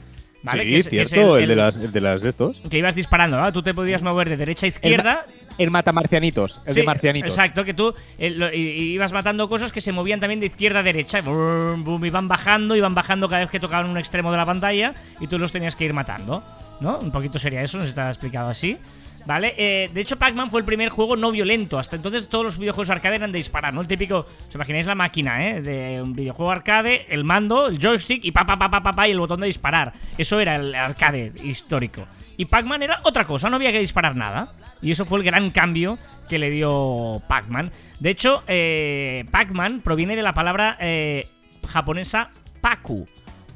Sí, 0.52 0.58
Que 0.60 0.76
es- 0.78 0.90
cierto, 0.90 1.38
el, 1.38 1.48
de 1.48 1.56
las, 1.56 1.78
el 1.78 1.92
de 1.94 2.02
las 2.02 2.22
de 2.22 2.30
estos. 2.30 2.62
Que 2.70 2.78
ibas 2.80 2.96
disparando, 2.96 3.40
¿no? 3.40 3.54
Tú 3.54 3.64
te 3.64 3.74
podías 3.74 4.02
mover 4.02 4.28
de 4.30 4.36
derecha 4.38 4.66
a 4.66 4.70
izquierda. 4.70 5.26
El 5.58 5.70
matamarcianitos, 5.72 6.60
el 6.66 6.74
de 6.74 6.82
Sí, 6.82 6.86
marcianitos. 6.86 7.30
Exacto, 7.30 7.64
que 7.64 7.74
tú 7.76 7.94
eh, 8.18 8.32
lo- 8.32 8.52
ibas 8.54 9.14
matando 9.14 9.48
cosas 9.48 9.72
que 9.72 9.80
se 9.82 9.92
movían 9.92 10.20
también 10.20 10.40
de 10.40 10.48
izquierda 10.48 10.80
a 10.80 10.84
derecha. 10.84 11.20
y 11.20 11.22
brum, 11.22 11.84
brum, 11.84 12.04
iban 12.06 12.28
bajando, 12.28 12.76
iban 12.76 12.94
bajando 12.96 13.30
cada 13.30 13.42
vez 13.42 13.50
que 13.52 13.60
tocaban 13.60 13.90
un 13.90 13.98
extremo 13.98 14.32
de 14.32 14.38
la 14.38 14.46
pantalla 14.46 14.94
y 15.22 15.28
tú 15.28 15.38
los 15.40 15.52
tenías 15.52 15.76
que 15.76 15.86
ir 15.86 15.94
matando. 15.94 16.44
¿No? 16.82 16.98
Un 16.98 17.12
poquito 17.12 17.40
sería 17.40 17.62
eso, 17.62 17.78
no 17.78 17.84
sé 17.84 17.88
si 17.88 17.92
está 17.92 18.10
explicado 18.10 18.50
así. 18.50 18.78
¿Vale? 19.26 19.54
Eh, 19.58 19.90
de 19.94 20.02
hecho, 20.02 20.18
Pac-Man 20.18 20.52
fue 20.52 20.60
el 20.60 20.66
primer 20.66 20.90
juego 20.90 21.16
no 21.16 21.32
violento. 21.32 21.80
Hasta 21.80 21.96
entonces 21.96 22.28
todos 22.28 22.46
los 22.46 22.58
videojuegos 22.58 22.90
arcade 22.90 23.16
eran 23.16 23.32
de 23.32 23.38
disparar, 23.38 23.74
¿no? 23.74 23.82
El 23.82 23.88
típico, 23.88 24.28
¿os 24.48 24.56
imagináis 24.56 24.86
la 24.86 24.96
máquina, 24.96 25.48
eh? 25.48 25.62
De 25.62 26.02
un 26.02 26.14
videojuego 26.14 26.52
arcade, 26.52 27.06
el 27.10 27.24
mando, 27.24 27.68
el 27.68 27.80
joystick 27.80 28.26
y 28.26 28.32
pa 28.32 28.46
pa 28.46 28.58
pa 28.58 28.70
pa 28.70 28.84
pa, 28.84 28.94
pa, 28.94 29.08
y 29.08 29.12
el 29.12 29.20
botón 29.20 29.40
de 29.40 29.48
disparar. 29.48 29.94
Eso 30.18 30.40
era 30.40 30.56
el 30.56 30.76
arcade 30.76 31.32
histórico. 31.44 32.06
Y 32.36 32.46
Pac-Man 32.46 32.84
era 32.84 33.00
otra 33.04 33.26
cosa, 33.26 33.50
no 33.50 33.58
había 33.58 33.72
que 33.72 33.80
disparar 33.80 34.16
nada. 34.16 34.54
Y 34.82 34.92
eso 34.92 35.06
fue 35.06 35.20
el 35.20 35.24
gran 35.24 35.52
cambio 35.52 35.98
que 36.28 36.40
le 36.40 36.50
dio 36.50 37.22
Pac-Man. 37.28 37.72
De 38.00 38.10
hecho, 38.10 38.44
eh, 38.48 39.26
Pac-Man 39.32 39.82
proviene 39.82 40.16
de 40.16 40.24
la 40.24 40.34
palabra 40.34 40.78
eh, 40.80 41.30
japonesa 41.68 42.32
Paku. 42.60 43.08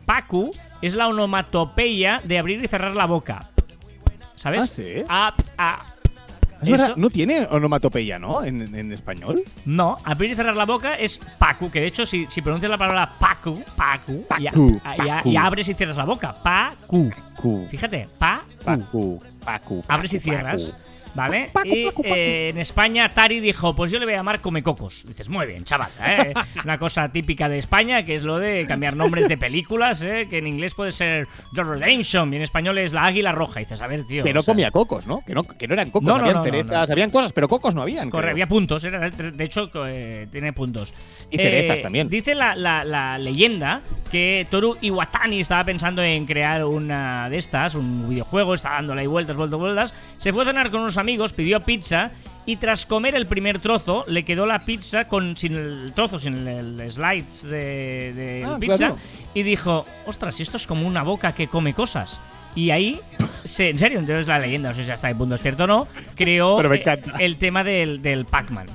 Paku 0.06 0.54
es 0.82 0.94
la 0.94 1.08
onomatopeya 1.08 2.22
de 2.24 2.38
abrir 2.38 2.64
y 2.64 2.68
cerrar 2.68 2.96
la 2.96 3.06
boca. 3.06 3.50
¿Sabes? 4.38 4.62
¿Ah, 4.64 4.68
sí? 4.68 5.04
Es 6.62 6.70
verdad, 6.70 6.88
Eso- 6.88 6.96
no 6.98 7.10
tiene 7.12 7.46
onomatopeya, 7.52 8.18
¿no? 8.18 8.44
En, 8.44 8.74
en 8.74 8.92
español. 8.92 9.44
No, 9.66 9.98
abrir 10.04 10.32
y 10.32 10.36
cerrar 10.36 10.56
la 10.56 10.66
boca 10.66 10.96
es 10.96 11.20
Paku, 11.38 11.70
que 11.70 11.82
de 11.82 11.86
hecho 11.88 12.04
si, 12.06 12.26
si 12.30 12.42
pronuncias 12.42 12.70
la 12.72 12.78
palabra 12.80 13.12
Paku, 13.20 13.62
Paku, 13.76 14.26
ya, 14.40 14.52
Paku, 14.52 15.32
ya- 15.32 15.44
abres 15.46 15.70
y 15.70 15.74
cierras 15.76 15.98
la 15.98 16.06
boca. 16.06 16.34
Paku. 16.42 17.12
Cu. 17.36 17.68
Fíjate, 17.70 18.08
Paku. 18.18 18.48
Pacu. 18.66 19.22
Pacu. 19.46 19.84
Abres 19.88 20.14
y 20.14 20.18
Pacu, 20.18 20.24
cierras. 20.30 20.76
¿Vale? 21.18 21.50
Y 21.66 21.88
eh, 22.04 22.50
en 22.50 22.58
España 22.60 23.06
Atari 23.06 23.40
dijo, 23.40 23.76
pues 23.76 23.92
yo 23.92 24.00
le 24.00 24.06
voy 24.06 24.14
a 24.14 24.18
llamar 24.18 24.40
Comecocos. 24.40 25.04
Dices, 25.08 25.30
muy 25.30 25.46
bien, 25.48 25.64
chaval. 25.64 25.90
¿eh? 26.06 26.34
Una 26.64 26.78
cosa 26.78 27.12
típica 27.12 27.50
de 27.50 27.58
España, 27.58 28.04
que 28.06 28.16
es 28.16 28.24
lo 28.24 28.38
de 28.40 28.66
cambiar 28.68 28.96
nombres 28.96 29.28
de 29.28 29.38
películas, 29.38 30.02
¿eh? 30.04 30.28
que 30.30 30.38
en 30.38 30.48
inglés 30.48 30.76
puede 30.76 30.92
ser 30.92 31.28
The 31.56 31.64
Redemption 31.64 32.34
y 32.34 32.38
en 32.38 32.42
español 32.44 32.78
es 32.78 32.94
La 32.94 33.06
Águila 33.06 33.32
Roja. 33.32 33.60
Y 33.62 33.64
dices, 33.66 33.82
a 33.82 33.88
ver, 33.88 34.04
tío. 34.06 34.24
Que 34.24 34.34
no 34.34 34.40
o 34.42 34.44
sea, 34.44 34.54
comía 34.54 34.72
cocos, 34.72 35.08
¿no? 35.08 35.22
Que 35.26 35.34
no, 35.34 35.44
que 35.44 35.68
no 35.68 35.74
eran 35.74 35.90
cocos, 35.90 36.08
No, 36.08 36.18
no, 36.18 36.26
habían 36.26 36.44
cerezas, 36.44 36.88
no. 36.90 36.94
habían 36.94 37.10
cosas, 37.12 37.34
pero 37.34 37.48
cocos 37.48 37.74
no 37.76 37.82
habían. 37.82 38.10
Corre, 38.10 38.32
había 38.32 38.48
puntos, 38.48 38.84
era, 38.84 39.10
de 39.10 39.44
hecho 39.44 39.70
eh, 39.88 40.28
tiene 40.32 40.54
puntos. 40.54 40.94
Y 41.32 41.38
cerezas 41.38 41.80
Eh, 41.80 41.82
también. 41.82 42.10
Dice 42.10 42.36
la, 42.36 42.56
la- 42.56 42.84
la 42.84 43.18
leyenda 43.18 43.82
que 44.12 44.46
Toru 44.50 44.78
Iwatani 44.82 45.40
estaba 45.40 45.64
pensando 45.64 46.04
en 46.04 46.26
crear 46.26 46.64
una 46.64 47.30
de 47.30 47.38
estas, 47.38 47.76
un 47.76 48.08
videojuego, 48.10 48.54
estaba 48.54 48.76
dándole 48.76 49.02
ahí 49.02 49.08
vueltas, 49.08 49.36
vueltas, 49.36 49.60
vueltas. 49.60 49.94
Se 50.18 50.32
fue 50.32 50.44
a 50.44 50.46
cenar 50.46 50.70
con 50.70 50.82
unos 50.82 50.98
amigos, 50.98 51.07
pidió 51.34 51.62
pizza 51.62 52.12
y 52.46 52.56
tras 52.58 52.86
comer 52.86 53.16
el 53.16 53.28
primer 53.28 53.60
trozo 53.60 54.06
le 54.08 54.24
quedó 54.24 54.46
la 54.46 54.60
pizza 54.66 55.08
con 55.08 55.36
sin 55.38 55.56
el 55.56 55.92
trozo, 55.94 56.18
sin 56.20 56.48
el, 56.48 56.80
el 56.80 56.92
slides 56.92 57.44
de, 57.44 58.14
de 58.14 58.46
Ah, 58.46 58.58
pizza 58.60 58.78
claro. 58.78 58.98
y 59.34 59.44
dijo, 59.44 59.86
ostras, 60.06 60.40
esto 60.40 60.58
es 60.58 60.66
como 60.68 60.88
una 60.88 61.04
boca 61.04 61.34
que 61.34 61.48
come 61.48 61.74
cosas. 61.74 62.20
Y 62.56 62.72
ahí, 62.72 63.00
se, 63.44 63.70
en 63.70 63.78
serio, 63.78 64.00
entonces 64.00 64.28
la 64.28 64.40
leyenda, 64.40 64.70
no 64.70 64.76
sé 64.76 64.84
si 64.84 64.92
hasta 64.92 65.10
qué 65.10 65.16
punto 65.16 65.36
es 65.36 65.42
cierto 65.42 65.66
o 65.66 65.68
no, 65.68 65.88
creó 66.16 66.60
el 67.20 67.38
tema 67.38 67.64
del, 67.64 68.02
del 68.02 68.26
Pac-Man. 68.26 68.66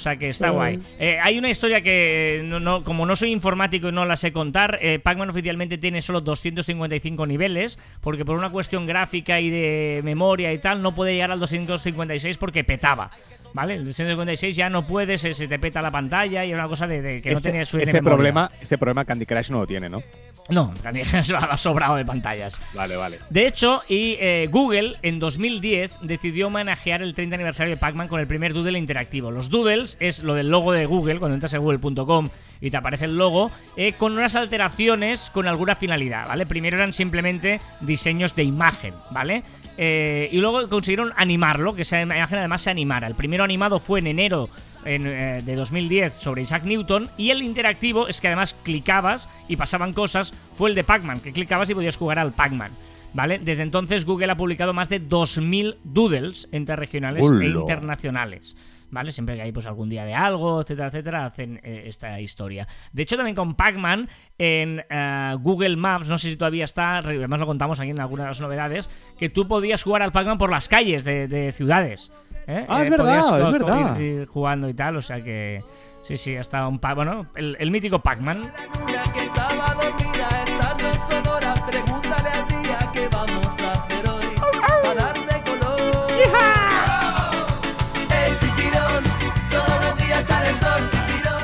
O 0.00 0.02
sea 0.02 0.16
que 0.16 0.30
está 0.30 0.48
guay. 0.48 0.78
Eh, 0.98 1.18
hay 1.22 1.36
una 1.38 1.50
historia 1.50 1.82
que, 1.82 2.40
no, 2.42 2.58
no- 2.58 2.82
como 2.82 3.04
no 3.04 3.14
soy 3.14 3.32
informático 3.32 3.90
y 3.90 3.92
no 3.92 4.06
la 4.06 4.16
sé 4.16 4.32
contar, 4.32 4.78
eh, 4.80 4.98
Pac-Man 4.98 5.28
oficialmente 5.28 5.76
tiene 5.76 6.00
solo 6.00 6.22
255 6.22 7.26
niveles, 7.26 7.78
porque 8.00 8.24
por 8.24 8.38
una 8.38 8.48
cuestión 8.48 8.86
gráfica 8.86 9.40
y 9.40 9.50
de 9.50 10.00
memoria 10.02 10.54
y 10.54 10.58
tal, 10.58 10.80
no 10.80 10.94
puede 10.94 11.12
llegar 11.12 11.32
al 11.32 11.38
256 11.40 12.38
porque 12.38 12.64
petaba. 12.64 13.10
¿Vale? 13.52 13.74
El 13.74 13.84
256 13.84 14.54
ya 14.56 14.70
no 14.70 14.86
puede, 14.86 15.18
se, 15.18 15.34
se 15.34 15.48
te 15.48 15.58
peta 15.58 15.82
la 15.82 15.90
pantalla 15.90 16.44
y 16.44 16.50
era 16.52 16.60
una 16.60 16.68
cosa 16.68 16.86
de, 16.86 17.02
de 17.02 17.20
que 17.20 17.32
no 17.32 17.38
ese, 17.38 17.48
tenía 17.50 17.64
suficiente 17.64 17.98
ese 17.98 18.02
problema, 18.02 18.50
ese 18.60 18.78
problema 18.78 19.04
Candy 19.04 19.26
Crush 19.26 19.50
no 19.50 19.58
lo 19.58 19.66
tiene, 19.66 19.88
¿no? 19.90 20.02
No, 20.50 20.72
Crush 20.82 21.32
va 21.34 21.56
sobrado 21.56 21.96
de 21.96 22.04
pantallas. 22.04 22.60
Vale, 22.74 22.96
vale. 22.96 23.18
De 23.30 23.46
hecho, 23.46 23.82
y 23.88 24.16
eh, 24.20 24.48
Google 24.50 24.96
en 25.02 25.18
2010 25.18 25.92
decidió 26.02 26.48
homenajear 26.48 27.02
el 27.02 27.14
30 27.14 27.36
aniversario 27.36 27.74
de 27.74 27.76
Pac-Man 27.76 28.08
con 28.08 28.20
el 28.20 28.26
primer 28.26 28.52
doodle 28.52 28.78
interactivo. 28.78 29.30
Los 29.30 29.50
doodles 29.50 29.96
es 30.00 30.22
lo 30.22 30.34
del 30.34 30.48
logo 30.48 30.72
de 30.72 30.86
Google, 30.86 31.18
cuando 31.18 31.34
entras 31.34 31.54
en 31.54 31.62
google.com 31.62 32.28
y 32.60 32.70
te 32.70 32.76
aparece 32.76 33.06
el 33.06 33.16
logo, 33.16 33.50
eh, 33.76 33.92
con 33.94 34.12
unas 34.12 34.36
alteraciones 34.36 35.30
con 35.32 35.46
alguna 35.48 35.74
finalidad, 35.74 36.28
¿vale? 36.28 36.46
Primero 36.46 36.76
eran 36.76 36.92
simplemente 36.92 37.60
diseños 37.80 38.34
de 38.34 38.44
imagen, 38.44 38.94
¿vale? 39.10 39.42
Eh, 39.78 40.28
y 40.30 40.38
luego 40.38 40.68
consiguieron 40.68 41.12
animarlo, 41.16 41.74
que 41.74 41.82
esa 41.82 42.00
imagen 42.02 42.38
además 42.38 42.62
se 42.62 42.70
animara. 42.70 43.06
El 43.06 43.14
primero 43.14 43.44
animado 43.44 43.78
fue 43.78 44.00
en 44.00 44.08
enero 44.08 44.50
en, 44.84 45.06
eh, 45.06 45.42
de 45.44 45.56
2010 45.56 46.14
sobre 46.14 46.42
Isaac 46.42 46.64
Newton 46.64 47.08
y 47.16 47.30
el 47.30 47.42
interactivo 47.42 48.08
es 48.08 48.20
que 48.20 48.28
además 48.28 48.54
clicabas 48.62 49.28
y 49.48 49.56
pasaban 49.56 49.92
cosas, 49.92 50.32
fue 50.56 50.70
el 50.70 50.74
de 50.74 50.84
Pac-Man, 50.84 51.20
que 51.20 51.32
clicabas 51.32 51.70
y 51.70 51.74
podías 51.74 51.96
jugar 51.96 52.18
al 52.18 52.32
Pac-Man. 52.32 52.72
¿Vale? 53.12 53.40
Desde 53.40 53.64
entonces 53.64 54.04
Google 54.04 54.30
ha 54.30 54.36
publicado 54.36 54.72
más 54.72 54.88
de 54.88 55.02
2.000 55.02 55.78
doodles 55.82 56.48
entre 56.52 56.76
regionales 56.76 57.24
e 57.24 57.46
internacionales. 57.46 58.56
¿Vale? 58.92 59.12
Siempre 59.12 59.36
que 59.36 59.42
hay 59.42 59.52
pues 59.52 59.66
algún 59.66 59.88
día 59.88 60.04
de 60.04 60.14
algo, 60.14 60.60
etcétera, 60.60 60.88
etcétera, 60.88 61.26
hacen 61.26 61.60
eh, 61.62 61.84
esta 61.86 62.20
historia. 62.20 62.66
De 62.92 63.02
hecho, 63.02 63.16
también 63.16 63.36
con 63.36 63.54
Pac-Man 63.54 64.08
en 64.38 64.84
eh, 64.88 65.36
Google 65.40 65.76
Maps, 65.76 66.08
no 66.08 66.18
sé 66.18 66.30
si 66.30 66.36
todavía 66.36 66.64
está, 66.64 66.98
además 66.98 67.40
lo 67.40 67.46
contamos 67.46 67.78
aquí 67.80 67.90
en 67.90 68.00
algunas 68.00 68.26
de 68.26 68.30
las 68.30 68.40
novedades, 68.40 68.90
que 69.18 69.28
tú 69.28 69.46
podías 69.46 69.82
jugar 69.82 70.02
al 70.02 70.12
Pac-Man 70.12 70.38
por 70.38 70.50
las 70.50 70.68
calles 70.68 71.04
de, 71.04 71.28
de 71.28 71.52
ciudades. 71.52 72.10
¿Eh? 72.50 72.66
Ah, 72.68 72.80
es 72.82 72.86
Eh, 72.86 72.90
verdad, 72.90 73.04
podías 73.04 73.26
es 73.46 73.52
verdad. 73.52 73.96
ir- 73.96 74.00
ir 74.22 74.26
jugando 74.26 74.68
y 74.68 74.74
tal, 74.74 74.96
o 74.96 75.00
sea 75.02 75.22
que... 75.22 75.62
Sí, 76.02 76.16
sí, 76.16 76.34
hasta 76.36 76.66
un... 76.66 76.78
Pa 76.78 76.94
bueno, 76.94 77.26
el, 77.36 77.56
el 77.60 77.70
mítico 77.70 78.00
Pac-Man. 78.00 78.50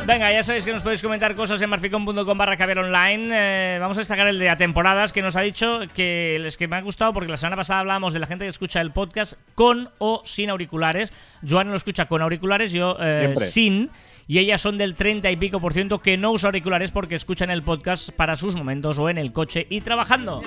Venga, 0.06 0.30
ya 0.30 0.44
sabéis 0.44 0.64
que 0.64 0.72
nos 0.72 0.84
podéis 0.84 1.02
comentar 1.02 1.34
cosas 1.34 1.60
en 1.60 1.68
marficon.com 1.68 2.38
barra 2.38 2.56
caber 2.56 2.78
online. 2.78 3.28
Eh, 3.32 3.78
vamos 3.80 3.96
a 3.96 4.00
destacar 4.02 4.28
el 4.28 4.38
de 4.38 4.48
a 4.48 4.56
temporadas 4.56 5.12
que 5.12 5.20
nos 5.20 5.34
ha 5.34 5.40
dicho 5.40 5.80
que 5.94 6.38
les 6.40 6.56
que 6.56 6.68
me 6.68 6.76
ha 6.76 6.80
gustado 6.80 7.12
porque 7.12 7.28
la 7.28 7.36
semana 7.36 7.56
pasada 7.56 7.80
hablábamos 7.80 8.14
de 8.14 8.20
la 8.20 8.28
gente 8.28 8.44
que 8.44 8.48
escucha 8.48 8.80
el 8.80 8.92
podcast 8.92 9.34
con 9.56 9.90
o 9.98 10.22
sin 10.24 10.50
auriculares. 10.50 11.12
Joan 11.46 11.70
lo 11.70 11.76
escucha 11.76 12.06
con 12.06 12.22
auriculares, 12.22 12.72
yo 12.72 12.96
eh, 13.00 13.34
sin. 13.36 13.90
Y 14.28 14.38
ellas 14.38 14.60
son 14.60 14.78
del 14.78 14.94
30 14.94 15.28
y 15.28 15.36
pico 15.36 15.58
por 15.58 15.72
ciento 15.72 16.00
que 16.00 16.16
no 16.16 16.30
usa 16.30 16.48
auriculares 16.50 16.92
porque 16.92 17.16
escuchan 17.16 17.50
el 17.50 17.64
podcast 17.64 18.10
para 18.10 18.36
sus 18.36 18.54
momentos 18.54 19.00
o 19.00 19.10
en 19.10 19.18
el 19.18 19.32
coche 19.32 19.66
y 19.68 19.80
trabajando. 19.80 20.40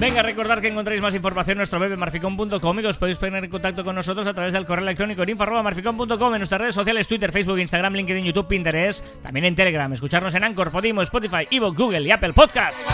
Venga, 0.00 0.22
recordad 0.22 0.60
que 0.60 0.68
encontráis 0.68 1.00
más 1.00 1.12
información 1.16 1.54
en 1.54 1.58
nuestro 1.58 1.80
web 1.80 1.92
en 1.92 1.98
marficon.com 1.98 2.78
y 2.78 2.82
que 2.82 2.88
os 2.88 2.96
podéis 2.96 3.18
poner 3.18 3.42
en 3.44 3.50
contacto 3.50 3.82
con 3.82 3.96
nosotros 3.96 4.28
a 4.28 4.32
través 4.32 4.52
del 4.52 4.64
correo 4.64 4.84
electrónico 4.84 5.24
en 5.24 5.30
info@marficon.com 5.30 6.34
en 6.34 6.38
nuestras 6.38 6.60
redes 6.60 6.76
sociales 6.76 7.08
Twitter, 7.08 7.32
Facebook, 7.32 7.58
Instagram, 7.58 7.94
LinkedIn, 7.94 8.24
YouTube, 8.24 8.46
Pinterest, 8.46 9.04
también 9.22 9.46
en 9.46 9.56
Telegram, 9.56 9.92
escucharnos 9.92 10.32
en 10.36 10.44
Anchor, 10.44 10.70
Podimo, 10.70 11.02
Spotify, 11.02 11.48
Evox, 11.50 11.76
Google 11.76 12.02
y 12.02 12.12
Apple 12.12 12.32
Podcasts. 12.32 12.84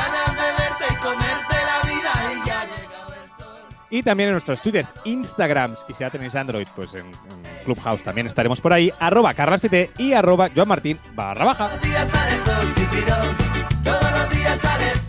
Y 0.91 0.95
comerte 0.97 1.55
la 1.55 1.91
vida 1.91 2.13
y 2.33 2.47
ya 2.49 2.63
ha 2.63 2.69
llegado 2.69 3.15
el 3.23 3.31
sol. 3.37 3.77
Y 3.91 4.03
también 4.03 4.31
en 4.31 4.33
nuestros 4.33 4.63
twitters, 4.63 4.95
Instagrams, 5.05 5.85
y 5.91 5.93
si 5.93 6.01
ya 6.01 6.11
tenéis 6.11 6.35
Android, 6.35 6.67
pues 6.75 6.95
en, 6.95 7.07
en 7.07 7.65
Clubhouse 7.67 8.03
también 8.03 8.29
estaremos 8.29 8.63
por 8.63 8.73
ahí, 8.73 8.91
arroba 8.99 9.35
carlaspt 9.35 9.75
y 9.99 10.15
arroba 10.15 10.49
joanmartin 10.55 10.99
barra 11.15 11.45
baja. 11.45 11.69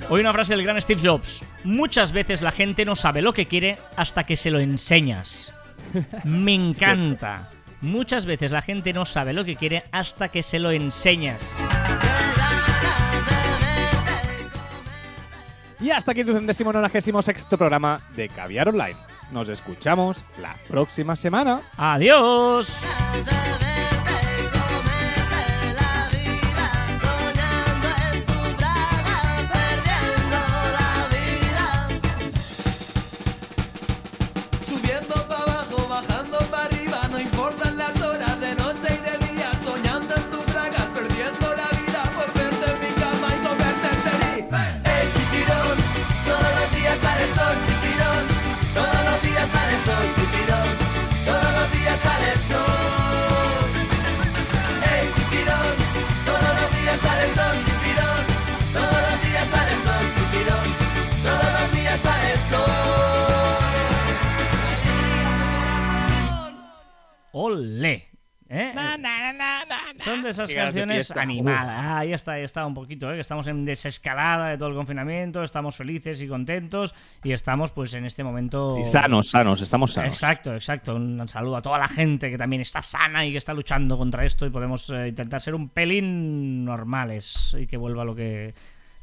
Hoy 0.10 0.22
una 0.22 0.34
frase 0.34 0.56
del 0.56 0.64
gran 0.64 0.80
Steve 0.82 1.02
Jobs. 1.04 1.44
Muchas 1.64 2.12
veces 2.12 2.42
la 2.42 2.52
gente 2.52 2.86
no 2.86 2.96
sabe 2.96 3.22
lo 3.22 3.34
que 3.34 3.48
quiere 3.48 3.78
hasta 3.96 4.24
que 4.24 4.36
se 4.36 4.52
lo 4.52 4.60
enseñas. 4.60 5.52
Me 6.24 6.54
encanta. 6.54 7.50
Muchas 7.82 8.26
veces 8.26 8.52
la 8.52 8.62
gente 8.62 8.94
no 8.94 9.06
sabe 9.06 9.34
lo 9.34 9.46
que 9.46 9.56
quiere 9.56 9.84
hasta 9.92 10.30
que 10.30 10.44
se 10.44 10.60
lo 10.60 10.72
enseñas. 10.72 11.58
Y 15.80 15.92
hasta 15.92 16.12
aquí 16.12 16.24
tu 16.24 16.34
centésimo 16.34 16.72
nonagésimo 16.72 17.22
sexto 17.22 17.58
programa 17.58 18.02
de 18.16 18.30
Caviar 18.30 18.70
Online. 18.70 18.98
Nos 19.32 19.50
escuchamos 19.50 20.24
la 20.42 20.56
próxima 20.68 21.16
semana. 21.16 21.62
Adiós. 21.78 22.80
De 70.50 70.56
canciones 70.56 71.12
animadas. 71.12 71.66
Ah, 71.68 72.00
ahí 72.00 72.14
está, 72.14 72.34
ahí 72.34 72.44
está 72.44 72.66
un 72.66 72.74
poquito, 72.74 73.12
¿eh? 73.12 73.16
que 73.16 73.22
estamos 73.22 73.48
en 73.48 73.66
desescalada 73.66 74.50
de 74.50 74.58
todo 74.58 74.70
el 74.70 74.76
confinamiento, 74.76 75.44
estamos 75.44 75.76
felices 75.76 76.22
y 76.22 76.28
contentos 76.28 76.96
y 77.24 77.32
estamos 77.32 77.72
pues 77.72 77.94
en 77.94 78.06
este 78.06 78.24
momento... 78.24 78.78
Y 78.80 78.86
sanos, 78.86 79.30
sanos, 79.30 79.62
estamos 79.62 79.94
sanos. 79.94 80.14
Exacto, 80.14 80.54
exacto. 80.54 80.96
Un 80.96 81.28
saludo 81.28 81.58
a 81.58 81.62
toda 81.62 81.78
la 81.78 81.88
gente 81.88 82.30
que 82.30 82.38
también 82.38 82.62
está 82.62 82.82
sana 82.82 83.26
y 83.26 83.32
que 83.32 83.38
está 83.38 83.54
luchando 83.54 83.98
contra 83.98 84.26
esto 84.26 84.46
y 84.46 84.50
podemos 84.50 84.90
eh, 84.90 85.10
intentar 85.10 85.42
ser 85.42 85.56
un 85.56 85.70
pelín 85.70 86.66
normales 86.66 87.56
y 87.60 87.68
que 87.68 87.78
vuelva 87.78 88.04
lo 88.04 88.16
que 88.16 88.54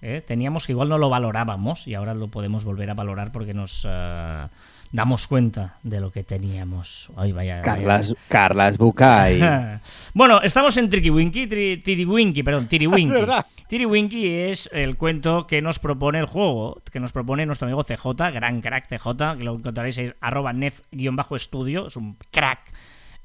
eh, 0.01 0.23
teníamos, 0.27 0.67
que 0.67 0.73
igual 0.73 0.89
no 0.89 0.99
lo 0.99 1.09
valorábamos 1.09 1.87
y 1.87 1.95
ahora 1.95 2.13
lo 2.15 2.29
podemos 2.29 2.65
volver 2.65 2.91
a 2.91 2.95
valorar 2.95 3.31
porque 3.31 3.55
nos 3.55 3.87
eh, 3.89 4.47
damos 4.93 5.27
cuenta 5.27 5.77
de 5.83 6.01
lo 6.01 6.13
que 6.13 6.23
teníamos. 6.23 7.11
Ay, 7.17 7.33
vaya, 7.33 7.57
vaya- 7.57 7.63
Carlas, 7.65 8.15
Carlas 8.29 8.79
Bucay. 8.79 9.41
bueno, 10.15 10.41
estamos 10.43 10.77
en 10.77 10.89
Tricky 10.91 11.47
Tri, 11.47 11.79
Tiriwinky, 11.79 12.43
perdón, 12.43 12.69
Tiriwinky. 12.69 13.15
Tiriwinky 13.69 14.29
es 14.29 14.69
el 14.73 14.97
cuento 14.97 15.47
que 15.47 15.63
nos 15.63 15.79
propone 15.79 16.19
el 16.19 16.27
juego, 16.27 16.83
que 16.93 17.01
nos 17.01 17.13
propone 17.13 17.47
nuestro 17.47 17.67
amigo 17.67 17.83
CJ, 17.83 18.31
gran 18.33 18.61
crack 18.61 18.87
CJ, 18.87 19.39
que 19.39 19.45
lo 19.45 19.55
encontraréis 19.55 19.97
en 19.99 20.15
arroba 20.21 20.53
nef-estudio, 20.53 21.87
es 21.87 21.97
un 21.97 22.17
crack 22.31 22.61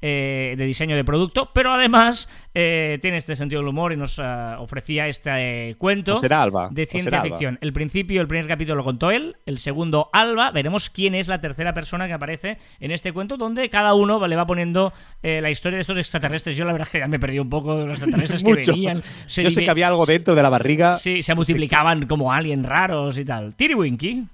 eh, 0.00 0.54
de 0.56 0.64
diseño 0.64 0.96
de 0.96 1.04
producto, 1.04 1.50
pero 1.52 1.72
además 1.72 2.28
eh, 2.54 2.98
tiene 3.02 3.16
este 3.16 3.34
sentido 3.36 3.60
del 3.60 3.68
humor 3.68 3.92
y 3.92 3.96
nos 3.96 4.18
eh, 4.18 4.22
ofrecía 4.58 5.08
este 5.08 5.70
eh, 5.70 5.74
cuento 5.76 6.16
O 6.16 6.20
será 6.20 6.42
Alba, 6.42 6.68
de 6.70 6.86
ciencia 6.86 7.10
será 7.10 7.22
Alba. 7.22 7.30
ficción. 7.36 7.58
El 7.60 7.72
principio, 7.72 8.20
el 8.20 8.28
primer 8.28 8.46
capítulo 8.46 8.76
lo 8.76 8.84
contó 8.84 9.10
él, 9.10 9.36
el 9.46 9.58
segundo 9.58 10.08
Alba, 10.12 10.50
veremos 10.50 10.90
quién 10.90 11.14
es 11.14 11.28
la 11.28 11.40
tercera 11.40 11.74
persona 11.74 12.06
que 12.06 12.12
aparece 12.12 12.58
en 12.80 12.90
este 12.90 13.12
cuento, 13.12 13.36
donde 13.36 13.68
cada 13.70 13.94
uno 13.94 14.24
le 14.26 14.36
va 14.36 14.46
poniendo 14.46 14.92
eh, 15.22 15.40
la 15.40 15.50
historia 15.50 15.76
de 15.76 15.82
estos 15.82 15.98
extraterrestres. 15.98 16.56
Yo 16.56 16.64
la 16.64 16.72
verdad 16.72 16.88
es 16.88 16.92
que 16.92 16.98
ya 17.00 17.06
me 17.08 17.18
perdí 17.18 17.38
un 17.38 17.50
poco 17.50 17.76
de 17.76 17.86
los 17.86 17.96
extraterrestres 18.02 18.42
que 18.42 18.54
venían. 18.54 19.02
se 19.26 19.42
Yo 19.42 19.50
sé 19.50 19.64
que 19.64 19.70
había 19.70 19.88
algo 19.88 20.06
dentro 20.06 20.34
de 20.34 20.42
la 20.42 20.48
barriga. 20.48 20.96
Sí, 20.96 21.22
se 21.22 21.34
multiplicaban 21.34 22.06
como 22.06 22.32
aliens 22.32 22.64
raros 22.66 23.18
y 23.18 23.24
tal. 23.24 23.54
Tiriwinky. 23.54 24.24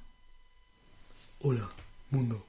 Hola, 1.41 1.69
mundo. 2.11 2.45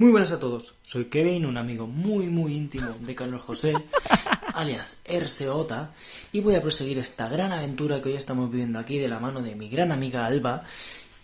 Muy 0.00 0.12
buenas 0.12 0.30
a 0.30 0.38
todos. 0.38 0.74
Soy 0.84 1.06
Kevin, 1.06 1.44
un 1.44 1.56
amigo 1.56 1.88
muy 1.88 2.28
muy 2.28 2.54
íntimo 2.54 2.94
de 3.00 3.16
Carlos 3.16 3.42
José, 3.42 3.74
alias 4.54 5.02
RCJ, 5.06 5.50
y 6.30 6.40
voy 6.40 6.54
a 6.54 6.62
proseguir 6.62 6.98
esta 6.98 7.28
gran 7.28 7.50
aventura 7.50 8.00
que 8.00 8.10
hoy 8.10 8.14
estamos 8.14 8.48
viviendo 8.48 8.78
aquí 8.78 9.00
de 9.00 9.08
la 9.08 9.18
mano 9.18 9.42
de 9.42 9.56
mi 9.56 9.68
gran 9.68 9.90
amiga 9.90 10.24
Alba. 10.24 10.62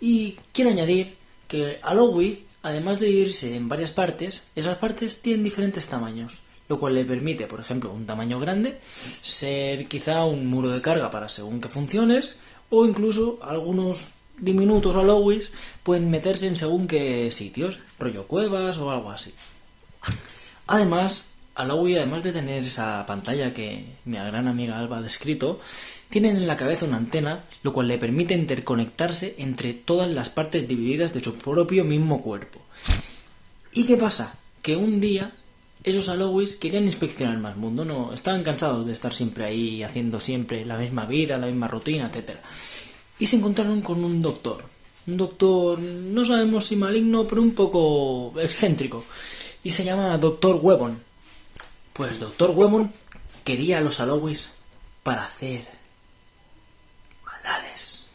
Y 0.01 0.37
quiero 0.51 0.73
añadir 0.73 1.15
que 1.47 1.79
Alowi, 1.83 2.47
además 2.65 2.99
de 2.99 3.07
dividirse 3.07 3.55
en 3.55 3.69
varias 3.69 3.93
partes, 3.93 4.49
esas 4.57 4.77
partes 4.79 5.23
tienen 5.23 5.45
diferentes 5.45 5.87
tamaños, 5.87 6.43
lo 6.69 6.81
cual 6.81 6.95
le 6.95 7.05
permite, 7.05 7.47
por 7.47 7.61
ejemplo, 7.61 7.93
un 7.93 8.07
tamaño 8.07 8.41
grande, 8.41 8.81
ser 8.91 9.87
quizá 9.87 10.25
un 10.25 10.49
muro 10.49 10.71
de 10.71 10.83
carga 10.83 11.13
para 11.13 11.29
según 11.29 11.61
qué 11.61 11.69
funciones, 11.69 12.39
o 12.71 12.85
incluso 12.85 13.39
algunos 13.41 14.14
diminutos 14.39 14.97
Alowis 14.97 15.53
pueden 15.83 16.11
meterse 16.11 16.47
en 16.47 16.57
según 16.57 16.87
qué 16.87 17.31
sitios, 17.31 17.81
rollo 17.99 18.27
cuevas 18.27 18.79
o 18.79 18.91
algo 18.91 19.11
así. 19.11 19.33
Además, 20.67 21.27
Alowi, 21.55 21.97
además 21.97 22.23
de 22.23 22.33
tener 22.33 22.65
esa 22.65 23.05
pantalla 23.07 23.55
que 23.55 23.85
mi 24.05 24.17
gran 24.17 24.49
amiga 24.49 24.79
Alba 24.79 24.99
ha 24.99 25.03
descrito, 25.03 25.61
tienen 26.11 26.37
en 26.37 26.47
la 26.47 26.57
cabeza 26.57 26.87
una 26.87 26.97
antena, 26.97 27.41
lo 27.63 27.73
cual 27.73 27.89
le 27.89 27.99
permite 27.99 28.35
interconectarse 28.35 29.37
entre 29.39 29.73
todas 29.73 30.11
las 30.11 30.31
partes 30.31 30.67
divididas 30.67 31.13
de 31.13 31.21
su 31.21 31.37
propio 31.39 31.85
mismo 31.85 32.23
cuerpo. 32.23 32.61
¿Y 33.73 33.85
qué 33.85 33.97
pasa? 33.97 34.39
Que 34.63 34.77
un 34.77 35.01
día 35.01 35.33
esos 35.85 36.09
Alowis 36.09 36.57
querían 36.57 36.85
inspeccionar 36.85 37.39
más 37.39 37.57
mundo, 37.57 37.85
no 37.85 38.13
estaban 38.15 38.43
cansados 38.43 38.87
de 38.87 38.93
estar 38.93 39.13
siempre 39.13 39.45
ahí 39.45 39.83
haciendo 39.83 40.19
siempre 40.19 40.65
la 40.65 40.79
misma 40.79 41.05
vida, 41.05 41.37
la 41.37 41.47
misma 41.47 41.69
rutina, 41.69 42.07
etcétera. 42.07 42.41
Y 43.19 43.27
se 43.27 43.37
encontraron 43.37 43.81
con 43.81 44.05
un 44.05 44.21
doctor. 44.21 44.65
Un 45.07 45.17
doctor, 45.17 45.79
no 45.79 46.25
sabemos 46.25 46.67
si 46.67 46.77
maligno, 46.77 47.27
pero 47.27 47.43
un 47.43 47.55
poco 47.55 48.33
excéntrico. 48.41 49.05
Y 49.63 49.71
se 49.71 49.85
llama 49.85 50.17
Doctor 50.19 50.59
Webon. 50.61 50.99
Pues 51.93 52.19
Doctor 52.19 52.51
Webon 52.51 52.93
quería 53.45 53.79
a 53.79 53.81
los 53.81 54.01
Alowis 54.01 54.55
para 55.03 55.25
hacer 55.25 55.65
maldades. 57.25 58.07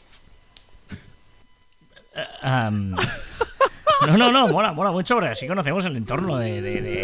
Am, 2.42 2.92
no, 4.08 4.18
no, 4.18 4.32
no, 4.32 4.48
mola, 4.48 4.74
mola 4.74 4.92
mucho 4.92 5.16
porque 5.16 5.30
así 5.30 5.48
conocemos 5.48 5.86
el 5.86 5.96
entorno 5.96 6.38
de, 6.38 6.62
de, 6.62 7.04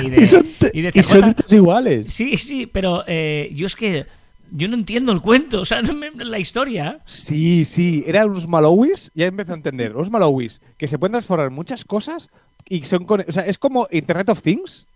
y 0.04 0.10
de, 0.10 0.22
Y 0.22 0.26
son, 0.26 0.48
y 0.72 0.82
de 0.82 0.92
y 0.94 1.02
son 1.02 1.34
todos 1.34 1.52
iguales. 1.52 2.12
Sí, 2.12 2.36
sí, 2.36 2.66
pero 2.66 3.04
eh, 3.06 3.50
yo 3.52 3.66
es 3.66 3.74
que 3.74 4.06
yo 4.54 4.68
no 4.68 4.74
entiendo 4.74 5.12
el 5.12 5.20
cuento, 5.20 5.60
o 5.60 5.64
sea, 5.64 5.82
no 5.82 5.94
me- 5.94 6.10
la 6.12 6.38
historia. 6.38 7.00
Sí, 7.06 7.64
sí, 7.64 8.04
eran 8.06 8.30
unos 8.30 8.46
Malowis, 8.46 9.10
ya 9.14 9.26
empezó 9.26 9.52
a 9.52 9.56
entender, 9.56 9.92
los 9.92 10.10
Malowis, 10.10 10.60
que 10.78 10.86
se 10.88 10.98
pueden 10.98 11.12
transformar 11.12 11.50
muchas 11.50 11.84
cosas 11.84 12.30
y 12.68 12.84
son 12.84 13.04
con, 13.04 13.24
o 13.26 13.32
sea, 13.32 13.46
es 13.46 13.58
como 13.58 13.88
Internet 13.90 14.28
of 14.28 14.42
Things, 14.42 14.86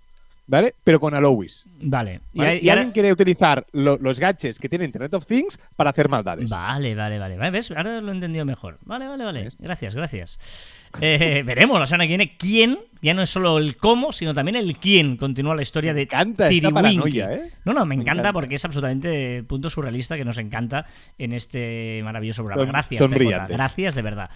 ¿vale? 0.47 0.75
Pero 0.85 1.01
con 1.01 1.15
Alowis. 1.15 1.65
Vale. 1.81 2.21
Y, 2.33 2.39
¿vale? 2.39 2.57
Y, 2.57 2.67
y 2.67 2.69
ahora- 2.71 2.81
alguien 2.83 2.93
quiere 2.93 3.13
utilizar 3.13 3.67
lo- 3.73 3.99
los 3.99 4.19
gadgets 4.21 4.59
que 4.59 4.69
tiene 4.69 4.85
Internet 4.85 5.13
of 5.15 5.27
Things 5.27 5.59
para 5.77 5.91
hacer 5.91 6.09
maldades. 6.09 6.49
Vale, 6.49 6.95
vale, 6.95 7.19
vale, 7.19 7.37
vale. 7.37 7.51
¿Ves? 7.51 7.71
Ahora 7.71 8.01
lo 8.01 8.11
he 8.11 8.15
entendido 8.15 8.45
mejor. 8.45 8.79
Vale, 8.85 9.07
vale, 9.07 9.25
vale. 9.25 9.49
Gracias, 9.59 9.95
gracias. 9.95 10.39
Eh, 11.01 11.43
veremos 11.47 11.79
la 11.79 11.87
semana 11.87 12.05
que 12.05 12.09
viene 12.09 12.37
quién, 12.39 12.79
ya 13.03 13.13
no 13.13 13.23
es 13.23 13.31
solo 13.31 13.59
el 13.59 13.77
cómo, 13.77 14.13
sino 14.13 14.33
también 14.35 14.57
el 14.57 14.77
quién 14.79 15.17
continúa 15.17 15.55
la 15.55 15.63
historia 15.63 15.93
Me 15.93 15.97
de 15.97 16.03
encanta 16.05 16.49
esta 16.49 16.71
paranoia, 16.71 17.33
¿eh? 17.35 17.51
No, 17.65 17.73
no, 17.75 17.85
me, 17.85 17.97
Me 17.97 18.03
encanta, 18.03 18.21
encanta. 18.21 18.33
porque 18.33 18.55
es 18.55 18.65
absolutamente 18.65 19.43
punto 19.43 19.69
surrealista 19.69 20.17
que 20.17 20.25
nos 20.25 20.39
encanta 20.39 20.87
en 21.19 21.33
este 21.33 22.01
maravilloso 22.05 22.45
programa. 22.45 22.65
Son- 22.65 22.73
Gracias, 22.73 23.11
son. 23.11 23.49
Gracias, 23.49 23.95
de 23.95 24.03
verdad. 24.03 24.31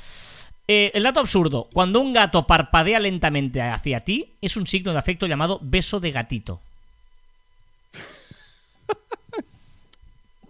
Eh, 0.73 0.93
el 0.95 1.03
dato 1.03 1.19
absurdo. 1.19 1.67
Cuando 1.73 1.99
un 2.01 2.13
gato 2.13 2.47
parpadea 2.47 3.01
lentamente 3.01 3.61
hacia 3.61 4.01
ti, 4.05 4.29
es 4.41 4.57
un 4.57 4.69
signo 4.69 4.93
de 4.93 4.99
afecto 5.01 5.27
llamado 5.27 5.59
beso 5.61 5.99
de 5.99 6.13
gatito. 6.13 6.61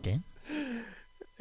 ¿Qué? 0.02 0.20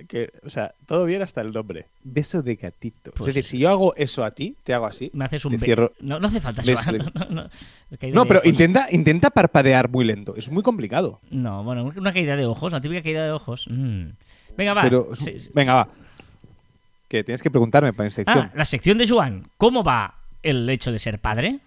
Que, 0.08 0.32
o 0.46 0.50
sea, 0.50 0.74
todo 0.86 1.04
bien 1.04 1.22
hasta 1.22 1.42
el 1.42 1.52
nombre. 1.52 1.86
Beso 2.06 2.42
de 2.42 2.56
gatito. 2.56 3.12
Pues 3.12 3.28
es 3.30 3.36
decir, 3.36 3.44
si 3.44 3.60
yo 3.60 3.70
hago 3.70 3.94
eso 3.98 4.24
a 4.24 4.32
ti, 4.32 4.56
te 4.64 4.74
hago 4.74 4.86
así. 4.86 5.10
Me 5.14 5.26
haces 5.26 5.44
un 5.44 5.58
te 5.58 5.66
cierro- 5.66 5.92
No, 6.00 6.20
no 6.22 6.28
hace 6.28 6.40
falta 6.40 6.62
de- 6.62 6.72
no, 8.14 8.26
pero 8.28 8.40
intenta, 8.46 8.88
intenta 8.92 9.30
parpadear 9.30 9.90
muy 9.90 10.06
lento. 10.06 10.36
Es 10.38 10.50
muy 10.50 10.64
complicado. 10.64 11.20
No, 11.32 11.66
bueno, 11.66 11.84
una 11.98 12.14
caída 12.14 12.38
de 12.38 12.46
ojos, 12.46 12.72
la 12.72 12.80
típica 12.80 13.02
caída 13.04 13.26
de 13.26 13.32
ojos. 13.32 13.68
Mm. 13.70 14.06
Venga, 14.56 14.74
va. 14.74 14.82
Pero, 14.84 15.10
Sí, 15.16 15.38
sí, 15.38 15.50
venga, 15.54 15.74
va. 15.74 15.90
Que 17.10 17.24
tienes 17.24 17.44
que 17.44 17.52
preguntarme 17.52 17.92
para 17.92 18.06
mi 18.06 18.12
sección. 18.12 18.46
Ah, 18.46 18.52
la 18.56 18.64
sección 18.66 18.98
de 18.98 19.08
Joan. 19.08 19.48
¿Cómo 19.58 19.84
va 19.84 20.16
el 20.44 20.70
hecho 20.70 20.92
de 20.94 21.00
ser 21.00 21.20
padre? 21.20 21.60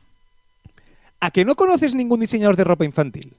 ¿A 1.20 1.30
que 1.30 1.44
no 1.44 1.54
conoces 1.56 1.94
ningún 1.94 2.20
diseñador 2.20 2.56
de 2.56 2.64
ropa 2.64 2.84
infantil? 2.84 3.34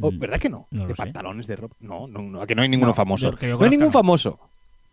¿O- 0.00 0.10
Mm, 0.10 0.18
¿Verdad 0.18 0.38
que 0.40 0.48
no? 0.48 0.66
no 0.70 0.86
de 0.86 0.94
sé. 0.94 1.02
pantalones 1.02 1.46
de 1.46 1.56
ropa. 1.56 1.76
No, 1.80 2.06
no, 2.08 2.22
no, 2.22 2.40
a 2.42 2.46
que 2.46 2.54
no 2.54 2.62
hay 2.62 2.68
ninguno 2.68 2.88
No, 2.90 2.94
famoso. 2.94 3.32
yo- 3.32 3.38
yo 3.38 3.56
no 3.58 3.64
hay 3.64 3.70
ningún 3.70 3.86
no. 3.88 3.92
famoso. 3.92 4.38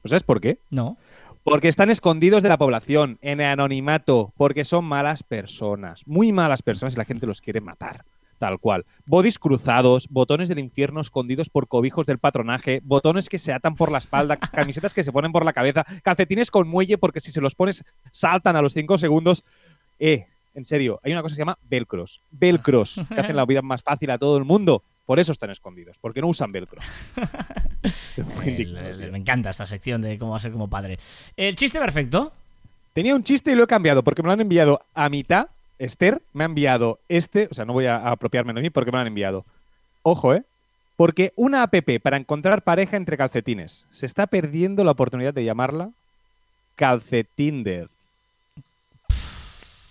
¿Pues 0.01 0.09
¿Sabes 0.11 0.23
por 0.23 0.41
qué? 0.41 0.59
No. 0.69 0.97
Porque 1.43 1.67
están 1.69 1.89
escondidos 1.89 2.43
de 2.43 2.49
la 2.49 2.57
población, 2.57 3.17
en 3.21 3.39
el 3.41 3.47
anonimato, 3.47 4.33
porque 4.37 4.65
son 4.65 4.85
malas 4.85 5.23
personas, 5.23 6.05
muy 6.05 6.31
malas 6.31 6.61
personas 6.61 6.93
y 6.93 6.97
la 6.97 7.05
gente 7.05 7.25
los 7.25 7.41
quiere 7.41 7.61
matar. 7.61 8.03
Tal 8.39 8.57
cual. 8.57 8.85
Bodys 9.05 9.37
cruzados, 9.37 10.07
botones 10.09 10.49
del 10.49 10.59
infierno 10.59 11.01
escondidos 11.01 11.49
por 11.49 11.67
cobijos 11.67 12.07
del 12.07 12.17
patronaje, 12.19 12.79
botones 12.83 13.27
que 13.29 13.37
se 13.37 13.51
atan 13.53 13.75
por 13.75 13.91
la 13.91 13.97
espalda, 13.99 14.37
camisetas 14.53 14.93
que 14.93 15.03
se 15.03 15.11
ponen 15.11 15.31
por 15.31 15.45
la 15.45 15.53
cabeza, 15.53 15.85
calcetines 16.03 16.49
con 16.49 16.67
muelle 16.67 16.97
porque 16.97 17.19
si 17.19 17.31
se 17.31 17.41
los 17.41 17.53
pones 17.53 17.83
saltan 18.11 18.55
a 18.55 18.61
los 18.61 18.73
5 18.73 18.97
segundos. 18.97 19.43
Eh, 19.99 20.25
en 20.55 20.65
serio, 20.65 20.99
hay 21.03 21.11
una 21.11 21.21
cosa 21.21 21.33
que 21.33 21.35
se 21.35 21.41
llama 21.41 21.57
velcros. 21.69 22.21
Velcros, 22.31 22.99
que 23.13 23.19
hacen 23.21 23.35
la 23.35 23.45
vida 23.45 23.61
más 23.61 23.83
fácil 23.83 24.09
a 24.11 24.17
todo 24.17 24.37
el 24.37 24.45
mundo. 24.45 24.81
Por 25.05 25.19
eso 25.19 25.31
están 25.31 25.49
escondidos, 25.49 25.97
porque 25.99 26.21
no 26.21 26.27
usan 26.27 26.51
velcro. 26.51 26.79
El- 28.45 28.77
el- 28.77 29.11
me 29.11 29.17
encanta 29.19 29.49
esta 29.49 29.65
sección 29.65 30.01
de 30.01 30.17
cómo 30.17 30.31
va 30.31 30.37
a 30.37 30.41
ser 30.41 30.51
como 30.51 30.69
padre. 30.69 30.97
El 31.37 31.55
chiste 31.55 31.79
perfecto. 31.79 32.31
Tenía 32.93 33.15
un 33.15 33.23
chiste 33.23 33.51
y 33.51 33.55
lo 33.55 33.63
he 33.63 33.67
cambiado 33.67 34.03
porque 34.03 34.21
me 34.21 34.27
lo 34.27 34.33
han 34.33 34.41
enviado 34.41 34.81
a 34.93 35.09
mitad. 35.09 35.47
Esther 35.79 36.21
me 36.33 36.43
ha 36.43 36.45
enviado 36.45 36.99
este, 37.09 37.47
o 37.49 37.53
sea, 37.53 37.65
no 37.65 37.73
voy 37.73 37.87
a 37.87 38.09
apropiarme 38.09 38.53
de 38.53 38.61
mí 38.61 38.69
porque 38.69 38.91
me 38.91 38.97
lo 38.97 39.01
han 39.01 39.07
enviado. 39.07 39.45
Ojo, 40.03 40.33
¿eh? 40.33 40.43
Porque 40.95 41.31
una 41.35 41.63
app 41.63 41.73
para 42.03 42.17
encontrar 42.17 42.61
pareja 42.61 42.97
entre 42.97 43.17
calcetines. 43.17 43.87
Se 43.91 44.05
está 44.05 44.27
perdiendo 44.27 44.83
la 44.83 44.91
oportunidad 44.91 45.33
de 45.33 45.45
llamarla 45.45 45.91
Calcetinder. 46.75 47.89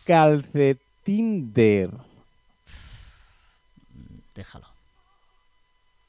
Calcetinder. 0.05 1.91
Déjalo. 4.34 4.68